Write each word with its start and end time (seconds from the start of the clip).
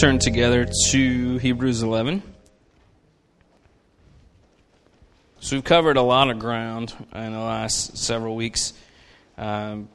turn 0.00 0.18
together 0.18 0.66
to 0.88 1.36
Hebrews 1.36 1.82
11. 1.82 2.22
So 5.40 5.56
we've 5.56 5.62
covered 5.62 5.98
a 5.98 6.02
lot 6.02 6.30
of 6.30 6.38
ground 6.38 6.94
in 7.14 7.32
the 7.32 7.38
last 7.38 7.98
several 7.98 8.34
weeks. 8.34 8.72
Um, 9.36 9.90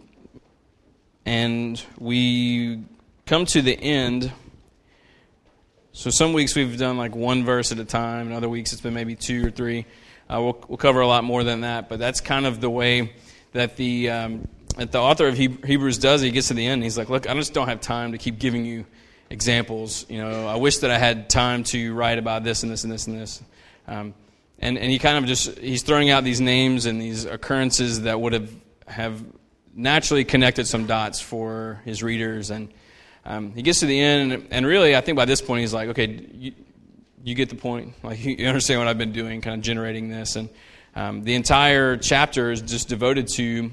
and 1.26 1.82
we 1.98 2.84
come 3.26 3.46
to 3.48 3.62
the 3.62 3.74
end. 3.74 4.32
So 5.92 6.10
some 6.10 6.34
weeks 6.34 6.56
we've 6.56 6.78
done 6.78 6.98
like 6.98 7.16
one 7.16 7.46
verse 7.46 7.72
at 7.72 7.80
a 7.80 7.86
time, 7.86 8.28
and 8.28 8.36
other 8.36 8.50
weeks 8.50 8.74
it's 8.74 8.82
been 8.82 8.94
maybe 8.94 9.16
two 9.16 9.48
or 9.48 9.52
three. 9.52 9.86
Uh, 10.30 10.42
we'll, 10.42 10.66
we'll 10.68 10.78
cover 10.78 11.02
a 11.02 11.08
lot 11.08 11.24
more 11.24 11.44
than 11.44 11.62
that, 11.62 11.90
but 11.90 12.00
that's 12.00 12.20
kind 12.22 12.46
of 12.46 12.60
the 12.60 12.70
way 12.70 13.14
that 13.54 13.76
the 13.78 14.10
um, 14.10 14.48
that 14.78 14.92
the 14.92 15.00
author 15.00 15.28
of 15.28 15.38
Hebrews 15.38 15.98
does. 15.98 16.22
He 16.22 16.32
gets 16.32 16.50
to 16.50 16.54
the 16.54 16.66
end, 16.66 16.84
he's 16.84 16.98
like, 16.98 17.10
"Look, 17.10 17.30
I 17.30 17.34
just 17.34 17.54
don't 17.54 17.68
have 17.68 17.82
time 17.82 18.12
to 18.12 18.18
keep 18.18 18.40
giving 18.40 18.66
you 18.66 18.86
examples. 19.30 20.06
You 20.10 20.20
know, 20.20 20.48
I 20.48 20.56
wish 20.56 20.78
that 20.80 20.92
I 20.92 20.98
had 20.98 21.30
time 21.30 21.64
to 21.66 21.94
write 21.94 22.18
about 22.18 22.44
this 22.44 22.64
and 22.64 22.72
this 22.72 22.84
and 22.84 22.92
this 22.92 23.08
and 23.08 23.20
this. 23.20 23.42
Um, 23.88 24.14
and, 24.60 24.78
and 24.78 24.90
he 24.90 25.00
kind 25.00 25.18
of 25.18 25.26
just, 25.26 25.58
he's 25.60 25.84
throwing 25.84 26.10
out 26.10 26.24
these 26.24 26.42
names 26.42 26.86
and 26.86 27.02
these 27.02 27.26
occurrences 27.26 28.02
that 28.02 28.20
would 28.20 28.34
have, 28.34 28.52
have 28.88 29.24
naturally 29.76 30.24
connected 30.24 30.68
some 30.68 30.88
dots 30.88 31.20
for 31.20 31.82
his 31.86 32.02
readers. 32.02 32.50
And 32.50 32.70
um, 33.26 33.54
he 33.54 33.62
gets 33.62 33.82
to 33.82 33.86
the 33.86 34.00
end, 34.00 34.48
and, 34.52 34.66
really, 34.66 34.96
I 34.96 35.02
think 35.02 35.18
by 35.18 35.26
this 35.26 35.42
point, 35.42 35.62
he's 35.62 35.74
like, 35.74 35.90
okay, 35.90 36.28
you, 36.34 36.54
you 37.24 37.36
get 37.36 37.50
the 37.50 37.56
point. 37.56 37.94
Like, 38.04 38.24
you 38.26 38.48
understand 38.48 38.80
what 38.80 38.88
I've 38.88 38.98
been 38.98 39.12
doing, 39.12 39.42
kind 39.42 39.56
of 39.56 39.62
generating 39.62 40.10
this. 40.10 40.36
And 40.36 40.50
um, 40.96 41.24
the 41.24 41.36
entire 41.36 41.98
chapter 41.98 42.52
is 42.52 42.62
just 42.62 42.88
devoted 42.88 43.28
to 43.36 43.72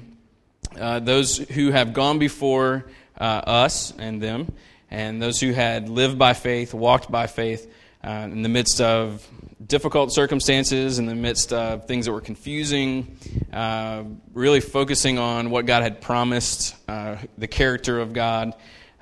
uh, 0.79 0.99
those 0.99 1.37
who 1.37 1.71
have 1.71 1.93
gone 1.93 2.19
before 2.19 2.85
uh, 3.17 3.23
us 3.23 3.93
and 3.97 4.21
them 4.21 4.51
and 4.93 5.19
those 5.21 5.39
who 5.39 5.51
had 5.51 5.89
lived 5.89 6.19
by 6.19 6.33
faith, 6.33 6.73
walked 6.73 7.11
by 7.11 7.25
faith 7.25 7.71
uh, 8.03 8.27
in 8.31 8.43
the 8.43 8.49
midst 8.49 8.79
of 8.79 9.27
difficult 9.65 10.13
circumstances, 10.13 10.99
in 10.99 11.07
the 11.07 11.15
midst 11.15 11.51
of 11.51 11.87
things 11.87 12.05
that 12.05 12.11
were 12.11 12.21
confusing, 12.21 13.17
uh, 13.53 14.03
really 14.33 14.59
focusing 14.59 15.19
on 15.19 15.51
what 15.51 15.65
God 15.65 15.83
had 15.83 16.01
promised, 16.01 16.75
uh, 16.87 17.17
the 17.37 17.47
character 17.47 17.99
of 17.99 18.11
God. 18.11 18.53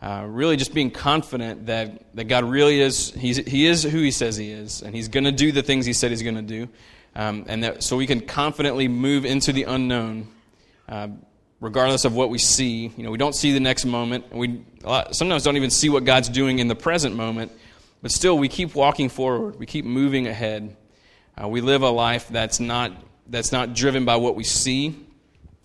Uh, 0.01 0.25
really, 0.27 0.57
just 0.57 0.73
being 0.73 0.91
confident 0.91 1.67
that, 1.67 2.15
that 2.15 2.25
God 2.25 2.43
really 2.43 2.81
is, 2.81 3.11
he's, 3.11 3.37
He 3.37 3.67
is 3.67 3.83
who 3.83 3.99
He 3.99 4.11
says 4.11 4.35
He 4.35 4.51
is, 4.51 4.81
and 4.81 4.95
He's 4.95 5.07
going 5.07 5.23
to 5.23 5.31
do 5.31 5.51
the 5.51 5.63
things 5.63 5.85
He 5.85 5.93
said 5.93 6.11
He's 6.11 6.23
going 6.23 6.35
to 6.35 6.41
do. 6.41 6.67
Um, 7.15 7.45
and 7.47 7.63
that, 7.63 7.83
so 7.83 7.97
we 7.97 8.07
can 8.07 8.21
confidently 8.21 8.87
move 8.87 9.25
into 9.25 9.53
the 9.53 9.63
unknown 9.63 10.27
uh, 10.89 11.09
regardless 11.61 12.03
of 12.03 12.15
what 12.15 12.29
we 12.29 12.37
see. 12.37 12.91
You 12.97 13.03
know, 13.03 13.11
we 13.11 13.17
don't 13.17 13.35
see 13.35 13.53
the 13.53 13.59
next 13.59 13.85
moment. 13.85 14.33
We 14.33 14.65
sometimes 15.11 15.43
don't 15.43 15.55
even 15.55 15.69
see 15.69 15.89
what 15.89 16.03
God's 16.03 16.27
doing 16.27 16.59
in 16.59 16.67
the 16.67 16.75
present 16.75 17.15
moment, 17.15 17.51
but 18.01 18.11
still 18.11 18.37
we 18.37 18.49
keep 18.49 18.75
walking 18.75 19.07
forward. 19.07 19.57
We 19.59 19.65
keep 19.65 19.85
moving 19.85 20.27
ahead. 20.27 20.75
Uh, 21.41 21.47
we 21.47 21.61
live 21.61 21.83
a 21.83 21.89
life 21.89 22.27
that's 22.27 22.59
not 22.59 22.91
that's 23.31 23.51
not 23.51 23.73
driven 23.73 24.05
by 24.05 24.17
what 24.17 24.35
we 24.35 24.43
see 24.43 24.95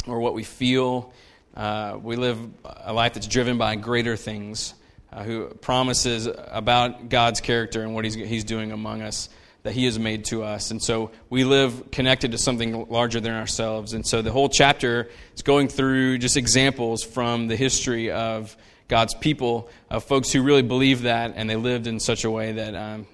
or 0.07 0.21
what 0.21 0.35
we 0.35 0.45
feel. 0.45 1.13
Uh, 1.55 1.99
we 2.01 2.17
live 2.17 2.39
a 2.65 2.93
life 2.93 3.15
that's 3.15 3.27
driven 3.27 3.59
by 3.59 3.75
greater 3.77 4.17
things, 4.17 4.75
uh, 5.13 5.25
who 5.25 5.49
promises 5.49 6.29
about 6.49 7.09
God's 7.09 7.41
character 7.41 7.83
and 7.83 7.95
what 7.95 8.05
He's, 8.05 8.15
he's 8.15 8.45
doing 8.45 8.73
among 8.73 9.03
us 9.03 9.29
that 9.65 9.73
He 9.73 9.85
has 9.87 9.99
made 9.99 10.25
to 10.27 10.45
us. 10.45 10.71
And 10.71 10.81
so 10.81 11.11
we 11.29 11.43
live 11.43 11.91
connected 11.91 12.33
to 12.33 12.39
something 12.39 12.89
larger 12.89 13.19
than 13.19 13.33
ourselves. 13.33 13.95
And 13.95 14.07
so 14.07 14.23
the 14.23 14.31
whole 14.31 14.49
chapter 14.49 15.11
is 15.35 15.43
going 15.43 15.69
through 15.69 16.19
just 16.19 16.37
examples 16.37 17.03
from 17.03 17.49
the 17.49 17.57
history 17.57 18.13
of 18.13 18.57
God's 18.87 19.15
people, 19.15 19.69
of 19.91 20.05
folks 20.05 20.31
who 20.31 20.43
really 20.43 20.63
believed 20.63 21.03
that 21.03 21.33
and 21.35 21.51
they 21.51 21.57
lived 21.57 21.89
in 21.89 21.99
such 21.99 22.25
a 22.25 22.31
way 22.31 22.53
that 22.53 22.77
um, 22.77 23.09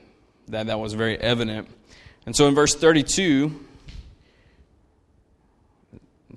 that, 0.48 0.66
that 0.66 0.78
was 0.78 0.92
very 0.92 1.18
evident. 1.18 1.68
And 2.26 2.36
so 2.36 2.46
in 2.46 2.54
verse 2.54 2.74
32, 2.74 3.46
it 3.46 3.71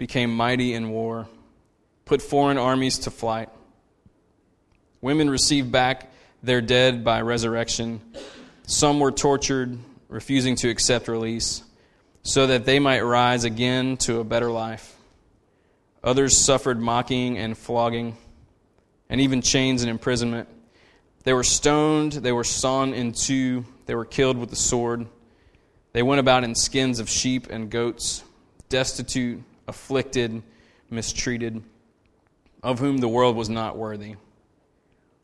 became 0.00 0.34
mighty 0.34 0.72
in 0.72 0.88
war, 0.88 1.28
put 2.06 2.22
foreign 2.22 2.56
armies 2.56 3.00
to 3.00 3.10
flight. 3.10 3.50
Women 5.02 5.28
received 5.28 5.70
back 5.70 6.10
their 6.42 6.62
dead 6.62 7.04
by 7.04 7.20
resurrection. 7.20 8.00
Some 8.66 8.98
were 8.98 9.12
tortured 9.12 9.78
refusing 10.08 10.56
to 10.56 10.70
accept 10.70 11.06
release, 11.06 11.62
so 12.22 12.46
that 12.46 12.64
they 12.64 12.78
might 12.78 13.02
rise 13.02 13.44
again 13.44 13.98
to 13.98 14.20
a 14.20 14.24
better 14.24 14.50
life. 14.50 14.96
Others 16.02 16.38
suffered 16.38 16.80
mocking 16.80 17.36
and 17.36 17.56
flogging, 17.56 18.16
and 19.10 19.20
even 19.20 19.42
chains 19.42 19.82
and 19.82 19.90
imprisonment. 19.90 20.48
They 21.24 21.34
were 21.34 21.44
stoned, 21.44 22.12
they 22.12 22.32
were 22.32 22.42
sawn 22.42 22.94
in 22.94 23.12
two, 23.12 23.66
they 23.84 23.94
were 23.94 24.06
killed 24.06 24.38
with 24.38 24.48
the 24.48 24.56
sword. 24.56 25.06
They 25.92 26.02
went 26.02 26.20
about 26.20 26.42
in 26.42 26.54
skins 26.54 27.00
of 27.00 27.10
sheep 27.10 27.48
and 27.50 27.68
goats, 27.68 28.24
destitute, 28.70 29.42
afflicted, 29.70 30.42
mistreated, 30.90 31.62
of 32.62 32.78
whom 32.80 32.98
the 32.98 33.08
world 33.08 33.36
was 33.36 33.48
not 33.48 33.78
worthy, 33.78 34.16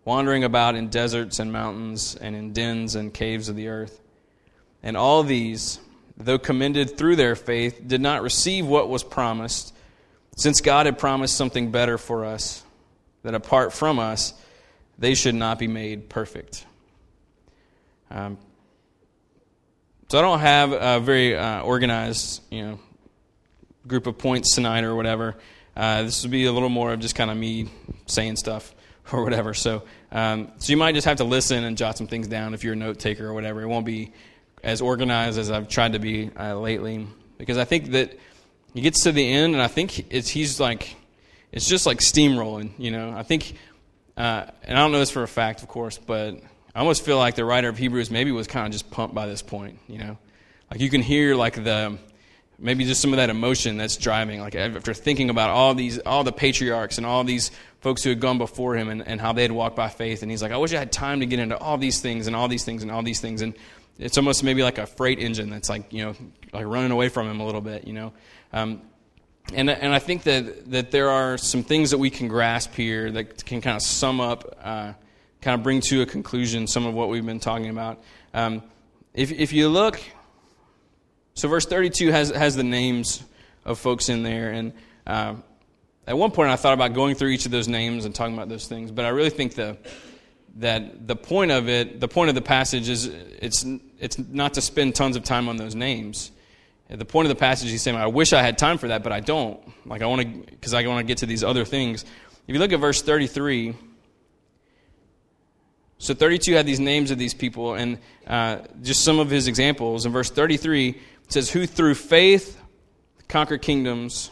wandering 0.05 0.45
about 0.45 0.75
in 0.75 0.89
deserts 0.89 1.39
and 1.39 1.53
mountains 1.53 2.17
and 2.17 2.35
in 2.35 2.53
dens 2.55 2.95
and 2.95 3.13
caves 3.13 3.51
of 3.51 3.57
the 3.57 3.69
earth. 3.69 4.01
And 4.83 4.97
all 4.97 5.23
these, 5.23 5.81
though 6.17 6.39
commended 6.39 6.97
through 6.97 7.17
their 7.17 7.35
faith, 7.35 7.83
did 7.87 8.01
not 8.01 8.23
receive 8.23 8.67
what 8.67 8.89
was 8.89 9.03
promised, 9.03 9.75
since 10.37 10.61
God 10.61 10.87
had 10.87 10.99
promised 10.99 11.37
something 11.37 11.71
better 11.71 11.99
for 11.99 12.25
us, 12.25 12.63
that 13.23 13.35
apart 13.35 13.73
from 13.73 13.99
us, 13.99 14.33
they 14.99 15.15
should 15.15 15.35
not 15.35 15.59
be 15.59 15.67
made 15.67 16.09
perfect. 16.09 16.65
Um, 18.11 18.39
so 20.09 20.21
I 20.21 20.23
don't 20.23 20.39
have 20.39 20.73
a 20.73 21.01
very 21.01 21.37
uh, 21.37 21.63
organized, 21.63 22.43
you 22.51 22.63
know, 22.63 22.79
group 23.87 24.07
of 24.07 24.19
points 24.19 24.55
tonight 24.55 24.85
or 24.85 24.95
whatever. 24.95 25.37
Uh, 25.77 26.03
this 26.03 26.23
will 26.23 26.31
be 26.31 26.47
a 26.47 26.53
little 26.53 26.69
more 26.69 26.93
of 26.93 27.01
just 27.01 27.15
kind 27.15 27.31
of 27.31 27.37
me 27.37 27.69
saying 28.07 28.37
stuff 28.37 28.75
or 29.13 29.23
whatever. 29.23 29.55
So, 29.55 29.85
um, 30.11 30.53
so 30.59 30.71
you 30.71 30.77
might 30.77 30.95
just 30.95 31.07
have 31.07 31.19
to 31.19 31.25
listen 31.25 31.65
and 31.65 31.77
jot 31.77 31.99
some 31.99 32.07
things 32.07 32.29
down 32.29 32.55
if 32.55 32.65
you're 32.65 32.73
a 32.73 32.77
note 32.77 32.99
taker 32.99 33.27
or 33.27 33.35
whatever. 33.35 33.63
It 33.63 33.67
won't 33.67 33.87
be 33.87 34.13
as 34.63 34.81
organized 34.81 35.39
as 35.39 35.51
I've 35.51 35.69
tried 35.69 35.93
to 35.93 35.99
be 35.99 36.31
uh, 36.39 36.57
lately 36.59 37.07
because 37.39 37.59
I 37.59 37.65
think 37.65 37.93
that 37.93 38.19
he 38.75 38.81
gets 38.81 39.03
to 39.05 39.13
the 39.13 39.33
end 39.33 39.55
and 39.55 39.63
I 39.63 39.69
think 39.69 40.13
it's 40.13 40.29
he's 40.29 40.59
like 40.59 40.97
it's 41.53 41.69
just 41.69 41.87
like 41.87 41.99
steamrolling, 41.99 42.71
you 42.79 42.91
know. 42.91 43.13
I 43.17 43.23
think 43.23 43.55
uh, 44.17 44.47
and 44.65 44.77
I 44.77 44.81
don't 44.81 44.93
know 44.93 44.99
this 44.99 45.11
for 45.11 45.23
a 45.23 45.29
fact, 45.29 45.63
of 45.63 45.69
course, 45.69 45.99
but 45.99 46.41
I 46.75 46.81
almost 46.81 47.05
feel 47.05 47.19
like 47.19 47.35
the 47.35 47.45
writer 47.45 47.69
of 47.69 47.79
Hebrews 47.79 48.11
maybe 48.11 48.33
was 48.33 48.47
kind 48.47 48.67
of 48.67 48.73
just 48.73 48.91
pumped 48.91 49.15
by 49.15 49.27
this 49.27 49.43
point, 49.43 49.79
you 49.89 49.99
know. 49.99 50.19
Like 50.71 50.81
you 50.81 50.91
can 50.91 51.03
hear 51.03 51.37
like 51.37 51.63
the 51.63 51.99
maybe 52.59 52.85
just 52.85 53.01
some 53.01 53.13
of 53.13 53.19
that 53.19 53.31
emotion 53.31 53.77
that's 53.77 53.97
driving 53.97 54.41
like 54.41 54.55
after 54.55 54.95
thinking 54.95 55.31
about 55.31 55.51
all 55.51 55.75
these 55.75 55.99
all 56.01 56.25
the 56.25 56.33
patriarchs 56.33 56.97
and 56.97 57.07
all 57.07 57.25
these 57.25 57.51
folks 57.81 58.03
who 58.03 58.11
had 58.11 58.21
gone 58.21 58.39
before 58.39 58.75
him 58.75 58.89
and, 58.89 59.07
and 59.07 59.21
how 59.21 59.33
they 59.33 59.43
had 59.43 59.53
walked 59.53 59.77
by 59.77 59.89
faith. 59.89 60.23
And 60.23 60.31
he's 60.31 60.43
like 60.43 60.53
i 60.53 60.57
wish 60.57 60.73
i 60.73 60.79
had 60.79 60.93
time 60.93 61.21
to 61.21 61.27
get 61.27 61.39
into 61.39 61.57
all 61.59 61.79
these 61.79 62.01
things 62.01 62.27
and 62.27 62.35
all 62.35 62.49
these 62.49 62.65
things 62.65 62.83
and 62.83 62.91
all 62.91 63.03
these 63.03 63.21
things. 63.21 63.43
And 63.43 63.55
it's 63.99 64.19
almost 64.19 64.45
maybe 64.45 64.63
like 64.63 64.79
a 64.79 64.87
freight 64.87 65.19
engine 65.19 65.51
that's 65.51 65.69
like 65.69 65.93
you 65.93 66.05
know 66.05 66.15
like 66.53 66.67
running 66.67 66.91
away 66.91 67.09
from 67.09 67.29
him 67.29 67.41
a 67.41 67.47
little 67.47 67.61
bit 67.61 67.87
you 67.87 67.93
know? 67.93 68.13
Um, 68.53 68.83
and 69.55 69.71
and 69.71 69.95
I 69.95 69.99
think 69.99 70.25
that 70.25 70.71
that 70.71 70.91
there 70.91 71.11
are 71.11 71.39
some 71.39 71.63
things 71.63 71.91
that 71.91 71.99
we 71.99 72.11
can 72.11 72.29
grasp 72.29 72.75
here 72.75 73.11
that 73.13 73.45
can 73.45 73.61
kind 73.61 73.77
of 73.77 73.83
sum 73.83 74.21
up 74.21 74.59
uh, 74.63 74.93
kind 75.41 75.55
of 75.55 75.63
bring 75.63 75.81
to 75.83 76.03
a 76.03 76.07
conclusion 76.07 76.67
some 76.67 76.87
of 76.87 76.95
what 76.95 77.09
we've 77.09 77.25
been 77.25 77.41
talking 77.41 77.69
about. 77.69 78.03
Um, 78.35 78.63
if 79.15 79.31
if 79.31 79.53
you 79.53 79.69
look 79.69 80.01
so 81.37 81.47
verse 81.47 81.65
32 81.65 82.11
has 82.11 82.31
has 82.31 82.57
the 82.57 82.65
names 82.65 83.23
of 83.65 83.79
folks 83.79 84.09
in 84.09 84.25
there 84.25 84.51
and 84.51 84.73
uh, 85.07 85.37
at 86.07 86.17
one 86.17 86.31
point 86.31 86.51
I 86.51 86.57
thought 86.57 86.75
about 86.75 86.95
going 86.95 87.15
through 87.15 87.31
each 87.31 87.47
of 87.47 87.53
those 87.53 87.69
names 87.69 88.05
and 88.05 88.15
talking 88.15 88.35
about 88.35 88.49
those 88.49 88.67
things, 88.67 88.91
but 88.91 89.05
I 89.05 89.09
really 89.09 89.31
think 89.31 89.55
the, 89.55 89.77
that 90.57 91.07
the 91.07 91.17
point 91.17 91.51
of 91.51 91.69
it, 91.69 92.01
the 92.01 92.09
point 92.09 92.29
of 92.29 92.35
the 92.35 92.43
passage 92.43 92.89
is 92.89 93.07
it's, 93.07 93.65
it's 93.99 94.19
not 94.19 94.55
to 94.55 94.61
spend 94.61 94.95
tons 94.95 95.17
of 95.17 95.25
time 95.25 95.49
on 95.49 95.57
those 95.57 95.75
names. 95.75 96.31
At 96.89 97.01
the 97.01 97.05
point 97.05 97.27
of 97.27 97.31
the 97.31 97.41
passage, 97.41 97.71
he's 97.71 97.83
saying, 97.83 97.97
I 97.97 98.07
wish 98.07 98.33
I 98.33 98.43
had 98.43 98.59
time 98.59 98.79
for 98.79 98.89
that, 98.89 99.03
but 99.03 99.13
I 99.13 99.19
don't. 99.19 99.61
Like, 99.85 100.03
I 100.03 100.07
want 100.07 100.23
to, 100.23 100.29
because 100.29 100.73
I 100.73 100.87
want 100.87 101.01
to 101.01 101.05
get 101.05 101.19
to 101.19 101.27
these 101.27 101.43
other 101.43 101.65
things. 101.65 102.05
If 102.47 102.55
you 102.55 102.61
look 102.61 102.73
at 102.73 102.79
verse 102.79 103.03
33, 103.03 103.75
so 105.99 106.15
32 106.15 106.55
had 106.55 106.65
these 106.65 106.79
names 106.79 107.11
of 107.11 107.19
these 107.19 107.35
people, 107.35 107.75
and 107.75 107.99
uh, 108.29 108.59
just 108.83 109.03
some 109.03 109.19
of 109.19 109.31
his 109.31 109.49
examples. 109.49 110.07
In 110.07 110.13
verse 110.13 110.31
33, 110.31 111.01
it 111.27 111.33
says, 111.33 111.51
Who 111.51 111.67
through 111.67 111.95
faith 111.95 112.61
conquer 113.29 113.59
kingdoms. 113.59 114.31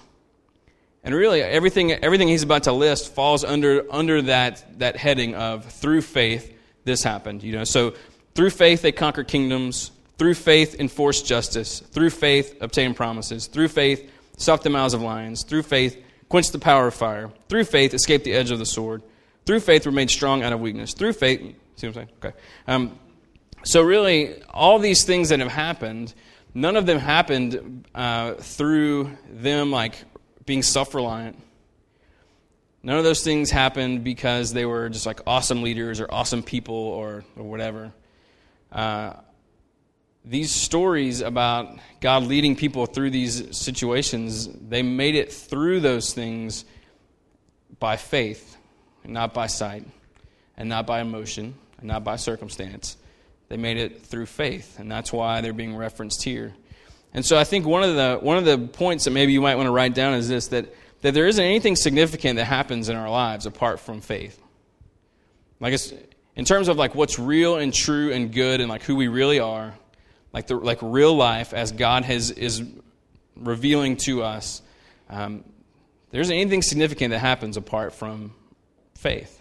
And 1.02 1.14
really, 1.14 1.42
everything, 1.42 1.92
everything 1.92 2.28
he's 2.28 2.42
about 2.42 2.64
to 2.64 2.72
list 2.72 3.14
falls 3.14 3.44
under, 3.44 3.84
under 3.92 4.22
that, 4.22 4.78
that 4.78 4.96
heading 4.96 5.34
of 5.34 5.66
through 5.66 6.00
faith, 6.00 6.56
this 6.84 7.02
happened. 7.02 7.42
You 7.42 7.52
know, 7.52 7.64
so 7.64 7.94
through 8.34 8.50
faith 8.50 8.82
they 8.82 8.92
conquer 8.92 9.24
kingdoms. 9.24 9.90
Through 10.16 10.34
faith 10.34 10.78
enforce 10.78 11.22
justice. 11.22 11.80
Through 11.80 12.10
faith 12.10 12.56
obtain 12.60 12.94
promises. 12.94 13.48
Through 13.48 13.68
faith 13.68 14.10
stop 14.36 14.62
the 14.62 14.70
mouths 14.70 14.94
of 14.94 15.02
lions. 15.02 15.44
Through 15.44 15.64
faith 15.64 16.02
quench 16.28 16.50
the 16.52 16.58
power 16.58 16.86
of 16.86 16.94
fire. 16.94 17.30
Through 17.48 17.64
faith 17.64 17.92
escape 17.92 18.24
the 18.24 18.32
edge 18.32 18.50
of 18.50 18.58
the 18.58 18.66
sword. 18.66 19.02
Through 19.44 19.60
faith 19.60 19.84
remain 19.84 20.08
strong 20.08 20.42
out 20.42 20.52
of 20.52 20.60
weakness. 20.60 20.94
Through 20.94 21.12
faith, 21.14 21.40
see 21.76 21.86
what 21.86 21.88
I'm 21.88 21.92
saying? 21.94 22.08
Okay. 22.24 22.32
Um, 22.66 22.98
so 23.64 23.82
really, 23.82 24.42
all 24.44 24.78
these 24.78 25.04
things 25.04 25.28
that 25.30 25.40
have 25.40 25.50
happened 25.50 26.14
none 26.54 26.76
of 26.76 26.86
them 26.86 26.98
happened 26.98 27.86
uh, 27.94 28.34
through 28.34 29.10
them 29.28 29.70
like 29.70 29.96
being 30.46 30.62
self-reliant. 30.62 31.36
None 32.82 32.96
of 32.96 33.04
those 33.04 33.24
things 33.24 33.50
happened 33.50 34.04
because 34.04 34.52
they 34.52 34.64
were 34.64 34.88
just 34.88 35.06
like 35.06 35.20
awesome 35.26 35.62
leaders 35.62 36.00
or 36.00 36.06
awesome 36.10 36.42
people 36.42 36.74
or, 36.74 37.24
or 37.36 37.44
whatever. 37.44 37.92
Uh, 38.70 39.14
these 40.24 40.50
stories 40.50 41.20
about 41.20 41.78
god 42.00 42.22
leading 42.22 42.56
people 42.56 42.86
through 42.86 43.10
these 43.10 43.54
situations 43.56 44.48
they 44.48 44.82
made 44.82 45.14
it 45.14 45.30
through 45.30 45.80
those 45.80 46.14
things 46.14 46.64
by 47.78 47.96
faith 47.96 48.56
and 49.02 49.12
not 49.12 49.34
by 49.34 49.46
sight 49.46 49.84
and 50.56 50.68
not 50.68 50.86
by 50.86 51.00
emotion 51.00 51.54
and 51.78 51.88
not 51.88 52.02
by 52.02 52.16
circumstance 52.16 52.96
they 53.48 53.56
made 53.56 53.76
it 53.76 54.04
through 54.04 54.26
faith, 54.26 54.78
and 54.78 54.90
that's 54.90 55.12
why 55.12 55.40
they're 55.40 55.52
being 55.52 55.76
referenced 55.76 56.22
here. 56.22 56.54
And 57.12 57.24
so 57.24 57.38
I 57.38 57.44
think 57.44 57.66
one 57.66 57.84
of 57.84 57.94
the 57.94 58.18
one 58.20 58.38
of 58.38 58.44
the 58.44 58.58
points 58.58 59.04
that 59.04 59.12
maybe 59.12 59.32
you 59.32 59.40
might 59.40 59.54
want 59.54 59.66
to 59.66 59.72
write 59.72 59.94
down 59.94 60.14
is 60.14 60.28
this 60.28 60.48
that 60.48 60.74
that 61.02 61.14
there 61.14 61.26
isn't 61.26 61.44
anything 61.44 61.76
significant 61.76 62.36
that 62.36 62.46
happens 62.46 62.88
in 62.88 62.96
our 62.96 63.10
lives 63.10 63.46
apart 63.46 63.78
from 63.78 64.00
faith. 64.00 64.40
Like 65.60 65.74
it's 65.74 65.92
in 66.34 66.44
terms 66.44 66.68
of 66.68 66.76
like 66.76 66.94
what's 66.94 67.18
real 67.18 67.56
and 67.56 67.72
true 67.72 68.12
and 68.12 68.32
good 68.32 68.60
and 68.60 68.68
like 68.68 68.82
who 68.82 68.96
we 68.96 69.08
really 69.08 69.38
are, 69.38 69.74
like 70.32 70.48
the 70.48 70.56
like 70.56 70.78
real 70.82 71.14
life 71.14 71.54
as 71.54 71.72
God 71.72 72.04
has 72.04 72.30
is 72.30 72.62
revealing 73.36 73.96
to 73.98 74.22
us. 74.22 74.62
Um, 75.08 75.44
there 76.10 76.20
isn't 76.20 76.34
anything 76.34 76.62
significant 76.62 77.10
that 77.10 77.18
happens 77.18 77.56
apart 77.56 77.92
from 77.92 78.32
faith. 78.96 79.40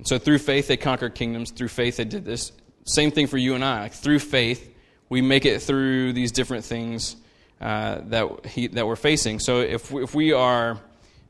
And 0.00 0.08
so 0.08 0.18
through 0.18 0.38
faith, 0.38 0.66
they 0.66 0.78
conquered 0.78 1.14
kingdoms. 1.14 1.50
Through 1.50 1.68
faith, 1.68 1.98
they 1.98 2.06
did 2.06 2.24
this. 2.24 2.52
Same 2.86 3.10
thing 3.10 3.26
for 3.26 3.36
you 3.36 3.54
and 3.54 3.62
I. 3.62 3.82
Like, 3.82 3.92
through 3.92 4.20
faith, 4.20 4.74
we 5.10 5.20
make 5.20 5.44
it 5.44 5.60
through 5.60 6.14
these 6.14 6.32
different 6.32 6.64
things 6.64 7.16
uh, 7.60 8.00
that, 8.04 8.46
he, 8.46 8.68
that 8.68 8.86
we're 8.86 8.96
facing. 8.96 9.40
So 9.40 9.60
if, 9.60 9.92
if 9.92 10.14
we 10.14 10.32
are, 10.32 10.78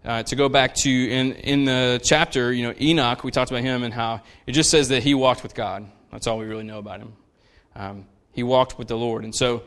uh, 0.05 0.23
to 0.23 0.37
go 0.37 0.49
back 0.49 0.77
to 0.77 0.89
in, 0.89 1.33
in 1.33 1.65
the 1.65 2.01
chapter, 2.05 2.53
you 2.53 2.63
know, 2.63 2.73
Enoch, 2.81 3.25
we 3.25 3.33
talked 3.33 3.51
about 3.51 3.65
him 3.65 3.83
and 3.83 3.93
how 3.93 4.21
it 4.47 4.53
just 4.53 4.71
says 4.71 4.91
that 4.91 5.03
he 5.03 5.15
walked 5.15 5.43
with 5.43 5.57
God. 5.57 5.91
That's 6.13 6.29
all 6.29 6.39
we 6.39 6.45
really 6.45 6.63
know 6.63 6.79
about 6.79 7.01
him. 7.01 7.13
Um, 7.75 8.07
he 8.31 8.45
walked 8.45 8.79
with 8.79 8.87
the 8.87 8.97
Lord. 8.97 9.25
And 9.25 9.35
so 9.35 9.65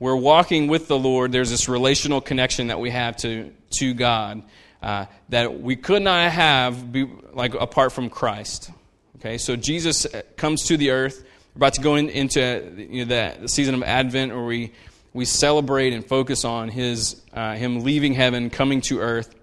we're 0.00 0.16
walking 0.16 0.66
with 0.66 0.88
the 0.88 0.98
Lord. 0.98 1.30
There's 1.30 1.50
this 1.50 1.68
relational 1.68 2.22
connection 2.22 2.68
that 2.68 2.80
we 2.80 2.88
have 2.88 3.18
to, 3.18 3.52
to 3.80 3.92
God 3.92 4.44
uh, 4.86 5.06
that 5.30 5.60
we 5.60 5.74
could 5.74 6.00
not 6.00 6.30
have 6.30 6.92
be, 6.92 7.10
like 7.32 7.54
apart 7.54 7.90
from 7.90 8.08
Christ. 8.08 8.70
Okay, 9.16 9.36
so 9.36 9.56
Jesus 9.56 10.06
comes 10.36 10.62
to 10.66 10.76
the 10.76 10.90
earth. 10.90 11.24
We're 11.54 11.58
about 11.58 11.74
to 11.74 11.80
go 11.80 11.96
in, 11.96 12.08
into 12.08 12.86
you 12.88 13.04
know, 13.04 13.36
the, 13.40 13.48
season 13.48 13.74
of 13.74 13.82
Advent 13.82 14.32
where 14.32 14.44
we, 14.44 14.70
we 15.12 15.24
celebrate 15.24 15.92
and 15.92 16.06
focus 16.06 16.44
on 16.44 16.68
his, 16.68 17.20
uh, 17.32 17.56
him 17.56 17.82
leaving 17.82 18.14
heaven, 18.14 18.48
coming 18.48 18.80
to 18.82 19.00
earth. 19.00 19.34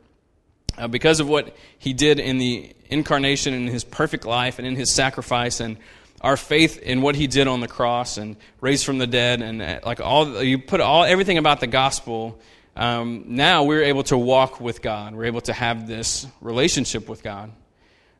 Uh, 0.77 0.87
because 0.87 1.19
of 1.19 1.27
what 1.27 1.53
he 1.77 1.91
did 1.91 2.21
in 2.21 2.37
the 2.37 2.73
incarnation 2.85 3.53
and 3.53 3.67
his 3.67 3.83
perfect 3.83 4.23
life 4.23 4.59
and 4.59 4.67
in 4.67 4.77
his 4.77 4.95
sacrifice 4.95 5.59
and 5.59 5.75
our 6.21 6.37
faith 6.37 6.81
in 6.81 7.01
what 7.01 7.15
he 7.15 7.27
did 7.27 7.49
on 7.49 7.59
the 7.59 7.67
cross 7.67 8.17
and 8.17 8.37
raised 8.61 8.85
from 8.85 8.97
the 8.97 9.07
dead 9.07 9.41
and 9.41 9.61
uh, 9.61 9.79
like 9.85 9.99
all 9.99 10.41
you 10.41 10.57
put 10.57 10.79
all 10.79 11.03
everything 11.03 11.37
about 11.37 11.59
the 11.59 11.67
gospel 11.67 12.39
um, 12.75 13.25
now 13.27 13.63
we're 13.63 13.83
able 13.83 14.03
to 14.03 14.17
walk 14.17 14.59
with 14.59 14.81
God. 14.81 15.15
We're 15.15 15.25
able 15.25 15.41
to 15.41 15.53
have 15.53 15.87
this 15.87 16.25
relationship 16.41 17.07
with 17.07 17.21
God. 17.21 17.51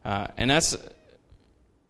Uh, 0.05 0.27
and 0.37 0.49
that's, 0.49 0.77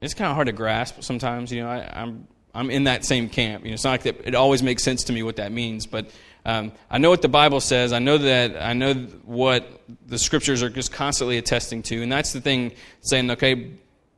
it's 0.02 0.14
kind 0.14 0.30
of 0.30 0.36
hard 0.36 0.48
to 0.48 0.54
grasp 0.54 1.02
sometimes. 1.02 1.52
You 1.52 1.64
know, 1.64 1.70
I, 1.70 1.80
am 1.80 1.88
I'm, 1.94 2.28
I'm 2.56 2.70
in 2.70 2.86
that 2.86 3.04
same 3.04 3.30
camp. 3.30 3.64
You 3.64 3.72
know, 3.72 3.74
it's 3.74 3.84
not 3.84 3.92
like 3.92 4.04
that, 4.04 4.22
it 4.26 4.36
always 4.36 4.64
makes 4.64 4.84
sense 4.84 5.06
to 5.06 5.14
me 5.14 5.24
what 5.24 5.38
that 5.38 5.52
means, 5.52 5.86
but 5.86 6.10
um, 6.46 6.74
I 6.90 6.98
know 6.98 7.10
what 7.10 7.22
the 7.22 7.30
Bible 7.30 7.62
says. 7.62 7.94
I 7.94 8.00
know 8.00 8.18
that, 8.18 8.62
I 8.62 8.74
know 8.74 8.94
what 9.24 9.82
the 10.06 10.20
scriptures 10.20 10.62
are 10.62 10.70
just 10.70 10.92
constantly 10.92 11.38
attesting 11.38 11.84
to. 11.84 12.04
And 12.04 12.12
that's 12.12 12.34
the 12.34 12.42
thing 12.42 12.74
saying, 13.02 13.32
okay, 13.32 13.72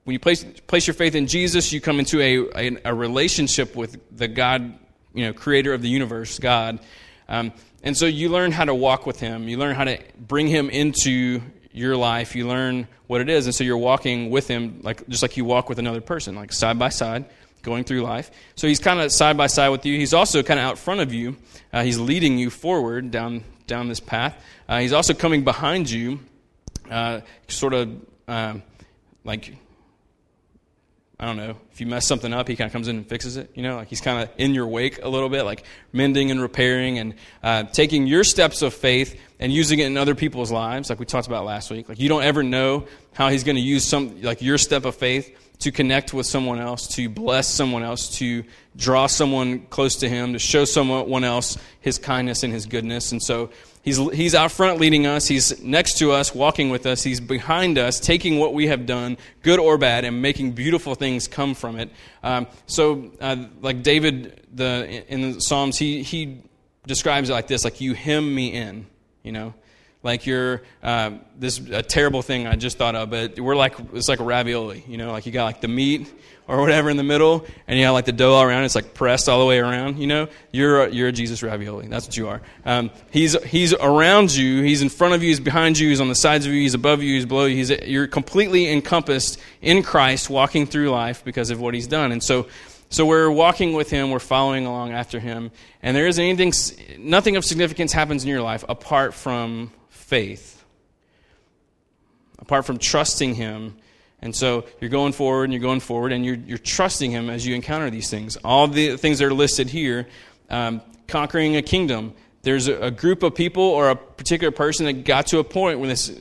when 0.06 0.14
you 0.14 0.20
place, 0.20 0.44
place 0.44 0.88
your 0.88 0.96
faith 0.96 1.16
in 1.16 1.28
Jesus, 1.28 1.72
you 1.72 1.82
come 1.82 2.00
into 2.00 2.22
a, 2.22 2.38
a, 2.56 2.78
a 2.86 2.94
relationship 2.94 3.76
with 3.76 4.00
the 4.16 4.28
God, 4.28 4.78
you 5.14 5.26
know, 5.26 5.34
creator 5.34 5.74
of 5.74 5.82
the 5.82 5.90
universe, 5.90 6.40
God. 6.40 6.80
Um, 7.28 7.54
and 7.86 7.96
so 7.96 8.08
you 8.08 8.30
learn 8.30 8.52
how 8.52 8.66
to 8.66 8.74
walk 8.74 9.06
with 9.06 9.20
him. 9.20 9.48
You 9.48 9.58
learn 9.58 9.76
how 9.76 9.84
to 9.84 10.00
bring 10.20 10.48
him 10.48 10.70
into 10.72 11.42
your 11.72 11.96
life. 11.96 12.36
You 12.36 12.48
learn 12.48 12.88
what 13.06 13.22
it 13.22 13.30
is. 13.30 13.46
And 13.46 13.54
so 13.54 13.64
you're 13.64 13.78
walking 13.78 14.32
with 14.32 14.48
him 14.48 14.80
like 14.82 15.08
just 15.08 15.22
like 15.22 15.38
you 15.38 15.46
walk 15.46 15.70
with 15.70 15.78
another 15.78 16.02
person, 16.02 16.36
like 16.36 16.52
side 16.52 16.80
by 16.80 16.90
side, 16.90 17.26
going 17.62 17.84
through 17.84 18.02
life. 18.02 18.32
So 18.56 18.68
he's 18.68 18.80
kind 18.80 19.00
of 19.00 19.12
side 19.12 19.38
by 19.38 19.48
side 19.48 19.70
with 19.70 19.86
you. 19.86 19.98
He's 19.98 20.14
also 20.14 20.42
kind 20.42 20.60
of 20.60 20.66
out 20.66 20.80
front 20.80 21.02
of 21.02 21.14
you. 21.14 21.38
Uh, 21.72 21.84
he's 21.84 22.00
leading 22.00 22.38
you 22.40 22.50
forward 22.50 23.12
down 23.12 23.44
down 23.68 23.88
this 23.88 24.00
path. 24.00 24.42
Uh, 24.68 24.80
he's 24.80 24.94
also 24.94 25.14
coming 25.14 25.44
behind 25.44 25.90
you, 25.90 26.20
uh, 26.90 27.22
sort 27.48 27.74
of 27.74 27.90
uh, 28.28 28.56
like 29.24 29.56
I 31.18 31.26
don't 31.26 31.38
know, 31.38 31.56
if 31.72 31.80
you 31.80 31.88
mess 31.88 32.06
something 32.06 32.34
up, 32.34 32.48
he 32.48 32.58
kind 32.58 32.68
of 32.68 32.74
comes 32.74 32.90
in 32.90 32.98
and 32.98 33.08
fixes 33.08 33.38
it. 33.38 33.50
You 33.56 33.64
know, 33.64 33.78
like 33.78 33.88
he's 33.88 34.02
kind 34.02 34.22
of 34.22 34.30
in 34.38 34.54
your 34.54 34.68
wake 34.68 35.02
a 35.02 35.08
little 35.08 35.30
bit, 35.30 35.44
like 35.44 35.64
mending 35.94 36.30
and 36.30 36.42
repairing 36.42 37.00
and 37.00 37.16
uh, 37.42 37.64
taking 37.64 38.06
your 38.06 38.26
steps 38.26 38.62
of 38.62 38.74
faith 38.74 39.18
and 39.40 39.52
using 39.52 39.80
it 39.80 39.86
in 39.86 39.98
other 39.98 40.16
people's 40.16 40.52
lives, 40.52 40.90
like 40.90 41.00
we 41.00 41.06
talked 41.06 41.28
about 41.28 41.46
last 41.46 41.72
week. 41.72 41.88
Like 41.88 42.00
you 42.00 42.10
don't 42.10 42.24
ever 42.24 42.44
know 42.44 42.88
how 43.14 43.30
he's 43.30 43.46
going 43.46 43.56
to 43.56 43.62
use 43.62 43.86
some, 43.86 44.22
like 44.22 44.42
your 44.42 44.58
step 44.58 44.84
of 44.84 44.96
faith 44.96 45.34
to 45.60 45.72
connect 45.72 46.14
with 46.14 46.26
someone 46.26 46.60
else, 46.60 46.88
to 46.96 47.10
bless 47.10 47.48
someone 47.48 47.84
else, 47.84 48.18
to 48.18 48.44
draw 48.76 49.08
someone 49.08 49.66
close 49.68 49.96
to 49.98 50.10
him, 50.10 50.34
to 50.34 50.40
show 50.40 50.66
someone 50.66 51.24
else 51.24 51.58
his 51.82 51.98
kindness 51.98 52.44
and 52.44 52.54
his 52.54 52.66
goodness. 52.66 53.12
And 53.12 53.22
so 53.22 53.50
He's, 53.86 53.98
he's 54.14 54.34
out 54.34 54.52
front 54.52 54.80
leading 54.80 55.06
us. 55.06 55.28
He's 55.28 55.62
next 55.62 56.00
to 56.00 56.12
us, 56.12 56.34
walking 56.34 56.72
with 56.72 56.88
us. 56.88 57.04
He's 57.04 57.20
behind 57.20 57.78
us, 57.78 58.00
taking 58.00 58.40
what 58.40 58.56
we 58.56 58.66
have 58.66 58.88
done, 58.88 59.16
good 59.44 59.60
or 59.60 59.78
bad, 59.78 60.06
and 60.06 60.24
making 60.24 60.54
beautiful 60.54 60.96
things 60.96 61.28
come 61.28 61.54
from 61.54 61.78
it. 61.78 61.92
Um, 62.24 62.48
so, 62.66 63.12
uh, 63.22 63.46
like 63.62 63.84
David 63.84 64.48
the, 64.52 65.04
in 65.08 65.34
the 65.34 65.40
Psalms, 65.40 65.78
he, 65.78 66.02
he 66.02 66.42
describes 66.88 67.30
it 67.30 67.34
like 67.34 67.46
this 67.46 67.64
like, 67.64 67.80
you 67.80 67.94
hem 67.94 68.34
me 68.34 68.54
in, 68.54 68.88
you 69.22 69.32
know? 69.32 69.54
Like 70.06 70.28
you're, 70.28 70.62
uh, 70.84 71.14
this 71.40 71.58
a 71.58 71.82
terrible 71.82 72.22
thing 72.22 72.46
I 72.46 72.58
just 72.58 72.78
thought 72.78 72.94
of, 72.94 73.10
but 73.10 73.40
we're 73.40 73.56
like, 73.56 73.74
it's 73.92 74.08
like 74.08 74.20
a 74.20 74.24
ravioli, 74.24 74.84
you 74.88 74.98
know? 74.98 75.12
Like 75.12 75.26
you 75.26 75.32
got 75.32 75.46
like 75.46 75.62
the 75.62 75.68
meat 75.68 76.14
or 76.48 76.62
whatever 76.62 76.92
in 76.92 76.98
the 76.98 77.04
middle, 77.04 77.44
and 77.68 77.80
you 77.80 77.86
have 77.86 77.96
like 77.96 78.06
the 78.06 78.12
dough 78.12 78.34
all 78.34 78.44
around. 78.44 78.66
It's 78.66 78.76
like 78.76 78.94
pressed 78.94 79.28
all 79.28 79.40
the 79.40 79.48
way 79.48 79.58
around. 79.58 79.98
You 79.98 80.06
know, 80.06 80.28
you're 80.52 80.86
a, 80.86 80.92
you're 80.92 81.08
a 81.08 81.12
Jesus 81.12 81.42
ravioli. 81.42 81.88
That's 81.88 82.06
what 82.06 82.16
you 82.18 82.28
are. 82.28 82.44
Um, 82.66 82.92
he's 83.10 83.42
he's 83.46 83.74
around 83.74 84.36
you. 84.36 84.62
He's 84.62 84.84
in 84.84 84.90
front 84.90 85.16
of 85.16 85.24
you. 85.24 85.30
He's 85.30 85.40
behind 85.40 85.80
you. 85.80 85.90
He's 85.90 86.02
on 86.02 86.08
the 86.08 86.14
sides 86.14 86.46
of 86.46 86.54
you. 86.54 86.62
He's 86.62 86.76
above 86.76 87.02
you. 87.02 87.16
He's 87.16 87.26
below 87.26 87.46
you. 87.46 87.56
He's 87.56 87.72
you're 87.72 88.06
completely 88.06 88.72
encompassed 88.72 89.40
in 89.64 89.82
Christ, 89.82 90.30
walking 90.30 90.68
through 90.68 90.92
life 90.92 91.26
because 91.26 91.50
of 91.50 91.60
what 91.60 91.74
He's 91.74 91.88
done. 91.88 92.12
And 92.12 92.24
so. 92.24 92.48
So 92.92 93.04
we're 93.04 93.32
walking 93.32 93.74
with 93.74 93.90
him, 93.90 94.12
we're 94.12 94.20
following 94.20 94.68
along 94.68 94.94
after 94.94 95.20
him, 95.20 95.52
and 95.82 95.98
there 95.98 96.06
isn't 96.06 96.24
anything, 96.24 96.54
nothing 97.00 97.36
of 97.36 97.44
significance 97.44 97.92
happens 97.92 98.24
in 98.24 98.30
your 98.30 98.44
life 98.44 98.64
apart 98.70 99.16
from 99.16 99.72
faith, 99.96 100.64
apart 102.40 102.66
from 102.66 102.78
trusting 102.78 103.36
him 103.36 103.78
and 104.26 104.36
so 104.36 104.66
you're 104.80 104.90
going 104.90 105.14
forward 105.14 105.46
and 105.46 105.54
you're 105.54 105.62
going 105.62 105.80
forward 105.80 106.12
and 106.12 106.26
you're, 106.26 106.36
you're 106.36 106.58
trusting 106.58 107.12
Him 107.12 107.30
as 107.30 107.46
you 107.46 107.54
encounter 107.54 107.92
these 107.92 108.10
things. 108.10 108.38
All 108.38 108.68
the 108.68 108.98
things 108.98 109.20
that 109.20 109.26
are 109.26 109.34
listed 109.34 109.70
here 109.70 110.08
um, 110.50 110.82
conquering 111.08 111.56
a 111.58 111.62
kingdom, 111.62 112.14
there's 112.42 112.68
a, 112.68 112.86
a 112.86 112.92
group 112.92 113.22
of 113.22 113.36
people 113.36 113.64
or 113.64 113.90
a 113.92 113.96
particular 113.96 114.52
person 114.52 114.88
that 114.88 115.06
got 115.06 115.28
to 115.28 115.38
a 115.40 115.44
point 115.44 115.80
when 115.80 115.90
this 115.90 116.12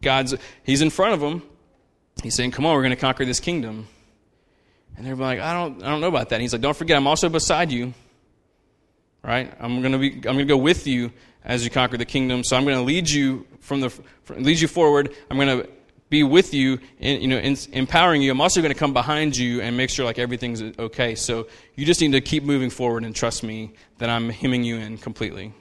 God's 0.00 0.34
he's 0.64 0.82
in 0.82 0.90
front 0.90 1.14
of 1.14 1.20
them. 1.20 1.42
He's 2.22 2.34
saying, 2.34 2.50
"Come 2.50 2.66
on, 2.66 2.74
we're 2.74 2.82
going 2.82 2.90
to 2.90 3.00
conquer 3.00 3.24
this 3.24 3.38
kingdom." 3.38 3.86
And 4.96 5.06
they're 5.06 5.14
like, 5.14 5.38
"I 5.38 5.52
don't, 5.52 5.82
I 5.84 5.88
don't 5.88 6.00
know 6.00 6.08
about 6.08 6.30
that." 6.30 6.36
And 6.36 6.42
he's 6.42 6.52
like, 6.52 6.62
"Don't 6.62 6.76
forget, 6.76 6.96
I'm 6.96 7.06
also 7.06 7.28
beside 7.28 7.70
you. 7.70 7.94
Right? 9.22 9.52
I'm 9.60 9.80
going 9.80 9.92
to 9.92 9.98
be, 9.98 10.14
I'm 10.14 10.22
going 10.22 10.38
to 10.38 10.44
go 10.46 10.56
with 10.56 10.88
you 10.88 11.12
as 11.44 11.64
you 11.64 11.70
conquer 11.70 11.96
the 11.96 12.04
kingdom. 12.04 12.44
So 12.44 12.56
I'm 12.56 12.64
going 12.64 12.76
to 12.76 12.82
lead 12.82 13.08
you 13.08 13.46
from 13.60 13.80
the, 13.80 13.90
from, 13.90 14.42
lead 14.42 14.60
you 14.60 14.68
forward. 14.68 15.14
I'm 15.30 15.36
going 15.36 15.62
to 15.62 15.68
be 16.08 16.22
with 16.22 16.52
you, 16.52 16.78
in, 16.98 17.22
you 17.22 17.28
know, 17.28 17.38
in, 17.38 17.56
empowering 17.72 18.20
you. 18.22 18.30
I'm 18.30 18.40
also 18.40 18.60
going 18.60 18.72
to 18.72 18.78
come 18.78 18.92
behind 18.92 19.36
you 19.36 19.62
and 19.62 19.76
make 19.76 19.90
sure 19.90 20.04
like 20.04 20.18
everything's 20.18 20.62
okay. 20.78 21.14
So 21.14 21.48
you 21.74 21.86
just 21.86 22.00
need 22.00 22.12
to 22.12 22.20
keep 22.20 22.44
moving 22.44 22.70
forward 22.70 23.04
and 23.04 23.16
trust 23.16 23.42
me 23.42 23.72
that 23.98 24.10
I'm 24.10 24.28
hemming 24.28 24.62
you 24.62 24.76
in 24.76 24.98
completely." 24.98 25.52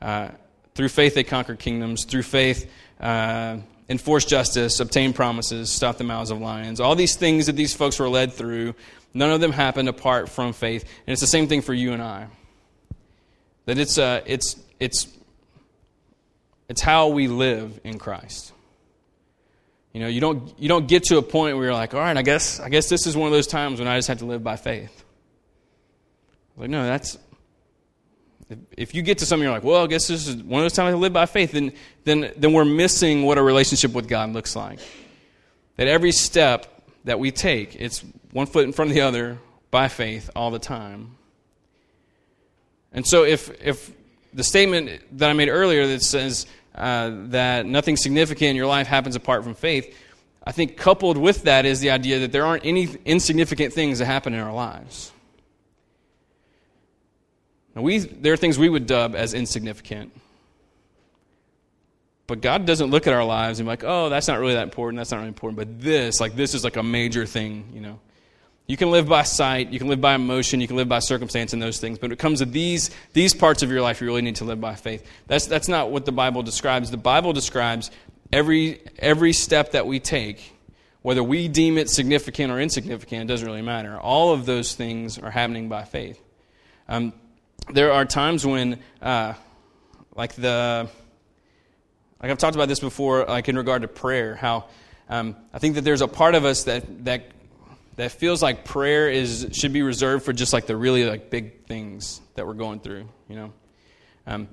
Uh, 0.00 0.30
through 0.74 0.88
faith, 0.88 1.14
they 1.14 1.24
conquer 1.24 1.56
kingdoms. 1.56 2.04
Through 2.04 2.22
faith, 2.22 2.70
uh, 3.00 3.58
enforce 3.88 4.24
justice, 4.24 4.80
obtain 4.80 5.12
promises, 5.12 5.70
stop 5.72 5.98
the 5.98 6.04
mouths 6.04 6.30
of 6.30 6.40
lions. 6.40 6.80
All 6.80 6.94
these 6.94 7.16
things 7.16 7.46
that 7.46 7.56
these 7.56 7.74
folks 7.74 7.98
were 7.98 8.08
led 8.08 8.32
through, 8.32 8.74
none 9.14 9.30
of 9.30 9.40
them 9.40 9.52
happened 9.52 9.88
apart 9.88 10.28
from 10.28 10.52
faith. 10.52 10.82
And 11.06 11.12
it's 11.12 11.20
the 11.20 11.26
same 11.26 11.48
thing 11.48 11.62
for 11.62 11.74
you 11.74 11.92
and 11.92 12.02
I. 12.02 12.28
That 13.68 13.76
it's, 13.76 13.98
uh, 13.98 14.22
it's, 14.24 14.56
it's, 14.80 15.08
it's 16.70 16.80
how 16.80 17.08
we 17.08 17.28
live 17.28 17.78
in 17.84 17.98
Christ. 17.98 18.54
You 19.92 20.00
know, 20.00 20.06
you 20.06 20.22
don't, 20.22 20.58
you 20.58 20.70
don't 20.70 20.88
get 20.88 21.02
to 21.04 21.18
a 21.18 21.22
point 21.22 21.54
where 21.54 21.66
you're 21.66 21.74
like, 21.74 21.92
all 21.92 22.00
right, 22.00 22.16
I 22.16 22.22
guess, 22.22 22.60
I 22.60 22.70
guess 22.70 22.88
this 22.88 23.06
is 23.06 23.14
one 23.14 23.26
of 23.26 23.32
those 23.34 23.46
times 23.46 23.78
when 23.78 23.86
I 23.86 23.98
just 23.98 24.08
have 24.08 24.20
to 24.20 24.24
live 24.24 24.42
by 24.42 24.56
faith. 24.56 25.04
Like, 26.56 26.70
no, 26.70 26.86
that's, 26.86 27.18
if 28.74 28.94
you 28.94 29.02
get 29.02 29.18
to 29.18 29.26
something 29.26 29.44
you're 29.44 29.52
like, 29.52 29.64
well, 29.64 29.84
I 29.84 29.86
guess 29.86 30.08
this 30.08 30.28
is 30.28 30.42
one 30.42 30.62
of 30.62 30.64
those 30.64 30.72
times 30.72 30.94
I 30.94 30.96
live 30.96 31.12
by 31.12 31.26
faith, 31.26 31.52
then, 31.52 31.72
then, 32.04 32.32
then 32.38 32.54
we're 32.54 32.64
missing 32.64 33.24
what 33.24 33.36
a 33.36 33.42
relationship 33.42 33.92
with 33.92 34.08
God 34.08 34.32
looks 34.32 34.56
like. 34.56 34.78
That 35.76 35.88
every 35.88 36.12
step 36.12 36.86
that 37.04 37.18
we 37.18 37.32
take, 37.32 37.76
it's 37.76 38.02
one 38.32 38.46
foot 38.46 38.64
in 38.64 38.72
front 38.72 38.92
of 38.92 38.94
the 38.94 39.02
other 39.02 39.36
by 39.70 39.88
faith 39.88 40.30
all 40.34 40.50
the 40.50 40.58
time. 40.58 41.18
And 42.92 43.06
so 43.06 43.24
if, 43.24 43.50
if 43.62 43.92
the 44.32 44.44
statement 44.44 45.18
that 45.18 45.30
I 45.30 45.32
made 45.32 45.48
earlier 45.48 45.86
that 45.88 46.02
says 46.02 46.46
uh, 46.74 47.10
that 47.28 47.66
nothing 47.66 47.96
significant 47.96 48.50
in 48.50 48.56
your 48.56 48.66
life 48.66 48.86
happens 48.86 49.16
apart 49.16 49.44
from 49.44 49.54
faith, 49.54 49.94
I 50.44 50.52
think 50.52 50.76
coupled 50.76 51.18
with 51.18 51.42
that 51.42 51.66
is 51.66 51.80
the 51.80 51.90
idea 51.90 52.20
that 52.20 52.32
there 52.32 52.46
aren't 52.46 52.64
any 52.64 52.88
insignificant 53.04 53.74
things 53.74 53.98
that 53.98 54.06
happen 54.06 54.32
in 54.32 54.40
our 54.40 54.52
lives. 54.52 55.12
Now 57.74 57.82
we, 57.82 57.98
there 57.98 58.32
are 58.32 58.36
things 58.36 58.58
we 58.58 58.68
would 58.68 58.86
dub 58.86 59.14
as 59.14 59.34
insignificant. 59.34 60.12
But 62.26 62.42
God 62.42 62.66
doesn't 62.66 62.90
look 62.90 63.06
at 63.06 63.14
our 63.14 63.24
lives 63.24 63.58
and 63.58 63.66
be 63.66 63.70
like, 63.70 63.84
oh, 63.84 64.08
that's 64.10 64.28
not 64.28 64.38
really 64.38 64.54
that 64.54 64.64
important, 64.64 64.98
that's 64.98 65.10
not 65.10 65.18
really 65.18 65.28
important. 65.28 65.56
But 65.58 65.80
this, 65.80 66.20
like, 66.20 66.36
this 66.36 66.54
is 66.54 66.62
like 66.62 66.76
a 66.76 66.82
major 66.82 67.24
thing, 67.24 67.70
you 67.74 67.80
know. 67.80 67.98
You 68.68 68.76
can 68.76 68.90
live 68.90 69.08
by 69.08 69.22
sight, 69.22 69.70
you 69.70 69.78
can 69.78 69.88
live 69.88 70.02
by 70.02 70.14
emotion, 70.14 70.60
you 70.60 70.66
can 70.66 70.76
live 70.76 70.90
by 70.90 70.98
circumstance 70.98 71.54
and 71.54 71.62
those 71.62 71.80
things. 71.80 71.98
But 71.98 72.08
when 72.08 72.12
it 72.12 72.18
comes 72.18 72.40
to 72.40 72.44
these, 72.44 72.90
these 73.14 73.32
parts 73.32 73.62
of 73.62 73.70
your 73.70 73.80
life, 73.80 74.02
you 74.02 74.06
really 74.06 74.20
need 74.20 74.36
to 74.36 74.44
live 74.44 74.60
by 74.60 74.74
faith. 74.74 75.10
That's, 75.26 75.46
that's 75.46 75.68
not 75.68 75.90
what 75.90 76.04
the 76.04 76.12
Bible 76.12 76.42
describes. 76.42 76.90
The 76.90 76.98
Bible 76.98 77.32
describes 77.32 77.90
every, 78.30 78.82
every 78.98 79.32
step 79.32 79.72
that 79.72 79.86
we 79.86 80.00
take, 80.00 80.52
whether 81.00 81.22
we 81.22 81.48
deem 81.48 81.78
it 81.78 81.88
significant 81.88 82.52
or 82.52 82.60
insignificant, 82.60 83.22
it 83.22 83.26
doesn't 83.32 83.46
really 83.46 83.62
matter. 83.62 83.98
All 83.98 84.34
of 84.34 84.44
those 84.44 84.74
things 84.74 85.18
are 85.18 85.30
happening 85.30 85.70
by 85.70 85.84
faith. 85.84 86.20
Um, 86.90 87.14
there 87.72 87.92
are 87.92 88.04
times 88.04 88.44
when, 88.44 88.80
uh, 89.00 89.32
like 90.14 90.34
the, 90.34 90.90
like 92.22 92.30
I've 92.30 92.36
talked 92.36 92.54
about 92.54 92.68
this 92.68 92.80
before, 92.80 93.24
like 93.24 93.48
in 93.48 93.56
regard 93.56 93.80
to 93.80 93.88
prayer, 93.88 94.34
how 94.34 94.66
um, 95.08 95.36
I 95.54 95.58
think 95.58 95.76
that 95.76 95.84
there's 95.84 96.02
a 96.02 96.08
part 96.08 96.34
of 96.34 96.44
us 96.44 96.64
that 96.64 97.06
that 97.06 97.30
that 97.98 98.12
feels 98.12 98.40
like 98.40 98.64
prayer 98.64 99.10
is 99.10 99.48
should 99.52 99.72
be 99.72 99.82
reserved 99.82 100.24
for 100.24 100.32
just 100.32 100.52
like 100.52 100.66
the 100.66 100.76
really 100.76 101.04
like 101.04 101.30
big 101.30 101.66
things 101.66 102.20
that 102.36 102.46
we're 102.46 102.54
going 102.54 102.78
through, 102.78 103.08
you 103.28 103.34
know. 103.34 103.52
Um, 104.24 104.46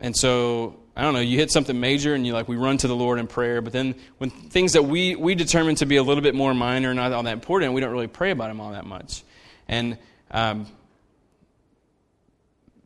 and 0.00 0.16
so 0.16 0.80
I 0.96 1.02
don't 1.02 1.12
know, 1.12 1.20
you 1.20 1.36
hit 1.36 1.50
something 1.50 1.78
major 1.78 2.14
and 2.14 2.26
you 2.26 2.32
like 2.32 2.48
we 2.48 2.56
run 2.56 2.78
to 2.78 2.88
the 2.88 2.96
Lord 2.96 3.18
in 3.18 3.26
prayer, 3.26 3.60
but 3.60 3.74
then 3.74 3.94
when 4.16 4.30
things 4.30 4.72
that 4.72 4.82
we 4.82 5.14
we 5.14 5.34
determine 5.34 5.74
to 5.76 5.86
be 5.86 5.96
a 5.96 6.02
little 6.02 6.22
bit 6.22 6.34
more 6.34 6.54
minor, 6.54 6.88
and 6.88 6.96
not 6.96 7.12
all 7.12 7.22
that 7.22 7.34
important, 7.34 7.74
we 7.74 7.82
don't 7.82 7.92
really 7.92 8.06
pray 8.06 8.30
about 8.30 8.48
them 8.48 8.62
all 8.62 8.72
that 8.72 8.86
much. 8.86 9.24
And 9.68 9.98
um, 10.30 10.66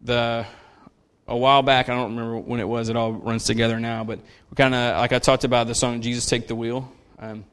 the 0.03 0.45
a 1.29 1.37
while 1.37 1.63
back, 1.63 1.89
I 1.89 1.95
don't 1.95 2.17
remember 2.17 2.37
when 2.39 2.59
it 2.59 2.69
was, 2.69 2.89
it 2.89 2.97
all 2.97 3.13
runs 3.13 3.45
together 3.45 3.79
now, 3.79 4.03
but 4.03 4.19
we 4.51 4.57
kind 4.57 4.75
of, 4.75 4.99
like 4.99 5.13
I 5.13 5.21
talked 5.21 5.45
about 5.45 5.69
the 5.69 5.75
song 5.75 6.03
Jesus 6.03 6.27
Take 6.27 6.49
the 6.49 6.57
Wheel, 6.57 6.91
um, 7.21 7.45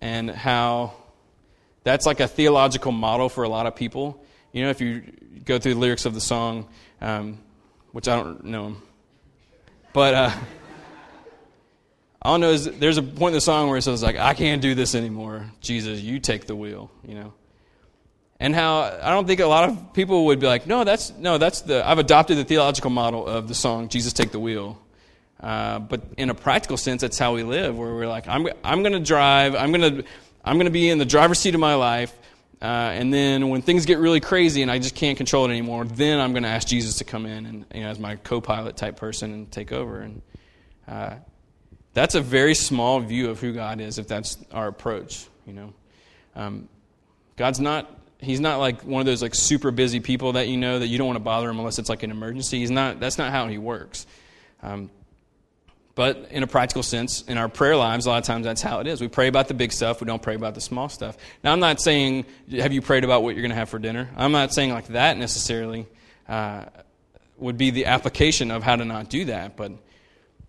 and 0.00 0.30
how 0.30 0.94
that's 1.88 2.06
like 2.06 2.20
a 2.20 2.28
theological 2.28 2.92
model 2.92 3.28
for 3.28 3.44
a 3.44 3.48
lot 3.48 3.66
of 3.66 3.74
people. 3.74 4.22
You 4.52 4.64
know, 4.64 4.70
if 4.70 4.80
you 4.80 5.02
go 5.44 5.58
through 5.58 5.74
the 5.74 5.80
lyrics 5.80 6.06
of 6.06 6.14
the 6.14 6.20
song, 6.20 6.68
um, 7.00 7.38
which 7.92 8.08
I 8.08 8.16
don't 8.16 8.44
know, 8.44 8.76
but 9.92 10.14
uh, 10.14 10.30
all 12.22 12.34
I 12.34 12.38
know 12.38 12.50
is 12.50 12.66
there's 12.78 12.98
a 12.98 13.02
point 13.02 13.32
in 13.32 13.36
the 13.36 13.40
song 13.40 13.68
where 13.68 13.78
it 13.78 13.82
says, 13.82 14.02
like, 14.02 14.16
I 14.16 14.34
can't 14.34 14.60
do 14.60 14.74
this 14.74 14.94
anymore. 14.94 15.50
Jesus, 15.60 16.00
you 16.00 16.20
take 16.20 16.46
the 16.46 16.56
wheel, 16.56 16.90
you 17.06 17.14
know 17.14 17.32
and 18.40 18.54
how 18.54 18.82
I 19.02 19.10
don't 19.10 19.26
think 19.26 19.40
a 19.40 19.46
lot 19.46 19.68
of 19.68 19.92
people 19.92 20.26
would 20.26 20.38
be 20.38 20.46
like, 20.46 20.66
no, 20.66 20.84
that's 20.84 21.12
no, 21.18 21.38
that's 21.38 21.62
the 21.62 21.86
I've 21.86 21.98
adopted 21.98 22.38
the 22.38 22.44
theological 22.44 22.90
model 22.90 23.26
of 23.26 23.48
the 23.48 23.54
song 23.54 23.88
"Jesus 23.88 24.12
Take 24.12 24.30
the 24.30 24.38
Wheel," 24.38 24.80
uh, 25.40 25.80
but 25.80 26.02
in 26.16 26.30
a 26.30 26.34
practical 26.34 26.76
sense, 26.76 27.02
that's 27.02 27.18
how 27.18 27.34
we 27.34 27.42
live. 27.42 27.76
Where 27.76 27.92
we're 27.92 28.06
like, 28.06 28.28
I'm 28.28 28.48
I'm 28.62 28.82
going 28.82 28.92
to 28.92 29.00
drive, 29.00 29.54
I'm 29.54 29.72
going 29.72 29.96
to 29.96 30.04
I'm 30.44 30.56
going 30.56 30.66
to 30.66 30.72
be 30.72 30.88
in 30.88 30.98
the 30.98 31.04
driver's 31.04 31.38
seat 31.38 31.54
of 31.54 31.60
my 31.60 31.74
life, 31.74 32.16
uh, 32.60 32.64
and 32.64 33.12
then 33.12 33.50
when 33.50 33.62
things 33.62 33.86
get 33.86 33.98
really 33.98 34.20
crazy 34.20 34.62
and 34.62 34.70
I 34.70 34.78
just 34.78 34.94
can't 34.94 35.16
control 35.16 35.44
it 35.44 35.50
anymore, 35.50 35.84
then 35.84 36.18
I'm 36.18 36.32
going 36.32 36.42
to 36.42 36.48
ask 36.48 36.66
Jesus 36.66 36.98
to 36.98 37.04
come 37.04 37.26
in 37.26 37.46
and 37.46 37.64
you 37.72 37.82
know, 37.82 37.88
as 37.88 37.98
my 37.98 38.16
co-pilot 38.16 38.76
type 38.76 38.96
person 38.96 39.32
and 39.32 39.52
take 39.52 39.70
over. 39.70 40.00
And 40.00 40.22
uh, 40.88 41.14
that's 41.94 42.14
a 42.14 42.20
very 42.20 42.54
small 42.54 43.00
view 43.00 43.30
of 43.30 43.40
who 43.40 43.52
God 43.52 43.80
is 43.80 43.98
if 43.98 44.08
that's 44.08 44.38
our 44.50 44.66
approach. 44.66 45.26
You 45.46 45.52
know, 45.52 45.72
um, 46.34 46.68
God's 47.36 47.60
not 47.60 47.98
he's 48.20 48.40
not 48.40 48.58
like 48.58 48.82
one 48.82 49.00
of 49.00 49.06
those 49.06 49.22
like 49.22 49.34
super 49.34 49.70
busy 49.70 50.00
people 50.00 50.32
that 50.32 50.48
you 50.48 50.56
know 50.56 50.78
that 50.78 50.88
you 50.88 50.98
don't 50.98 51.06
want 51.06 51.16
to 51.16 51.24
bother 51.24 51.48
him 51.48 51.58
unless 51.58 51.78
it's 51.78 51.88
like 51.88 52.02
an 52.02 52.10
emergency. 52.10 52.58
He's 52.58 52.70
not. 52.70 53.00
That's 53.00 53.18
not 53.18 53.30
how 53.30 53.46
he 53.48 53.58
works. 53.58 54.06
Um, 54.62 54.90
but 55.98 56.28
in 56.30 56.44
a 56.44 56.46
practical 56.46 56.84
sense, 56.84 57.22
in 57.22 57.38
our 57.38 57.48
prayer 57.48 57.74
lives, 57.74 58.06
a 58.06 58.10
lot 58.10 58.18
of 58.18 58.24
times 58.24 58.44
that's 58.44 58.62
how 58.62 58.78
it 58.78 58.86
is. 58.86 59.00
We 59.00 59.08
pray 59.08 59.26
about 59.26 59.48
the 59.48 59.54
big 59.54 59.72
stuff. 59.72 60.00
We 60.00 60.06
don't 60.06 60.22
pray 60.22 60.36
about 60.36 60.54
the 60.54 60.60
small 60.60 60.88
stuff. 60.88 61.16
Now, 61.42 61.52
I'm 61.52 61.58
not 61.58 61.80
saying, 61.80 62.24
have 62.52 62.72
you 62.72 62.82
prayed 62.82 63.02
about 63.02 63.24
what 63.24 63.34
you're 63.34 63.42
going 63.42 63.50
to 63.50 63.56
have 63.56 63.68
for 63.68 63.80
dinner? 63.80 64.08
I'm 64.16 64.30
not 64.30 64.54
saying 64.54 64.70
like 64.70 64.86
that 64.90 65.16
necessarily 65.16 65.88
uh, 66.28 66.66
would 67.38 67.58
be 67.58 67.70
the 67.70 67.86
application 67.86 68.52
of 68.52 68.62
how 68.62 68.76
to 68.76 68.84
not 68.84 69.10
do 69.10 69.24
that. 69.24 69.56
But, 69.56 69.72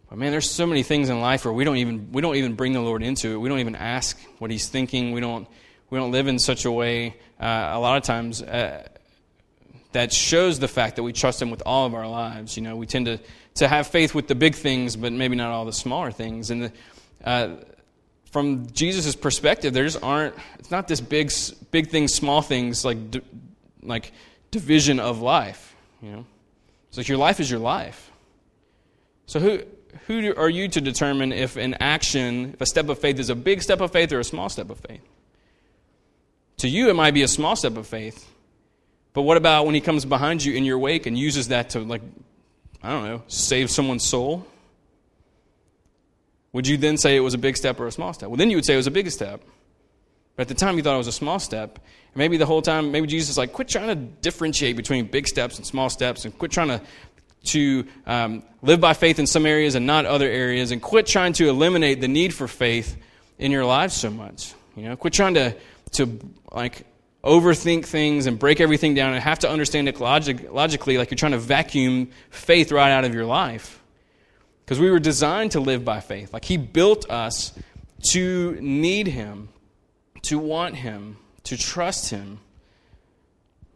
but 0.07 0.19
man, 0.19 0.29
there's 0.29 0.47
so 0.47 0.67
many 0.67 0.83
things 0.83 1.09
in 1.09 1.19
life 1.19 1.45
where 1.45 1.53
we 1.55 1.63
don't 1.63 1.77
even 1.77 2.11
we 2.11 2.21
don't 2.21 2.35
even 2.35 2.53
bring 2.53 2.73
the 2.73 2.81
Lord 2.81 3.01
into 3.01 3.33
it. 3.33 3.37
We 3.37 3.49
don't 3.49 3.57
even 3.57 3.75
ask 3.75 4.19
what 4.37 4.51
He's 4.51 4.67
thinking. 4.67 5.13
We 5.13 5.19
don't 5.19 5.47
we 5.89 5.97
don't 5.97 6.11
live 6.11 6.27
in 6.27 6.37
such 6.37 6.65
a 6.65 6.71
way 6.71 7.15
uh, 7.39 7.71
a 7.71 7.79
lot 7.79 7.97
of 7.97 8.03
times 8.03 8.43
uh, 8.43 8.87
that 9.91 10.13
shows 10.13 10.59
the 10.59 10.67
fact 10.67 10.97
that 10.97 11.03
we 11.03 11.13
trust 11.13 11.41
Him 11.41 11.49
with 11.49 11.63
all 11.65 11.85
of 11.85 11.93
our 11.93 12.07
lives. 12.07 12.55
You 12.55 12.63
know, 12.63 12.75
we 12.75 12.85
tend 12.85 13.07
to, 13.07 13.19
to 13.55 13.67
have 13.67 13.87
faith 13.87 14.13
with 14.13 14.27
the 14.27 14.35
big 14.35 14.55
things, 14.55 14.95
but 14.95 15.11
maybe 15.11 15.35
not 15.35 15.49
all 15.51 15.65
the 15.65 15.73
smaller 15.73 16.11
things. 16.11 16.51
And 16.51 16.63
the, 16.63 16.71
uh, 17.23 17.55
from 18.31 18.67
Jesus' 18.71 19.15
perspective, 19.15 19.73
there 19.73 19.85
just 19.85 20.01
aren't, 20.03 20.35
it's 20.59 20.71
not 20.71 20.87
this 20.87 21.01
big, 21.01 21.31
big 21.71 21.89
things, 21.89 22.13
small 22.13 22.41
things, 22.41 22.85
like, 22.85 22.97
like 23.81 24.11
division 24.51 24.99
of 24.99 25.21
life. 25.21 25.75
You 26.01 26.11
know, 26.11 26.25
it's 26.89 26.97
like 26.97 27.07
your 27.07 27.17
life 27.17 27.39
is 27.39 27.49
your 27.49 27.59
life. 27.59 28.11
So 29.25 29.39
who, 29.39 29.61
who 30.07 30.33
are 30.35 30.49
you 30.49 30.67
to 30.69 30.81
determine 30.81 31.31
if 31.31 31.55
an 31.55 31.75
action, 31.79 32.51
if 32.53 32.61
a 32.61 32.65
step 32.65 32.89
of 32.89 32.99
faith 32.99 33.19
is 33.19 33.29
a 33.29 33.35
big 33.35 33.61
step 33.61 33.81
of 33.81 33.91
faith 33.91 34.11
or 34.11 34.19
a 34.19 34.23
small 34.23 34.49
step 34.49 34.69
of 34.69 34.79
faith? 34.79 35.01
To 36.57 36.67
you, 36.67 36.89
it 36.89 36.95
might 36.95 37.13
be 37.13 37.23
a 37.23 37.27
small 37.27 37.55
step 37.55 37.77
of 37.77 37.87
faith. 37.87 38.27
But 39.13 39.23
what 39.23 39.37
about 39.37 39.65
when 39.65 39.75
he 39.75 39.81
comes 39.81 40.05
behind 40.05 40.43
you 40.43 40.53
in 40.53 40.65
your 40.65 40.77
wake 40.77 41.05
and 41.05 41.17
uses 41.17 41.47
that 41.49 41.71
to, 41.71 41.79
like, 41.79 42.01
I 42.83 42.91
don't 42.91 43.03
know, 43.03 43.23
save 43.27 43.71
someone's 43.71 44.05
soul? 44.05 44.45
Would 46.53 46.67
you 46.67 46.77
then 46.77 46.97
say 46.97 47.15
it 47.15 47.21
was 47.21 47.33
a 47.33 47.37
big 47.37 47.57
step 47.57 47.79
or 47.79 47.87
a 47.87 47.91
small 47.91 48.13
step? 48.13 48.29
Well, 48.29 48.37
then 48.37 48.49
you 48.49 48.57
would 48.57 48.65
say 48.65 48.73
it 48.73 48.77
was 48.77 48.87
a 48.87 48.91
big 48.91 49.09
step. 49.11 49.41
But 50.35 50.43
at 50.43 50.47
the 50.47 50.55
time, 50.55 50.77
you 50.77 50.83
thought 50.83 50.95
it 50.95 50.97
was 50.97 51.07
a 51.07 51.11
small 51.11 51.39
step. 51.39 51.75
And 51.75 52.15
maybe 52.15 52.37
the 52.37 52.45
whole 52.45 52.61
time, 52.61 52.91
maybe 52.91 53.07
Jesus 53.07 53.31
is 53.31 53.37
like, 53.37 53.53
quit 53.53 53.67
trying 53.67 53.87
to 53.87 53.95
differentiate 53.95 54.75
between 54.77 55.05
big 55.05 55.27
steps 55.27 55.57
and 55.57 55.65
small 55.65 55.89
steps 55.89 56.25
and 56.25 56.37
quit 56.37 56.51
trying 56.51 56.69
to, 56.69 56.81
to 57.45 57.87
um, 58.05 58.43
live 58.61 58.79
by 58.79 58.93
faith 58.93 59.19
in 59.19 59.27
some 59.27 59.45
areas 59.45 59.75
and 59.75 59.85
not 59.85 60.05
other 60.05 60.29
areas 60.29 60.71
and 60.71 60.81
quit 60.81 61.05
trying 61.05 61.33
to 61.33 61.49
eliminate 61.49 62.01
the 62.01 62.07
need 62.07 62.33
for 62.33 62.47
faith 62.47 62.97
in 63.37 63.51
your 63.51 63.65
lives 63.65 63.93
so 63.93 64.09
much. 64.09 64.53
You 64.75 64.83
know, 64.83 64.95
quit 64.95 65.13
trying 65.13 65.33
to 65.33 65.55
to 65.91 66.19
like 66.51 66.85
overthink 67.23 67.85
things 67.85 68.25
and 68.25 68.39
break 68.39 68.61
everything 68.61 68.93
down 68.93 69.13
and 69.13 69.21
have 69.21 69.39
to 69.39 69.49
understand 69.49 69.89
it 69.89 69.99
logic, 69.99 70.51
logically, 70.51 70.97
like 70.97 71.11
you're 71.11 71.17
trying 71.17 71.33
to 71.33 71.37
vacuum 71.37 72.09
faith 72.29 72.71
right 72.71 72.91
out 72.91 73.05
of 73.05 73.13
your 73.13 73.25
life. 73.25 73.81
Because 74.63 74.79
we 74.79 74.91
were 74.91 74.99
designed 74.99 75.51
to 75.51 75.59
live 75.59 75.83
by 75.83 75.99
faith. 75.99 76.31
Like 76.31 76.45
He 76.45 76.57
built 76.57 77.09
us 77.09 77.53
to 78.11 78.57
need 78.61 79.07
Him, 79.07 79.49
to 80.23 80.39
want 80.39 80.75
Him, 80.75 81.17
to 81.45 81.57
trust 81.57 82.11
Him. 82.11 82.39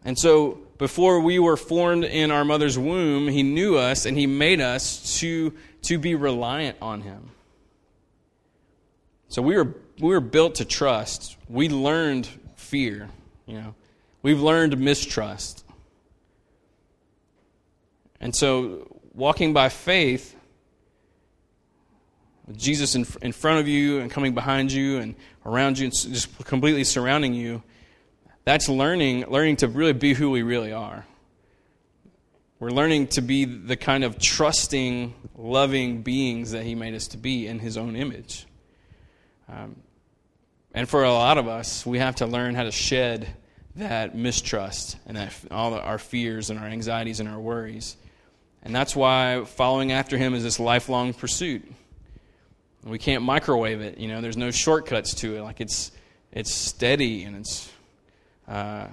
And 0.06 0.18
so, 0.18 0.60
before 0.78 1.22
we 1.22 1.40
were 1.40 1.58
formed 1.58 2.04
in 2.04 2.30
our 2.30 2.44
mother's 2.44 2.78
womb, 2.78 3.28
He 3.28 3.44
knew 3.44 3.78
us 3.78 4.06
and 4.06 4.18
He 4.18 4.28
made 4.28 4.62
us 4.62 5.20
to, 5.20 5.54
to 5.84 5.98
be 5.98 6.16
reliant 6.16 6.78
on 6.82 7.02
Him. 7.02 7.32
So, 9.30 9.42
we 9.42 9.56
were, 9.56 9.76
we 10.00 10.10
were 10.10 10.20
built 10.20 10.56
to 10.56 10.66
trust. 10.66 11.38
We 11.50 11.70
learned 11.70 12.28
fear. 12.56 13.10
You 13.46 13.60
know, 13.60 13.76
we've 14.22 14.42
learned 14.42 14.78
mistrust. 14.78 15.66
And 18.20 18.36
so, 18.36 19.00
walking 19.14 19.54
by 19.54 19.70
faith, 19.70 20.36
with 22.48 22.58
Jesus 22.58 22.96
in, 22.96 23.06
in 23.22 23.32
front 23.32 23.60
of 23.60 23.68
you 23.68 24.00
and 24.00 24.12
coming 24.12 24.34
behind 24.34 24.72
you 24.72 25.00
and 25.00 25.16
around 25.46 25.78
you 25.78 25.86
and 25.86 25.94
just 25.94 26.38
completely 26.46 26.84
surrounding 26.84 27.34
you, 27.34 27.64
that's 28.46 28.68
learning, 28.68 29.26
learning 29.30 29.58
to 29.58 29.68
really 29.68 29.94
be 29.94 30.14
who 30.14 30.30
we 30.30 30.42
really 30.42 30.74
are. 30.74 31.06
We're 32.60 32.72
learning 32.72 33.08
to 33.08 33.22
be 33.22 33.46
the 33.46 33.76
kind 33.76 34.04
of 34.04 34.20
trusting, 34.20 35.14
loving 35.36 36.02
beings 36.02 36.52
that 36.52 36.64
He 36.64 36.76
made 36.76 36.94
us 36.94 37.08
to 37.10 37.18
be 37.18 37.48
in 37.48 37.60
His 37.60 37.78
own 37.78 37.96
image. 37.96 38.46
Um, 39.50 39.78
and 40.74 40.89
for 40.89 41.03
a 41.03 41.13
lot 41.13 41.38
of 41.38 41.48
us, 41.48 41.86
we 41.86 42.00
have 42.00 42.15
to 42.15 42.25
learn 42.25 42.56
how 42.56 42.63
to 42.63 42.72
shed 42.72 43.27
that 43.75 44.15
mistrust 44.15 44.98
and 45.06 45.18
that 45.18 45.34
all 45.51 45.74
our 45.74 45.98
fears 45.98 46.50
and 46.50 46.60
our 46.60 46.65
anxieties 46.65 47.20
and 47.20 47.30
our 47.30 47.39
worries. 47.39 47.98
And 48.63 48.74
that's 48.74 48.96
why 48.96 49.44
following 49.46 49.92
after 49.92 50.18
him 50.18 50.34
is 50.34 50.44
this 50.44 50.60
lifelong 50.60 51.13
pursuit. 51.13 51.70
We 52.84 52.98
can't 52.98 53.24
microwave 53.24 53.82
it, 53.82 53.98
you 53.98 54.08
know. 54.08 54.22
There's 54.22 54.38
no 54.38 54.51
shortcuts 54.51 55.15
to 55.15 55.38
it. 55.38 55.42
Like 55.42 55.62
it's 55.62 55.92
it's 56.32 56.53
steady 56.53 57.24
and 57.24 57.38
it's 57.38 57.72
uh, 58.48 58.88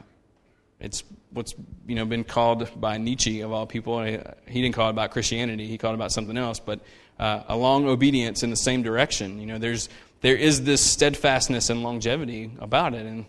it's 0.79 1.03
what's 1.31 1.55
you 1.87 1.95
know 1.95 2.05
been 2.05 2.25
called 2.25 2.69
by 2.81 2.99
Nietzsche 2.99 3.41
of 3.41 3.53
all 3.53 3.67
people. 3.67 4.03
He 4.03 4.63
didn't 4.63 4.75
call 4.75 4.89
it 4.89 4.91
about 4.91 5.11
Christianity. 5.11 5.67
He 5.67 5.79
called 5.79 5.95
it 5.95 5.97
about 5.97 6.13
something 6.13 6.37
else. 6.37 6.61
But 6.61 6.81
uh, 7.19 7.43
a 7.49 7.57
long 7.57 7.87
obedience 7.87 8.43
in 8.43 8.51
the 8.51 8.57
same 8.57 8.83
direction. 8.83 9.41
You 9.41 9.47
know, 9.47 9.59
there's 9.59 9.89
there 10.21 10.37
is 10.37 10.65
this 10.65 10.85
steadfastness 10.85 11.71
and 11.71 11.83
longevity 11.83 12.51
about 12.59 12.95
it. 12.95 13.07
And, 13.07 13.25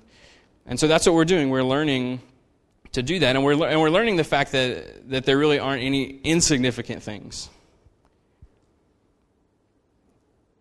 and 0.65 0.79
so 0.79 0.87
that's 0.87 1.05
what 1.05 1.15
we're 1.15 1.25
doing. 1.25 1.49
We're 1.49 1.63
learning 1.63 2.21
to 2.91 3.01
do 3.01 3.19
that. 3.19 3.35
And 3.35 3.45
we're, 3.45 3.53
and 3.65 3.79
we're 3.79 3.89
learning 3.89 4.17
the 4.17 4.23
fact 4.23 4.51
that, 4.51 5.09
that 5.09 5.25
there 5.25 5.37
really 5.37 5.59
aren't 5.59 5.83
any 5.83 6.19
insignificant 6.23 7.03
things. 7.03 7.49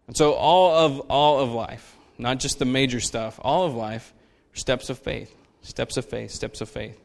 And 0.07 0.17
so 0.17 0.33
all 0.35 0.75
of, 0.77 1.01
all 1.09 1.41
of 1.41 1.53
life, 1.53 1.97
not 2.19 2.41
just 2.41 2.59
the 2.59 2.65
major 2.65 3.01
stuff, 3.01 3.39
all 3.43 3.65
of 3.65 3.75
life 3.75 4.13
are 4.53 4.57
steps 4.57 4.91
of 4.91 4.99
faith, 4.99 5.35
steps 5.63 5.97
of 5.97 6.05
faith, 6.05 6.31
steps 6.33 6.61
of 6.61 6.69
faith. 6.69 6.99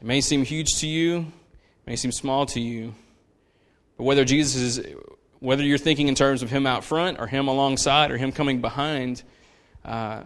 It 0.00 0.06
may 0.06 0.20
seem 0.20 0.44
huge 0.44 0.80
to 0.80 0.86
you, 0.86 1.20
it 1.20 1.86
may 1.86 1.96
seem 1.96 2.12
small 2.12 2.44
to 2.46 2.60
you, 2.60 2.94
but 3.96 4.04
whether 4.04 4.26
Jesus 4.26 4.78
is 4.78 4.94
whether 5.40 5.62
you're 5.62 5.78
thinking 5.78 6.08
in 6.08 6.14
terms 6.14 6.42
of 6.42 6.50
him 6.50 6.66
out 6.66 6.84
front 6.84 7.18
or 7.20 7.26
him 7.26 7.48
alongside 7.48 8.10
or 8.10 8.16
him 8.16 8.32
coming 8.32 8.60
behind, 8.60 9.22
uh, 9.84 10.22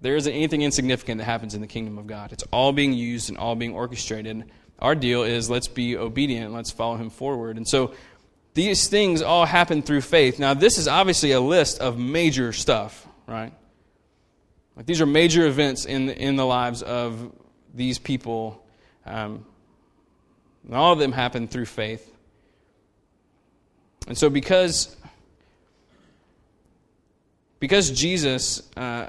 there 0.00 0.16
isn't 0.16 0.32
anything 0.32 0.62
insignificant 0.62 1.18
that 1.18 1.24
happens 1.24 1.54
in 1.54 1.60
the 1.60 1.66
kingdom 1.66 1.98
of 1.98 2.06
God. 2.06 2.32
It's 2.32 2.44
all 2.52 2.72
being 2.72 2.92
used 2.92 3.28
and 3.28 3.38
all 3.38 3.54
being 3.54 3.74
orchestrated. 3.74 4.44
Our 4.78 4.94
deal 4.94 5.22
is 5.22 5.48
let's 5.48 5.68
be 5.68 5.96
obedient, 5.96 6.52
let's 6.52 6.70
follow 6.70 6.96
him 6.96 7.10
forward. 7.10 7.56
And 7.56 7.66
so 7.66 7.94
these 8.54 8.88
things 8.88 9.22
all 9.22 9.44
happen 9.44 9.82
through 9.82 10.02
faith. 10.02 10.38
Now, 10.38 10.54
this 10.54 10.78
is 10.78 10.88
obviously 10.88 11.32
a 11.32 11.40
list 11.40 11.78
of 11.78 11.98
major 11.98 12.52
stuff, 12.52 13.06
right? 13.26 13.52
Like 14.76 14.86
these 14.86 15.00
are 15.00 15.06
major 15.06 15.46
events 15.46 15.86
in 15.86 16.06
the, 16.06 16.16
in 16.16 16.36
the 16.36 16.46
lives 16.46 16.82
of 16.82 17.32
these 17.74 17.98
people. 17.98 18.62
Um, 19.04 19.44
all 20.72 20.92
of 20.92 20.98
them 20.98 21.12
happen 21.12 21.48
through 21.48 21.66
faith. 21.66 22.15
And 24.06 24.16
so, 24.16 24.30
because, 24.30 24.96
because 27.58 27.90
Jesus 27.90 28.62
uh, 28.76 29.08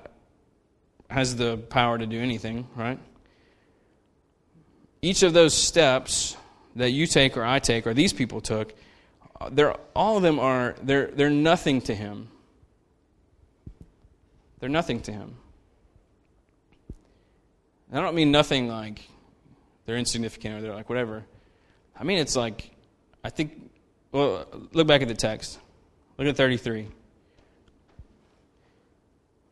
has 1.10 1.36
the 1.36 1.58
power 1.58 1.98
to 1.98 2.06
do 2.06 2.20
anything, 2.20 2.68
right? 2.76 3.00
Each 5.02 5.24
of 5.24 5.34
those 5.34 5.54
steps 5.54 6.36
that 6.76 6.92
you 6.92 7.06
take 7.06 7.38
or 7.38 7.46
I 7.46 7.60
take 7.60 7.86
or 7.86 7.94
these 7.94 8.14
people 8.14 8.42
took, 8.42 8.74
they're, 9.52 9.76
all 9.96 10.18
of 10.18 10.24
them 10.24 10.40
are, 10.40 10.76
they're, 10.82 11.08
they're 11.08 11.30
nothing 11.30 11.82
to 11.82 11.96
him. 11.96 12.30
They're 14.60 14.70
nothing 14.70 15.02
to 15.02 15.12
him. 15.12 15.36
I 17.94 18.02
don't 18.02 18.16
mean 18.16 18.32
nothing 18.32 18.68
like 18.68 19.08
they're 19.86 19.98
insignificant 19.98 20.56
or 20.56 20.62
they're 20.62 20.74
like 20.74 20.90
whatever. 20.90 21.24
I 21.98 22.04
mean, 22.04 22.18
it's 22.18 22.36
like, 22.36 22.72
I 23.24 23.30
think 23.30 23.67
well, 24.12 24.48
look 24.74 24.88
back 24.88 25.02
at 25.02 25.08
the 25.08 25.14
text. 25.14 25.60
Look 26.18 26.28
at 26.28 26.36
33. 26.36 26.88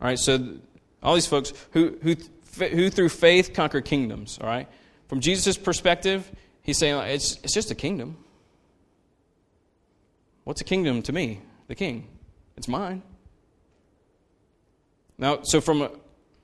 All 0.00 0.08
right, 0.08 0.18
so 0.18 0.56
all 1.02 1.14
these 1.14 1.26
folks 1.26 1.52
who, 1.72 1.98
who, 2.02 2.16
who 2.58 2.90
through 2.90 3.08
faith 3.08 3.52
conquer 3.54 3.80
kingdoms, 3.80 4.38
all 4.40 4.48
right? 4.48 4.68
From 5.08 5.20
Jesus' 5.20 5.56
perspective, 5.56 6.30
he's 6.62 6.78
saying 6.78 6.96
it's, 7.08 7.38
it's 7.42 7.54
just 7.54 7.70
a 7.70 7.74
kingdom. 7.74 8.16
What's 10.44 10.60
a 10.60 10.64
kingdom 10.64 11.02
to 11.02 11.12
me? 11.12 11.40
The 11.68 11.74
king. 11.74 12.08
It's 12.56 12.68
mine. 12.68 13.02
Now, 15.18 15.40
so 15.42 15.60
from 15.60 15.82
a 15.82 15.90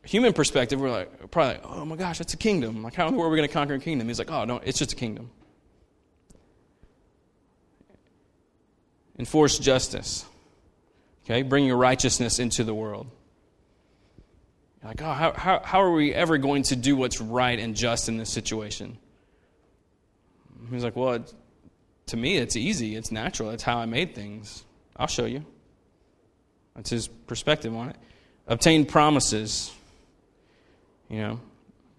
human 0.05 0.33
perspective, 0.33 0.81
we're 0.81 0.91
like, 0.91 1.31
probably 1.31 1.55
like, 1.55 1.63
oh 1.65 1.85
my 1.85 1.97
gosh, 1.97 2.19
that's 2.19 2.35
a 2.35 2.39
kingdom. 2.39 2.83
Like, 2.83 2.95
how 2.95 3.07
in 3.07 3.15
the 3.15 3.19
world 3.19 3.31
are 3.31 3.33
we 3.33 3.39
going 3.39 3.49
to 3.49 3.53
conquer 3.53 3.75
a 3.75 3.79
kingdom? 3.79 4.09
He's 4.09 4.19
like, 4.19 4.31
oh, 4.31 4.45
no, 4.45 4.61
it's 4.65 4.79
just 4.79 4.93
a 4.93 4.97
kingdom. 4.97 5.31
Enforce 9.19 9.59
justice. 9.59 10.25
Okay, 11.25 11.43
bring 11.43 11.67
your 11.67 11.77
righteousness 11.77 12.39
into 12.39 12.65
the 12.65 12.75
world. 12.75 13.07
Like, 14.85 15.01
oh, 15.01 15.13
how, 15.13 15.33
how, 15.33 15.61
how 15.65 15.81
are 15.83 15.93
we 15.93 16.13
ever 16.13 16.39
going 16.39 16.65
to 16.65 16.77
do 16.77 16.97
what's 16.97 17.21
right 17.21 17.59
and 17.59 17.77
just 17.77 18.09
in 18.09 18.17
this 18.17 18.31
situation? 18.31 18.99
He's 20.71 20.83
like, 20.83 20.97
well, 20.97 21.13
it, 21.15 21.35
to 22.07 22.17
me, 22.17 22.37
it's 22.37 22.57
easy. 22.57 22.97
It's 22.97 23.13
natural. 23.13 23.51
That's 23.51 23.63
how 23.63 23.79
I 23.79 23.87
made 23.87 24.15
things. 24.15 24.65
I'll 24.97 25.07
show 25.07 25.25
you. 25.25 25.45
That's 26.75 26.91
his 26.91 27.07
perspective 27.07 27.75
on 27.75 27.91
it. 27.91 27.97
Obtain 28.49 28.87
promises. 28.87 29.73
You 31.09 31.19
know, 31.19 31.41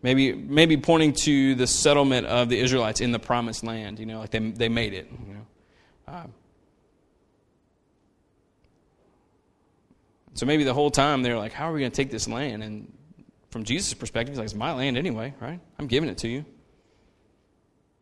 maybe 0.02 0.34
maybe 0.34 0.76
pointing 0.76 1.14
to 1.14 1.56
the 1.56 1.68
settlement 1.68 2.26
of 2.26 2.50
the 2.50 2.60
Israelites 2.60 3.00
in 3.00 3.12
the 3.12 3.20
promised 3.20 3.64
land. 3.64 4.00
You 4.00 4.08
know, 4.08 4.20
like 4.20 4.32
they 4.32 4.40
they 4.40 4.70
made 4.70 4.94
it. 4.94 5.08
You 5.28 5.34
know. 5.36 5.46
Uh, 6.08 6.24
So 10.34 10.46
maybe 10.46 10.64
the 10.64 10.74
whole 10.74 10.90
time 10.92 11.22
they're 11.22 11.38
like, 11.38 11.54
how 11.54 11.70
are 11.70 11.74
we 11.74 11.80
going 11.80 11.92
to 11.92 11.96
take 11.96 12.12
this 12.12 12.28
land? 12.28 12.64
And 12.64 12.92
from 13.50 13.64
Jesus' 13.64 13.94
perspective, 13.94 14.34
he's 14.34 14.40
like, 14.40 14.46
it's 14.46 14.56
my 14.56 14.74
land 14.74 14.98
anyway, 14.98 15.34
right? 15.40 15.60
I'm 15.78 15.88
giving 15.88 16.10
it 16.10 16.18
to 16.20 16.28
you. 16.28 16.46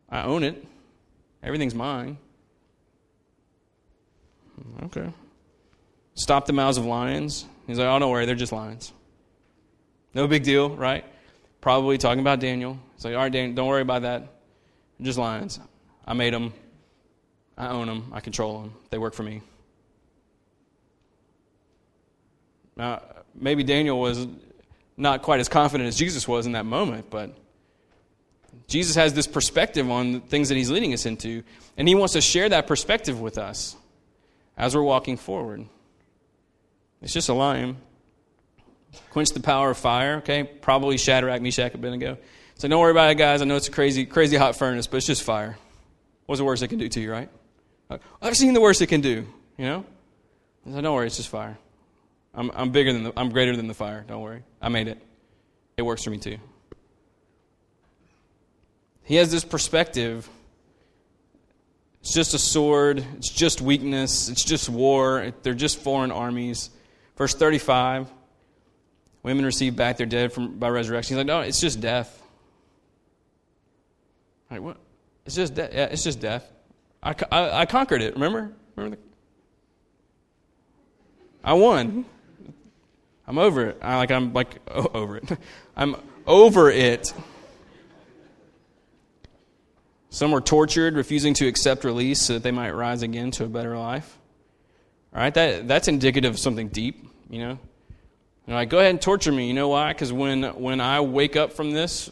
I 0.08 0.22
own 0.22 0.42
it. 0.42 0.64
Everything's 1.42 1.74
mine. 1.74 2.18
Okay. 4.84 5.12
Stop 6.14 6.46
the 6.46 6.52
mouths 6.52 6.78
of 6.78 6.84
lions. 6.84 7.46
He's 7.66 7.78
like, 7.78 7.86
oh, 7.86 7.98
don't 7.98 8.10
worry, 8.10 8.26
they're 8.26 8.34
just 8.34 8.52
lions. 8.52 8.92
No 10.14 10.26
big 10.26 10.42
deal, 10.42 10.70
right? 10.76 11.04
Probably 11.60 11.96
talking 11.98 12.20
about 12.20 12.40
Daniel. 12.40 12.78
He's 12.94 13.04
like, 13.04 13.14
all 13.14 13.20
right, 13.20 13.32
Daniel, 13.32 13.54
don't 13.54 13.68
worry 13.68 13.82
about 13.82 14.02
that. 14.02 14.20
They're 14.98 15.06
just 15.06 15.18
lions. 15.18 15.58
I 16.06 16.14
made 16.14 16.34
them. 16.34 16.52
I 17.56 17.68
own 17.68 17.86
them. 17.86 18.10
I 18.12 18.20
control 18.20 18.62
them. 18.62 18.74
They 18.90 18.98
work 18.98 19.14
for 19.14 19.22
me. 19.22 19.42
Now, 22.76 23.02
maybe 23.34 23.64
Daniel 23.64 24.00
was 24.00 24.26
not 24.96 25.22
quite 25.22 25.40
as 25.40 25.48
confident 25.48 25.88
as 25.88 25.96
Jesus 25.96 26.26
was 26.26 26.46
in 26.46 26.52
that 26.52 26.66
moment, 26.66 27.10
but 27.10 27.34
Jesus 28.66 28.96
has 28.96 29.14
this 29.14 29.26
perspective 29.26 29.90
on 29.90 30.12
the 30.12 30.20
things 30.20 30.48
that 30.48 30.56
he's 30.56 30.70
leading 30.70 30.92
us 30.92 31.06
into, 31.06 31.42
and 31.76 31.88
he 31.88 31.94
wants 31.94 32.14
to 32.14 32.20
share 32.20 32.48
that 32.48 32.66
perspective 32.66 33.20
with 33.20 33.38
us 33.38 33.76
as 34.56 34.74
we're 34.74 34.82
walking 34.82 35.16
forward. 35.16 35.66
It's 37.00 37.12
just 37.12 37.28
a 37.28 37.34
lion. 37.34 37.76
Quench 39.10 39.30
the 39.30 39.40
power 39.40 39.70
of 39.70 39.78
fire, 39.78 40.16
okay? 40.16 40.44
Probably 40.44 40.98
Shadrach, 40.98 41.40
Meshach, 41.40 41.74
Abednego. 41.74 42.18
So 42.56 42.68
don't 42.68 42.80
worry 42.80 42.90
about 42.90 43.10
it, 43.10 43.16
guys. 43.16 43.42
I 43.42 43.44
know 43.46 43.56
it's 43.56 43.68
a 43.68 43.72
crazy, 43.72 44.04
crazy 44.04 44.36
hot 44.36 44.56
furnace, 44.56 44.86
but 44.86 44.98
it's 44.98 45.06
just 45.06 45.22
fire. 45.22 45.56
What's 46.26 46.38
the 46.38 46.44
worst 46.44 46.62
it 46.62 46.68
can 46.68 46.78
do 46.78 46.88
to 46.88 47.00
you, 47.00 47.10
right? 47.10 47.28
I've 48.20 48.36
seen 48.36 48.54
the 48.54 48.60
worst 48.60 48.80
it 48.80 48.86
can 48.86 49.00
do, 49.00 49.26
you 49.58 49.64
know? 49.64 49.84
So 50.70 50.80
don't 50.80 50.94
worry, 50.94 51.06
it's 51.06 51.16
just 51.16 51.28
fire. 51.28 51.58
I'm, 52.34 52.50
I'm 52.54 52.70
bigger 52.70 52.92
than 52.92 53.04
the, 53.04 53.12
I'm 53.16 53.30
greater 53.30 53.56
than 53.56 53.68
the 53.68 53.74
fire. 53.74 54.04
Don't 54.06 54.22
worry. 54.22 54.42
I 54.60 54.68
made 54.68 54.88
it. 54.88 54.98
It 55.76 55.82
works 55.82 56.04
for 56.04 56.10
me 56.10 56.18
too. 56.18 56.38
He 59.04 59.16
has 59.16 59.30
this 59.30 59.44
perspective. 59.44 60.28
It's 62.00 62.14
just 62.14 62.34
a 62.34 62.38
sword, 62.38 63.04
it's 63.16 63.28
just 63.28 63.60
weakness, 63.60 64.28
it's 64.28 64.44
just 64.44 64.68
war, 64.68 65.32
they're 65.42 65.54
just 65.54 65.78
foreign 65.78 66.10
armies. 66.10 66.70
Verse 67.16 67.32
35 67.32 68.10
women 69.22 69.44
receive 69.44 69.76
back 69.76 69.96
their 69.96 70.06
dead 70.06 70.32
from, 70.32 70.58
by 70.58 70.68
resurrection. 70.68 71.14
He's 71.14 71.18
like, 71.18 71.26
no, 71.26 71.40
it's 71.40 71.60
just 71.60 71.80
death. 71.80 72.20
Like, 74.50 74.60
what? 74.60 74.76
It's 75.24 75.36
just 75.36 75.54
death. 75.54 75.70
Yeah, 75.72 75.84
it's 75.84 76.02
just 76.02 76.20
death. 76.20 76.50
I, 77.02 77.14
I, 77.30 77.60
I 77.60 77.66
conquered 77.66 78.02
it, 78.02 78.14
remember? 78.14 78.52
Remember 78.76 78.96
the, 78.96 79.02
I 81.44 81.54
won. 81.54 82.04
I'm 83.26 83.38
over 83.38 83.66
it. 83.68 83.78
I 83.82 83.96
like 83.96 84.10
I'm 84.10 84.32
like 84.32 84.56
oh, 84.68 84.90
over 84.94 85.16
it. 85.16 85.30
I'm 85.76 85.96
over 86.26 86.70
it. 86.70 87.12
Some 90.10 90.30
were 90.30 90.42
tortured, 90.42 90.94
refusing 90.94 91.32
to 91.34 91.46
accept 91.46 91.84
release 91.84 92.20
so 92.20 92.34
that 92.34 92.42
they 92.42 92.50
might 92.50 92.72
rise 92.72 93.02
again 93.02 93.30
to 93.32 93.44
a 93.44 93.48
better 93.48 93.78
life. 93.78 94.18
All 95.14 95.20
right, 95.20 95.32
that 95.34 95.68
that's 95.68 95.88
indicative 95.88 96.34
of 96.34 96.38
something 96.38 96.68
deep, 96.68 97.06
you 97.30 97.38
know. 97.38 97.58
And 98.46 98.56
like, 98.56 98.68
go 98.68 98.78
ahead 98.78 98.90
and 98.90 99.00
torture 99.00 99.32
me. 99.32 99.46
You 99.46 99.54
know 99.54 99.68
why? 99.68 99.92
Because 99.92 100.12
when 100.12 100.42
when 100.60 100.80
I 100.80 101.00
wake 101.00 101.36
up 101.36 101.52
from 101.52 101.70
this, 101.70 102.10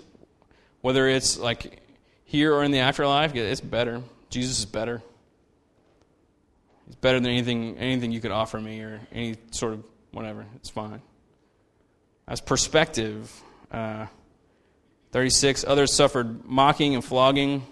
whether 0.80 1.08
it's 1.08 1.38
like 1.38 1.80
here 2.24 2.54
or 2.54 2.62
in 2.62 2.70
the 2.70 2.78
afterlife, 2.78 3.34
it's 3.34 3.60
better. 3.60 4.02
Jesus 4.30 4.60
is 4.60 4.64
better. 4.64 5.02
He's 6.86 6.94
better 6.96 7.20
than 7.20 7.30
anything 7.30 7.76
anything 7.78 8.12
you 8.12 8.20
could 8.20 8.30
offer 8.30 8.60
me 8.60 8.80
or 8.80 9.00
any 9.12 9.36
sort 9.50 9.74
of 9.74 9.84
whatever. 10.12 10.46
It's 10.56 10.70
fine. 10.70 11.02
As 12.26 12.40
perspective, 12.40 13.32
uh, 13.70 14.06
36, 15.12 15.64
others 15.66 15.92
suffered 15.92 16.44
mocking 16.44 16.94
and 16.94 17.04
flogging, 17.04 17.66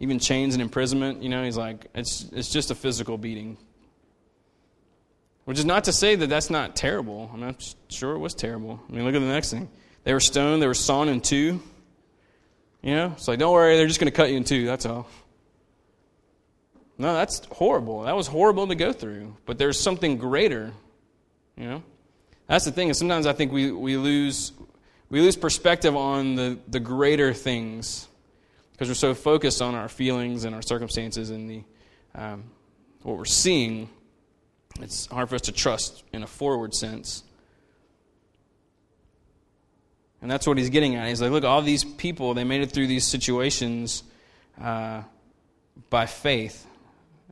even 0.00 0.18
chains 0.18 0.54
and 0.54 0.62
imprisonment. 0.62 1.22
You 1.22 1.28
know, 1.28 1.44
he's 1.44 1.56
like, 1.56 1.86
it's, 1.94 2.26
it's 2.32 2.48
just 2.48 2.70
a 2.70 2.74
physical 2.74 3.18
beating. 3.18 3.56
Which 5.44 5.58
is 5.58 5.64
not 5.64 5.84
to 5.84 5.92
say 5.92 6.14
that 6.16 6.28
that's 6.28 6.50
not 6.50 6.76
terrible. 6.76 7.30
I'm 7.32 7.56
sure 7.88 8.14
it 8.14 8.18
was 8.18 8.34
terrible. 8.34 8.80
I 8.88 8.92
mean, 8.92 9.04
look 9.04 9.14
at 9.14 9.20
the 9.20 9.26
next 9.26 9.50
thing. 9.50 9.68
They 10.04 10.12
were 10.12 10.20
stoned, 10.20 10.62
they 10.62 10.66
were 10.66 10.74
sawn 10.74 11.08
in 11.08 11.20
two. 11.20 11.62
You 12.82 12.94
know, 12.94 13.12
it's 13.12 13.28
like, 13.28 13.38
don't 13.38 13.52
worry, 13.52 13.76
they're 13.76 13.86
just 13.86 14.00
going 14.00 14.10
to 14.10 14.16
cut 14.16 14.30
you 14.30 14.36
in 14.36 14.44
two, 14.44 14.64
that's 14.66 14.86
all. 14.86 15.06
No, 16.96 17.14
that's 17.14 17.42
horrible. 17.46 18.02
That 18.02 18.16
was 18.16 18.26
horrible 18.26 18.68
to 18.68 18.74
go 18.74 18.92
through. 18.92 19.36
But 19.46 19.58
there's 19.58 19.78
something 19.80 20.18
greater, 20.18 20.72
you 21.60 21.68
know? 21.68 21.82
That's 22.46 22.64
the 22.64 22.72
thing. 22.72 22.88
Is 22.88 22.98
sometimes 22.98 23.26
I 23.26 23.32
think 23.32 23.52
we, 23.52 23.70
we 23.70 23.96
lose 23.96 24.52
we 25.10 25.20
lose 25.20 25.36
perspective 25.36 25.94
on 25.94 26.36
the, 26.36 26.58
the 26.68 26.80
greater 26.80 27.34
things 27.34 28.08
because 28.72 28.88
we're 28.88 28.94
so 28.94 29.12
focused 29.12 29.60
on 29.60 29.74
our 29.74 29.88
feelings 29.88 30.44
and 30.44 30.54
our 30.54 30.62
circumstances 30.62 31.30
and 31.30 31.50
the 31.50 31.64
um, 32.14 32.44
what 33.02 33.18
we're 33.18 33.24
seeing. 33.24 33.90
It's 34.80 35.06
hard 35.06 35.28
for 35.28 35.34
us 35.34 35.42
to 35.42 35.52
trust 35.52 36.02
in 36.12 36.22
a 36.22 36.26
forward 36.26 36.74
sense. 36.74 37.24
And 40.22 40.30
that's 40.30 40.46
what 40.46 40.58
he's 40.58 40.70
getting 40.70 40.96
at. 40.96 41.08
He's 41.08 41.20
like, 41.20 41.30
look, 41.30 41.44
all 41.44 41.62
these 41.62 41.82
people, 41.82 42.34
they 42.34 42.44
made 42.44 42.62
it 42.62 42.72
through 42.72 42.86
these 42.86 43.06
situations 43.06 44.02
uh, 44.60 45.02
by 45.88 46.06
faith 46.06 46.66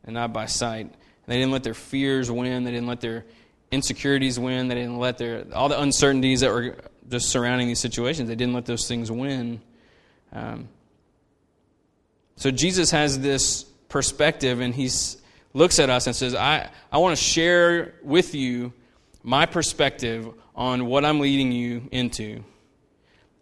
and 0.05 0.15
not 0.15 0.33
by 0.33 0.47
sight. 0.47 0.93
They 1.27 1.37
didn't 1.37 1.53
let 1.53 1.65
their 1.65 1.75
fears 1.75 2.31
win. 2.31 2.65
They 2.65 2.71
didn't 2.71 2.87
let 2.87 3.01
their 3.01 3.25
insecurities 3.71 4.39
win. 4.39 4.69
They 4.69 4.75
didn't 4.77 4.99
let 4.99 5.19
their 5.19 5.45
all 5.53 5.69
the 5.69 5.81
uncertainties 5.81 6.41
that 6.41 6.51
were 6.51 6.77
just 7.09 7.29
surrounding 7.29 7.69
these 7.69 7.81
situations. 7.81 8.29
They 8.29 8.35
didn't 8.35 8.55
let 8.55 8.67
those 8.67 8.87
things 8.87 9.11
win. 9.11 9.61
Um, 10.33 10.69
so 12.37 12.51
Jesus 12.51 12.91
has 12.91 13.19
this 13.19 13.65
perspective, 13.89 14.61
and 14.61 14.75
he 14.75 14.91
looks 15.55 15.79
at 15.79 15.91
us 15.91 16.07
and 16.07 16.15
says, 16.15 16.35
"I 16.35 16.71
I 16.93 16.99
want 16.99 17.17
to 17.17 17.23
share 17.23 17.95
with 18.03 18.35
you 18.35 18.73
my 19.23 19.47
perspective 19.47 20.29
on 20.55 20.87
what 20.87 21.05
I'm 21.05 21.21
leading 21.21 21.53
you 21.53 21.89
into." 21.91 22.45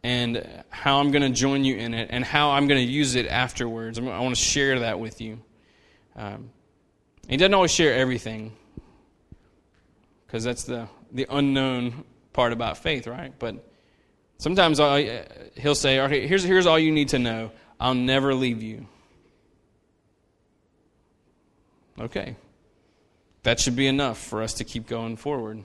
And 0.03 0.62
how 0.71 1.01
I'm 1.01 1.11
going 1.11 1.23
to 1.23 1.37
join 1.37 1.65
you 1.65 1.75
in 1.75 1.93
it, 1.93 2.11
and 2.12 2.25
how 2.25 2.51
I'm 2.53 2.69
going 2.69 2.79
to 2.79 2.93
use 2.93 3.17
it 3.17 3.27
afterwards. 3.27 3.99
I 3.99 4.03
want 4.03 4.37
to 4.37 4.41
share 4.41 4.79
that 4.81 5.01
with 5.01 5.21
you. 5.21 5.41
Um, 6.15 6.51
he 7.29 7.37
doesn't 7.37 7.55
always 7.55 7.73
share 7.73 7.93
everything, 7.93 8.53
because 10.27 10.45
that's 10.45 10.65
the, 10.65 10.89
the 11.12 11.27
unknown 11.31 12.05
part 12.33 12.53
about 12.53 12.79
faith, 12.79 13.07
right? 13.07 13.33
But 13.39 13.65
sometimes 14.39 14.81
I, 14.81 15.27
he'll 15.57 15.75
say, 15.75 16.01
okay, 16.01 16.27
here's, 16.27 16.43
here's 16.43 16.67
all 16.67 16.79
you 16.79 16.93
need 16.93 17.11
to 17.11 17.19
know 17.19 17.53
I'll 17.79 17.95
never 17.95 18.35
leave 18.35 18.62
you. 18.62 18.87
Okay. 21.99 22.37
That 23.43 23.61
should 23.61 23.77
be 23.77 23.87
enough 23.87 24.19
for 24.19 24.43
us 24.43 24.55
to 24.55 24.65
keep 24.65 24.87
going 24.87 25.17
forward. 25.17 25.62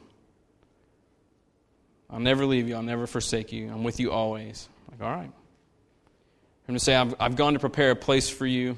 I'll 2.09 2.19
never 2.19 2.45
leave 2.45 2.67
you. 2.67 2.75
I'll 2.75 2.83
never 2.83 3.07
forsake 3.07 3.51
you. 3.51 3.69
I'm 3.69 3.83
with 3.83 3.99
you 3.99 4.11
always. 4.11 4.67
Like, 4.91 5.01
all 5.01 5.15
right. 5.15 5.31
I'm 5.31 6.67
going 6.67 6.77
to 6.77 6.83
say, 6.83 6.95
I've, 6.95 7.15
I've 7.19 7.35
gone 7.35 7.53
to 7.53 7.59
prepare 7.59 7.91
a 7.91 7.95
place 7.95 8.29
for 8.29 8.45
you. 8.45 8.77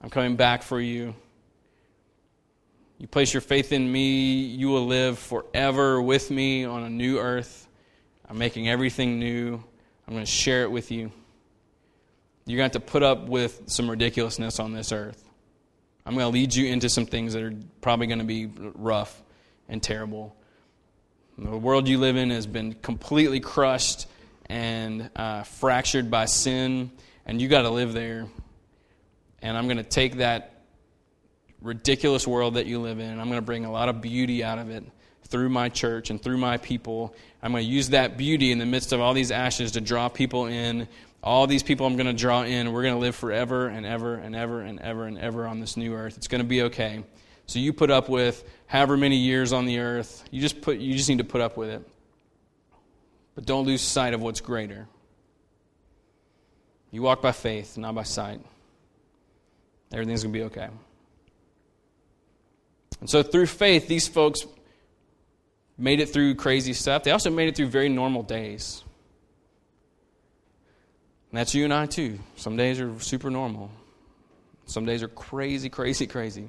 I'm 0.00 0.10
coming 0.10 0.36
back 0.36 0.62
for 0.62 0.80
you. 0.80 1.14
You 3.02 3.08
place 3.08 3.34
your 3.34 3.40
faith 3.40 3.72
in 3.72 3.90
me, 3.90 4.44
you 4.44 4.68
will 4.68 4.86
live 4.86 5.18
forever 5.18 6.00
with 6.00 6.30
me 6.30 6.64
on 6.64 6.84
a 6.84 6.88
new 6.88 7.18
earth. 7.18 7.66
I'm 8.28 8.38
making 8.38 8.68
everything 8.68 9.18
new. 9.18 9.54
I'm 10.06 10.14
going 10.14 10.24
to 10.24 10.30
share 10.30 10.62
it 10.62 10.70
with 10.70 10.92
you. 10.92 11.10
You're 12.46 12.58
going 12.58 12.70
to 12.70 12.78
have 12.78 12.86
to 12.86 12.92
put 12.92 13.02
up 13.02 13.26
with 13.26 13.62
some 13.66 13.90
ridiculousness 13.90 14.60
on 14.60 14.72
this 14.72 14.92
earth. 14.92 15.28
I'm 16.06 16.14
going 16.14 16.26
to 16.26 16.32
lead 16.32 16.54
you 16.54 16.68
into 16.68 16.88
some 16.88 17.06
things 17.06 17.32
that 17.32 17.42
are 17.42 17.54
probably 17.80 18.06
going 18.06 18.20
to 18.20 18.24
be 18.24 18.46
rough 18.46 19.20
and 19.68 19.82
terrible. 19.82 20.36
The 21.36 21.58
world 21.58 21.88
you 21.88 21.98
live 21.98 22.16
in 22.16 22.30
has 22.30 22.46
been 22.46 22.72
completely 22.72 23.40
crushed 23.40 24.06
and 24.46 25.10
uh, 25.16 25.42
fractured 25.42 26.08
by 26.08 26.26
sin, 26.26 26.92
and 27.26 27.42
you 27.42 27.48
got 27.48 27.62
to 27.62 27.70
live 27.70 27.94
there. 27.94 28.28
And 29.40 29.58
I'm 29.58 29.64
going 29.64 29.78
to 29.78 29.82
take 29.82 30.18
that 30.18 30.51
ridiculous 31.62 32.26
world 32.26 32.54
that 32.54 32.66
you 32.66 32.80
live 32.80 32.98
in. 32.98 33.10
I'm 33.20 33.28
going 33.28 33.40
to 33.40 33.42
bring 33.42 33.64
a 33.64 33.72
lot 33.72 33.88
of 33.88 34.00
beauty 34.00 34.44
out 34.44 34.58
of 34.58 34.70
it 34.70 34.84
through 35.28 35.48
my 35.48 35.68
church 35.68 36.10
and 36.10 36.20
through 36.22 36.38
my 36.38 36.58
people. 36.58 37.14
I'm 37.42 37.52
going 37.52 37.64
to 37.64 37.70
use 37.70 37.90
that 37.90 38.16
beauty 38.16 38.52
in 38.52 38.58
the 38.58 38.66
midst 38.66 38.92
of 38.92 39.00
all 39.00 39.14
these 39.14 39.30
ashes 39.30 39.72
to 39.72 39.80
draw 39.80 40.08
people 40.08 40.46
in. 40.46 40.88
All 41.22 41.46
these 41.46 41.62
people 41.62 41.86
I'm 41.86 41.96
going 41.96 42.06
to 42.06 42.12
draw 42.12 42.42
in. 42.42 42.72
We're 42.72 42.82
going 42.82 42.94
to 42.94 43.00
live 43.00 43.14
forever 43.14 43.68
and 43.68 43.86
ever 43.86 44.16
and 44.16 44.34
ever 44.34 44.60
and 44.60 44.80
ever 44.80 45.06
and 45.06 45.18
ever 45.18 45.46
on 45.46 45.60
this 45.60 45.76
new 45.76 45.94
earth. 45.94 46.16
It's 46.16 46.28
going 46.28 46.42
to 46.42 46.48
be 46.48 46.62
okay. 46.62 47.04
So 47.46 47.58
you 47.58 47.72
put 47.72 47.90
up 47.90 48.08
with 48.08 48.44
however 48.66 48.96
many 48.96 49.16
years 49.16 49.52
on 49.52 49.66
the 49.66 49.78
earth. 49.78 50.24
You 50.30 50.40
just 50.40 50.60
put 50.60 50.78
you 50.78 50.94
just 50.94 51.08
need 51.08 51.18
to 51.18 51.24
put 51.24 51.40
up 51.40 51.56
with 51.56 51.70
it. 51.70 51.88
But 53.34 53.46
don't 53.46 53.66
lose 53.66 53.80
sight 53.80 54.14
of 54.14 54.20
what's 54.20 54.40
greater. 54.40 54.86
You 56.90 57.02
walk 57.02 57.22
by 57.22 57.32
faith, 57.32 57.78
not 57.78 57.94
by 57.94 58.02
sight. 58.02 58.40
Everything's 59.92 60.22
going 60.22 60.32
to 60.32 60.38
be 60.38 60.44
okay. 60.44 60.68
And 63.02 63.10
so 63.10 63.24
through 63.24 63.46
faith, 63.46 63.88
these 63.88 64.06
folks 64.06 64.46
made 65.76 65.98
it 65.98 66.10
through 66.10 66.36
crazy 66.36 66.72
stuff. 66.72 67.02
They 67.02 67.10
also 67.10 67.30
made 67.30 67.48
it 67.48 67.56
through 67.56 67.66
very 67.66 67.88
normal 67.88 68.22
days. 68.22 68.84
And 71.32 71.38
that's 71.38 71.52
you 71.52 71.64
and 71.64 71.74
I 71.74 71.86
too. 71.86 72.20
Some 72.36 72.56
days 72.56 72.80
are 72.80 72.96
super 73.00 73.28
normal. 73.28 73.72
Some 74.66 74.86
days 74.86 75.02
are 75.02 75.08
crazy, 75.08 75.68
crazy, 75.68 76.06
crazy. 76.06 76.48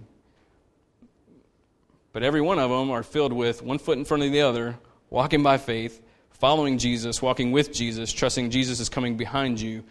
But 2.12 2.22
every 2.22 2.42
one 2.42 2.60
of 2.60 2.70
them 2.70 2.92
are 2.92 3.02
filled 3.02 3.34
with 3.34 3.64
one 3.64 3.80
foot 3.80 3.98
in 3.98 4.06
front 4.06 4.22
of 4.22 4.32
the 4.32 4.42
other, 4.42 4.78
walking 5.10 5.42
by 5.42 5.58
faith, 5.58 6.04
following 6.30 6.78
Jesus, 6.78 7.20
walking 7.20 7.52
with 7.52 7.74
Jesus, 7.74 8.14
trusting 8.14 8.52
Jesus 8.52 8.80
is 8.80 8.90
coming 8.90 9.18
behind 9.18 9.60
you, 9.60 9.84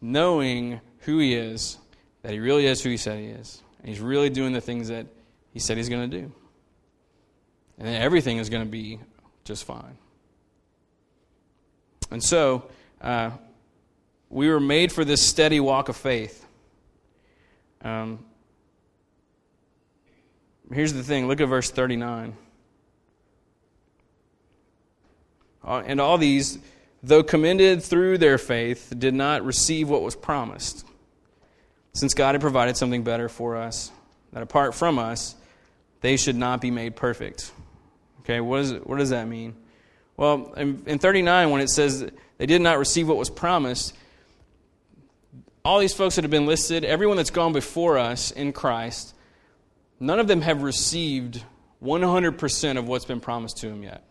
knowing 0.00 0.80
who 1.00 1.18
he 1.18 1.34
is, 1.34 1.76
that 2.22 2.30
he 2.30 2.38
really 2.38 2.66
is 2.66 2.84
who 2.84 2.90
he 2.90 2.98
said 2.98 3.18
he 3.18 3.30
is. 3.30 3.60
And 3.80 3.88
he's 3.88 3.98
really 3.98 4.30
doing 4.30 4.52
the 4.52 4.60
things 4.60 4.86
that 4.86 5.08
he 5.54 5.60
said 5.60 5.78
he's 5.78 5.88
going 5.88 6.10
to 6.10 6.20
do. 6.20 6.32
And 7.78 7.88
then 7.88 8.02
everything 8.02 8.36
is 8.38 8.50
going 8.50 8.64
to 8.64 8.70
be 8.70 9.00
just 9.44 9.64
fine. 9.64 9.96
And 12.10 12.22
so, 12.22 12.68
uh, 13.00 13.30
we 14.28 14.48
were 14.48 14.60
made 14.60 14.92
for 14.92 15.04
this 15.04 15.22
steady 15.22 15.60
walk 15.60 15.88
of 15.88 15.96
faith. 15.96 16.44
Um, 17.82 18.24
here's 20.72 20.92
the 20.92 21.02
thing 21.02 21.28
look 21.28 21.40
at 21.40 21.48
verse 21.48 21.70
39. 21.70 22.36
Uh, 25.62 25.82
and 25.86 26.00
all 26.00 26.18
these, 26.18 26.58
though 27.02 27.22
commended 27.22 27.82
through 27.82 28.18
their 28.18 28.38
faith, 28.38 28.92
did 28.98 29.14
not 29.14 29.44
receive 29.44 29.88
what 29.88 30.02
was 30.02 30.16
promised, 30.16 30.84
since 31.94 32.12
God 32.12 32.34
had 32.34 32.40
provided 32.40 32.76
something 32.76 33.02
better 33.02 33.28
for 33.28 33.56
us, 33.56 33.90
that 34.32 34.42
apart 34.42 34.74
from 34.74 34.98
us, 34.98 35.36
they 36.04 36.18
should 36.18 36.36
not 36.36 36.60
be 36.60 36.70
made 36.70 36.96
perfect. 36.96 37.50
Okay, 38.20 38.38
what, 38.38 38.60
is, 38.60 38.74
what 38.74 38.98
does 38.98 39.08
that 39.08 39.26
mean? 39.26 39.56
Well, 40.18 40.52
in, 40.52 40.82
in 40.84 40.98
39, 40.98 41.48
when 41.48 41.62
it 41.62 41.70
says 41.70 42.10
they 42.36 42.44
did 42.44 42.60
not 42.60 42.78
receive 42.78 43.08
what 43.08 43.16
was 43.16 43.30
promised, 43.30 43.96
all 45.64 45.78
these 45.78 45.94
folks 45.94 46.16
that 46.16 46.22
have 46.24 46.30
been 46.30 46.44
listed, 46.44 46.84
everyone 46.84 47.16
that's 47.16 47.30
gone 47.30 47.54
before 47.54 47.96
us 47.96 48.32
in 48.32 48.52
Christ, 48.52 49.14
none 49.98 50.20
of 50.20 50.28
them 50.28 50.42
have 50.42 50.62
received 50.62 51.42
100% 51.82 52.78
of 52.78 52.86
what's 52.86 53.06
been 53.06 53.20
promised 53.20 53.56
to 53.58 53.70
them 53.70 53.82
yet. 53.82 54.04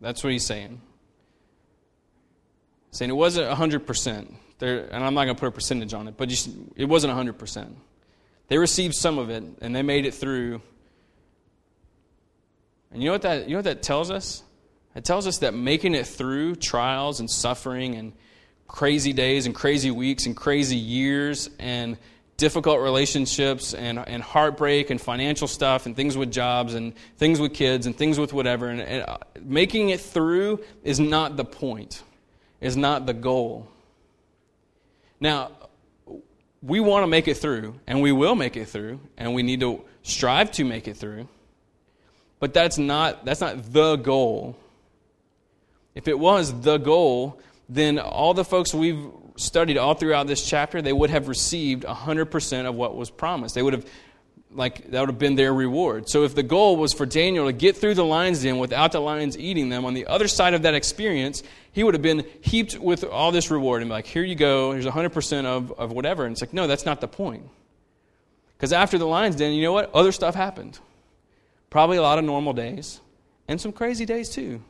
That's 0.00 0.24
what 0.24 0.32
he's 0.32 0.46
saying. 0.46 0.80
Saying 2.92 3.10
it 3.10 3.14
wasn't 3.14 3.50
100%. 3.50 4.34
There, 4.58 4.86
and 4.90 5.04
I'm 5.04 5.12
not 5.12 5.24
going 5.26 5.36
to 5.36 5.40
put 5.40 5.48
a 5.48 5.52
percentage 5.52 5.92
on 5.92 6.08
it, 6.08 6.16
but 6.16 6.32
it 6.76 6.86
wasn't 6.86 7.12
100%. 7.12 7.74
They 8.48 8.58
received 8.58 8.94
some 8.94 9.18
of 9.18 9.30
it, 9.30 9.42
and 9.60 9.74
they 9.74 9.82
made 9.82 10.06
it 10.06 10.14
through. 10.14 10.60
And 12.92 13.02
you 13.02 13.08
know 13.08 13.12
what 13.12 13.22
that, 13.22 13.44
you 13.44 13.50
know 13.50 13.58
what 13.58 13.64
that 13.64 13.82
tells 13.82 14.10
us? 14.10 14.42
It 14.94 15.04
tells 15.04 15.26
us 15.26 15.38
that 15.38 15.52
making 15.52 15.94
it 15.94 16.06
through 16.06 16.56
trials 16.56 17.20
and 17.20 17.30
suffering 17.30 17.96
and 17.96 18.12
crazy 18.66 19.12
days 19.12 19.46
and 19.46 19.54
crazy 19.54 19.90
weeks 19.90 20.26
and 20.26 20.36
crazy 20.36 20.76
years 20.76 21.50
and 21.58 21.98
difficult 22.36 22.80
relationships 22.80 23.74
and, 23.74 23.98
and 23.98 24.22
heartbreak 24.22 24.90
and 24.90 25.00
financial 25.00 25.48
stuff 25.48 25.86
and 25.86 25.96
things 25.96 26.16
with 26.16 26.30
jobs 26.30 26.74
and 26.74 26.94
things 27.16 27.40
with 27.40 27.54
kids 27.54 27.86
and 27.86 27.96
things 27.96 28.18
with 28.18 28.32
whatever. 28.32 28.68
And, 28.68 28.80
and 28.80 29.06
making 29.42 29.90
it 29.90 30.00
through 30.00 30.62
is 30.82 31.00
not 31.00 31.36
the 31.36 31.44
point, 31.44 32.02
is 32.60 32.76
not 32.76 33.06
the 33.06 33.14
goal. 33.14 33.68
Now, 35.20 35.50
we 36.62 36.80
want 36.80 37.02
to 37.02 37.06
make 37.06 37.28
it 37.28 37.36
through, 37.36 37.78
and 37.86 38.02
we 38.02 38.12
will 38.12 38.34
make 38.34 38.56
it 38.56 38.66
through, 38.66 39.00
and 39.16 39.34
we 39.34 39.42
need 39.42 39.60
to 39.60 39.82
strive 40.02 40.50
to 40.52 40.64
make 40.64 40.88
it 40.88 40.96
through. 40.96 41.28
But 42.38 42.54
that's 42.54 42.78
not, 42.78 43.24
that's 43.24 43.40
not 43.40 43.72
the 43.72 43.96
goal. 43.96 44.56
If 45.94 46.08
it 46.08 46.18
was 46.18 46.60
the 46.60 46.78
goal, 46.78 47.40
then 47.68 47.98
all 47.98 48.34
the 48.34 48.44
folks 48.44 48.74
we've 48.74 49.06
studied 49.36 49.76
all 49.78 49.94
throughout 49.94 50.26
this 50.26 50.46
chapter, 50.46 50.82
they 50.82 50.92
would 50.92 51.10
have 51.10 51.28
received 51.28 51.84
100% 51.84 52.66
of 52.66 52.74
what 52.74 52.96
was 52.96 53.10
promised. 53.10 53.54
They 53.54 53.62
would 53.62 53.72
have, 53.72 53.86
like, 54.56 54.90
that 54.90 55.00
would 55.00 55.08
have 55.08 55.18
been 55.18 55.36
their 55.36 55.52
reward. 55.52 56.08
So 56.08 56.24
if 56.24 56.34
the 56.34 56.42
goal 56.42 56.76
was 56.76 56.92
for 56.92 57.06
Daniel 57.06 57.46
to 57.46 57.52
get 57.52 57.76
through 57.76 57.94
the 57.94 58.04
lion's 58.04 58.42
den 58.42 58.58
without 58.58 58.92
the 58.92 59.00
lions 59.00 59.38
eating 59.38 59.68
them, 59.68 59.84
on 59.84 59.94
the 59.94 60.06
other 60.06 60.28
side 60.28 60.54
of 60.54 60.62
that 60.62 60.74
experience, 60.74 61.42
he 61.72 61.84
would 61.84 61.94
have 61.94 62.02
been 62.02 62.24
heaped 62.40 62.78
with 62.78 63.04
all 63.04 63.32
this 63.32 63.50
reward 63.50 63.82
and 63.82 63.90
like, 63.90 64.06
here 64.06 64.22
you 64.22 64.34
go, 64.34 64.72
here's 64.72 64.86
100% 64.86 65.44
of, 65.44 65.72
of 65.72 65.92
whatever. 65.92 66.24
And 66.24 66.32
it's 66.32 66.40
like, 66.40 66.52
no, 66.52 66.66
that's 66.66 66.86
not 66.86 67.00
the 67.00 67.08
point. 67.08 67.48
Because 68.56 68.72
after 68.72 68.98
the 68.98 69.06
lion's 69.06 69.36
den, 69.36 69.52
you 69.52 69.62
know 69.62 69.72
what? 69.72 69.94
Other 69.94 70.12
stuff 70.12 70.34
happened. 70.34 70.78
Probably 71.68 71.98
a 71.98 72.02
lot 72.02 72.18
of 72.18 72.24
normal 72.24 72.54
days 72.54 73.00
and 73.48 73.60
some 73.60 73.72
crazy 73.72 74.04
days 74.04 74.30
too. 74.30 74.62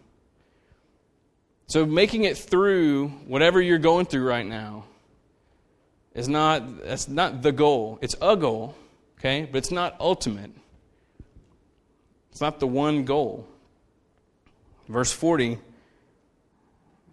So 1.68 1.84
making 1.84 2.24
it 2.24 2.36
through 2.36 3.08
whatever 3.26 3.60
you're 3.60 3.78
going 3.78 4.06
through 4.06 4.26
right 4.26 4.46
now 4.46 4.84
is 6.14 6.28
not 6.28 6.84
that's 6.84 7.08
not 7.08 7.42
the 7.42 7.52
goal. 7.52 7.98
It's 8.00 8.16
a 8.20 8.36
goal, 8.36 8.74
okay? 9.18 9.48
But 9.50 9.58
it's 9.58 9.70
not 9.70 9.96
ultimate. 10.00 10.50
It's 12.30 12.40
not 12.40 12.60
the 12.60 12.66
one 12.66 13.04
goal. 13.04 13.46
Verse 14.88 15.12
40 15.12 15.58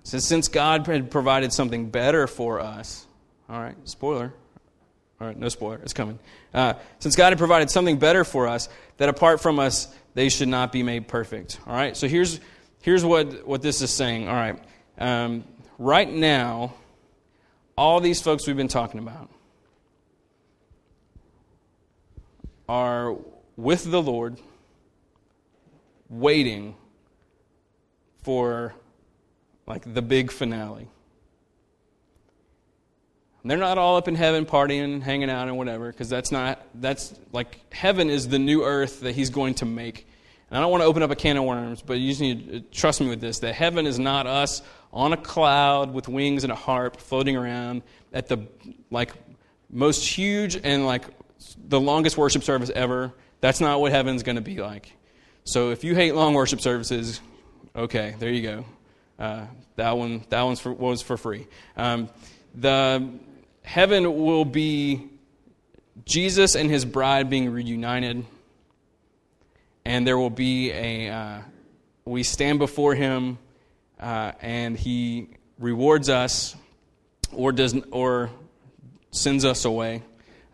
says 0.04 0.26
since 0.26 0.48
God 0.48 0.86
had 0.86 1.10
provided 1.10 1.54
something 1.54 1.90
better 1.90 2.28
for 2.28 2.60
us. 2.60 3.08
All 3.50 3.60
right, 3.60 3.76
spoiler. 3.86 4.34
All 5.20 5.28
right, 5.28 5.38
no 5.38 5.48
spoiler. 5.48 5.78
It's 5.78 5.94
coming. 5.94 6.20
Uh, 6.54 6.74
since 7.00 7.16
God 7.16 7.30
had 7.30 7.38
provided 7.38 7.70
something 7.70 7.98
better 7.98 8.24
for 8.24 8.48
us, 8.48 8.68
that 8.98 9.10
apart 9.10 9.42
from 9.42 9.60
us, 9.60 9.88
they 10.14 10.30
should 10.30 10.50
not 10.50 10.72
be 10.72 10.84
made 10.84 11.08
perfect. 11.08 11.60
All 11.66 11.74
right, 11.74 11.96
so 11.96 12.08
here's 12.08 12.40
here's 12.82 13.04
what, 13.04 13.48
what 13.48 13.62
this 13.62 13.82
is 13.82 13.92
saying. 13.92 14.28
All 14.28 14.36
right. 14.36 14.60
Um, 14.98 15.46
right 15.80 16.12
now, 16.12 16.74
all 17.78 18.00
these 18.02 18.22
folks 18.22 18.46
we've 18.46 18.58
been 18.58 18.68
talking 18.68 19.00
about 19.00 19.30
are 22.68 23.18
with 23.56 23.90
the 23.90 24.02
Lord, 24.02 24.40
waiting 26.10 26.76
for 28.22 28.74
like 29.68 29.94
the 29.94 30.02
big 30.02 30.32
finale. 30.32 30.88
They're 33.46 33.58
not 33.58 33.78
all 33.78 33.98
up 33.98 34.08
in 34.08 34.16
heaven 34.16 34.46
partying, 34.46 35.02
hanging 35.02 35.30
out, 35.30 35.50
and 35.50 35.58
whatever, 35.58 35.92
because 35.92 36.08
that's 36.08 36.32
not, 36.32 36.66
that's 36.76 37.14
like 37.34 37.60
heaven 37.74 38.10
is 38.10 38.30
the 38.30 38.40
new 38.40 38.64
earth 38.64 39.02
that 39.02 39.16
he's 39.16 39.30
going 39.30 39.56
to 39.56 39.66
make. 39.66 40.08
And 40.50 40.58
I 40.58 40.62
don't 40.62 40.72
want 40.72 40.82
to 40.82 40.86
open 40.86 41.04
up 41.04 41.12
a 41.12 41.16
can 41.16 41.36
of 41.36 41.44
worms, 41.44 41.82
but 41.82 42.00
you 42.00 42.10
just 42.10 42.22
need 42.22 42.52
to 42.52 42.60
trust 42.62 43.02
me 43.02 43.10
with 43.10 43.20
this 43.20 43.40
that 43.40 43.54
heaven 43.54 43.86
is 43.86 44.00
not 44.00 44.28
us 44.28 44.62
on 44.94 45.12
a 45.12 45.18
cloud 45.18 45.94
with 45.94 46.08
wings 46.08 46.44
and 46.44 46.54
a 46.54 46.56
harp 46.56 46.98
floating 46.98 47.36
around 47.36 47.82
at 48.14 48.28
the 48.28 48.48
like 48.92 49.12
most 49.70 50.08
huge 50.08 50.56
and 50.56 50.86
like 50.86 51.04
the 51.68 51.80
longest 51.80 52.18
worship 52.18 52.44
service 52.44 52.72
ever. 52.74 53.14
That's 53.42 53.60
not 53.60 53.82
what 53.82 53.92
heaven's 53.92 54.24
going 54.24 54.36
to 54.38 54.42
be 54.42 54.58
like. 54.58 54.92
So 55.44 55.72
if 55.72 55.84
you 55.84 55.96
hate 55.96 56.16
long 56.16 56.34
worship 56.34 56.62
services, 56.62 57.20
okay, 57.76 58.16
there 58.20 58.30
you 58.30 58.42
go. 58.42 58.66
Uh, 59.20 59.46
that 59.76 59.98
one, 59.98 60.24
that 60.30 60.42
one's 60.42 60.60
for, 60.60 60.72
was 60.72 61.02
for 61.02 61.18
free. 61.18 61.48
Um, 61.76 62.10
the 62.56 63.10
heaven 63.64 64.24
will 64.24 64.46
be 64.46 65.10
Jesus 66.06 66.56
and 66.56 66.70
his 66.70 66.86
bride 66.86 67.30
being 67.30 67.50
reunited 67.50 68.26
and 69.86 70.08
there 70.08 70.18
will 70.18 70.30
be 70.30 70.72
a 70.72 71.10
uh, 71.10 71.42
we 72.06 72.24
stand 72.24 72.60
before 72.60 72.96
him 72.96 73.38
uh, 74.00 74.32
and 74.42 74.78
he 74.78 75.30
rewards 75.60 76.10
us 76.10 76.56
or 77.32 77.52
does 77.52 77.76
or 77.92 78.30
sends 79.12 79.46
us 79.46 79.66
away 79.66 80.04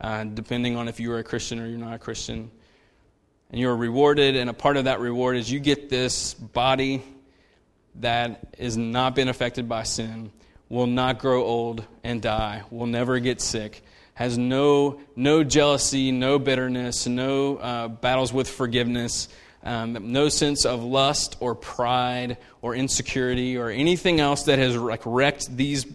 uh, 0.01 0.23
depending 0.23 0.75
on 0.75 0.87
if 0.87 0.99
you 0.99 1.11
are 1.11 1.19
a 1.19 1.23
christian 1.23 1.59
or 1.59 1.67
you're 1.67 1.77
not 1.77 1.93
a 1.93 1.99
christian. 1.99 2.51
And 3.51 3.59
you're 3.59 3.75
rewarded 3.75 4.35
and 4.35 4.49
a 4.49 4.53
part 4.53 4.77
of 4.77 4.83
that 4.83 4.99
reward 4.99 5.35
is 5.35 5.51
you 5.51 5.59
get 5.59 5.89
this 5.89 6.35
body 6.35 7.03
that 7.95 8.53
is 8.59 8.77
not 8.77 9.15
been 9.15 9.27
affected 9.27 9.67
by 9.67 9.83
sin 9.83 10.31
will 10.69 10.85
not 10.85 11.17
grow 11.17 11.43
old 11.43 11.83
and 12.03 12.21
die 12.21 12.61
will 12.69 12.85
never 12.85 13.19
get 13.19 13.41
sick 13.41 13.83
has 14.19 14.37
no, 14.37 14.99
no 15.15 15.45
jealousy, 15.45 16.11
no 16.11 16.37
bitterness, 16.39 17.07
no 17.07 17.55
uh, 17.55 17.87
battles 17.87 18.33
with 18.33 18.49
forgiveness, 18.49 19.29
um, 19.63 20.11
no 20.11 20.27
sense 20.27 20.65
of 20.65 20.83
lust 20.83 21.37
or 21.39 21.55
pride 21.55 22.35
or 22.61 22.75
insecurity 22.75 23.57
or 23.57 23.69
anything 23.69 24.19
else 24.19 24.43
that 24.43 24.59
has 24.59 24.75
like 24.75 25.03
wrecked 25.05 25.55
these 25.55 25.85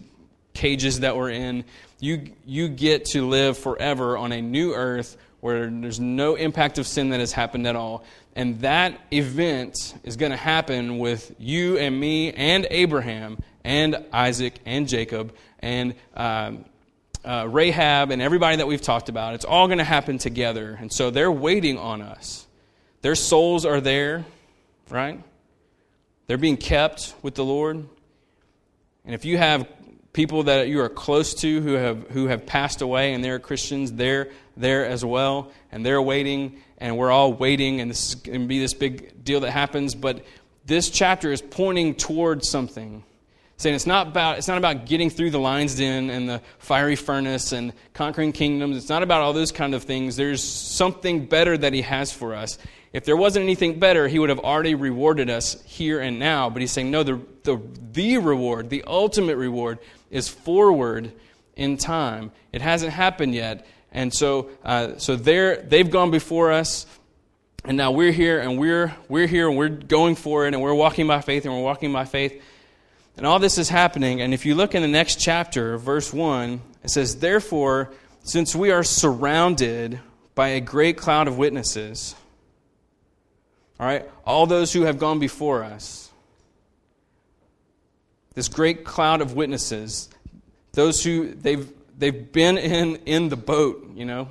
cages 0.55 1.01
that 1.01 1.15
we're 1.15 1.29
in. 1.29 1.63
You, 1.99 2.31
you 2.45 2.67
get 2.67 3.05
to 3.07 3.27
live 3.27 3.57
forever 3.57 4.17
on 4.17 4.31
a 4.31 4.41
new 4.41 4.73
earth 4.73 5.17
where 5.41 5.69
there's 5.69 5.99
no 5.99 6.33
impact 6.33 6.79
of 6.79 6.87
sin 6.87 7.09
that 7.09 7.19
has 7.19 7.31
happened 7.31 7.67
at 7.67 7.75
all. 7.75 8.03
And 8.35 8.61
that 8.61 8.99
event 9.11 9.93
is 10.03 10.17
going 10.17 10.31
to 10.31 10.37
happen 10.37 10.97
with 10.97 11.35
you 11.37 11.77
and 11.77 11.97
me 11.99 12.31
and 12.33 12.65
Abraham 12.71 13.37
and 13.63 14.03
Isaac 14.11 14.55
and 14.65 14.87
Jacob 14.87 15.35
and 15.59 15.93
um, 16.15 16.65
uh, 17.23 17.47
Rahab 17.49 18.11
and 18.11 18.21
everybody 18.21 18.57
that 18.57 18.67
we've 18.67 18.81
talked 18.81 19.09
about. 19.09 19.35
It's 19.35 19.45
all 19.45 19.67
going 19.67 19.77
to 19.77 19.83
happen 19.83 20.17
together. 20.17 20.77
And 20.79 20.91
so 20.91 21.11
they're 21.11 21.31
waiting 21.31 21.77
on 21.77 22.01
us. 22.01 22.45
Their 23.01 23.15
souls 23.15 23.65
are 23.65 23.81
there, 23.81 24.25
right? 24.89 25.21
They're 26.27 26.37
being 26.37 26.57
kept 26.57 27.13
with 27.21 27.35
the 27.35 27.45
Lord. 27.45 27.77
And 29.05 29.13
if 29.13 29.25
you 29.25 29.37
have 29.37 29.67
people 30.15 30.43
that 30.43 30.69
you 30.69 30.79
are 30.79 30.87
close 30.87 31.33
to 31.35 31.61
who 31.61 31.73
have, 31.73 32.09
who 32.09 32.27
have 32.27 32.45
passed 32.45 32.81
away 32.81 33.13
and 33.13 33.23
they're 33.23 33.37
Christians, 33.37 33.91
they're 33.91 34.31
there 34.55 34.85
as 34.85 35.03
well. 35.03 35.51
And 35.71 35.85
they're 35.85 36.01
waiting, 36.01 36.61
and 36.77 36.97
we're 36.97 37.11
all 37.11 37.33
waiting, 37.33 37.81
and 37.81 37.91
this 37.91 38.09
is 38.09 38.15
going 38.15 38.39
to 38.39 38.47
be 38.47 38.59
this 38.59 38.73
big 38.73 39.23
deal 39.25 39.41
that 39.41 39.51
happens. 39.51 39.93
But 39.93 40.25
this 40.65 40.89
chapter 40.89 41.31
is 41.33 41.41
pointing 41.41 41.95
towards 41.95 42.49
something 42.49 43.03
saying 43.57 43.75
it's 43.75 43.85
not 43.85 44.07
about 44.07 44.37
it's 44.37 44.49
not 44.49 44.57
about 44.57 44.85
getting 44.85 45.09
through 45.09 45.29
the 45.29 45.39
lion's 45.39 45.75
den 45.75 46.09
and 46.09 46.27
the 46.27 46.41
fiery 46.59 46.97
furnace 46.97 47.53
and 47.53 47.71
conquering 47.93 48.33
kingdoms 48.33 48.75
it's 48.75 48.89
not 48.89 49.01
about 49.01 49.21
all 49.21 49.31
those 49.31 49.53
kind 49.53 49.73
of 49.73 49.83
things 49.83 50.17
there's 50.17 50.43
something 50.43 51.25
better 51.25 51.57
that 51.57 51.71
he 51.71 51.81
has 51.81 52.11
for 52.11 52.35
us 52.35 52.57
if 52.95 53.03
there 53.03 53.17
wasn't 53.17 53.43
anything 53.43 53.77
better 53.77 54.07
he 54.07 54.19
would 54.19 54.29
have 54.29 54.39
already 54.39 54.73
rewarded 54.73 55.29
us 55.29 55.61
here 55.63 55.99
and 55.99 56.17
now. 56.17 56.49
But 56.49 56.61
he's 56.61 56.71
saying 56.71 56.91
no 56.91 57.03
the 57.03 57.19
the, 57.43 57.61
the 57.91 58.17
reward 58.19 58.69
the 58.69 58.85
ultimate 58.87 59.35
reward 59.35 59.79
is 60.09 60.29
forward 60.29 61.11
in 61.57 61.75
time. 61.75 62.31
It 62.53 62.61
hasn't 62.61 62.93
happened 62.93 63.35
yet. 63.35 63.67
And 63.91 64.13
so 64.13 64.49
uh, 64.63 64.97
so 64.97 65.17
they've 65.17 65.89
gone 65.89 66.09
before 66.09 66.53
us. 66.53 66.85
And 67.65 67.75
now 67.75 67.91
we're 67.91 68.13
here 68.13 68.39
and 68.39 68.57
we're 68.57 68.95
we're 69.09 69.27
here 69.27 69.49
and 69.49 69.57
we're 69.57 69.67
going 69.67 70.15
for 70.15 70.47
it 70.47 70.53
and 70.53 70.63
we're 70.63 70.73
walking 70.73 71.05
by 71.05 71.19
faith 71.19 71.43
and 71.43 71.53
we're 71.53 71.63
walking 71.63 71.91
by 71.91 72.05
faith. 72.05 72.41
And 73.17 73.25
all 73.25 73.39
this 73.39 73.57
is 73.57 73.67
happening. 73.67 74.21
And 74.21 74.33
if 74.33 74.45
you 74.45 74.55
look 74.55 74.73
in 74.73 74.81
the 74.81 74.87
next 74.87 75.19
chapter, 75.19 75.77
verse 75.77 76.13
1, 76.13 76.61
it 76.83 76.89
says, 76.89 77.17
Therefore, 77.17 77.91
since 78.23 78.55
we 78.55 78.71
are 78.71 78.83
surrounded 78.83 79.99
by 80.33 80.49
a 80.49 80.61
great 80.61 80.97
cloud 80.97 81.27
of 81.27 81.37
witnesses, 81.37 82.15
All 83.79 83.85
right? 83.87 84.09
All 84.25 84.45
those 84.45 84.71
who 84.73 84.83
have 84.83 84.99
gone 84.99 85.19
before 85.19 85.63
us. 85.63 86.11
This 88.33 88.47
great 88.47 88.83
cloud 88.83 89.21
of 89.21 89.33
witnesses, 89.33 90.09
those 90.73 91.03
who 91.03 91.33
they've 91.33 91.71
they've 91.97 92.31
been 92.31 92.57
in 92.57 92.97
in 93.05 93.29
the 93.29 93.37
boat, 93.37 93.91
you 93.95 94.05
know. 94.05 94.27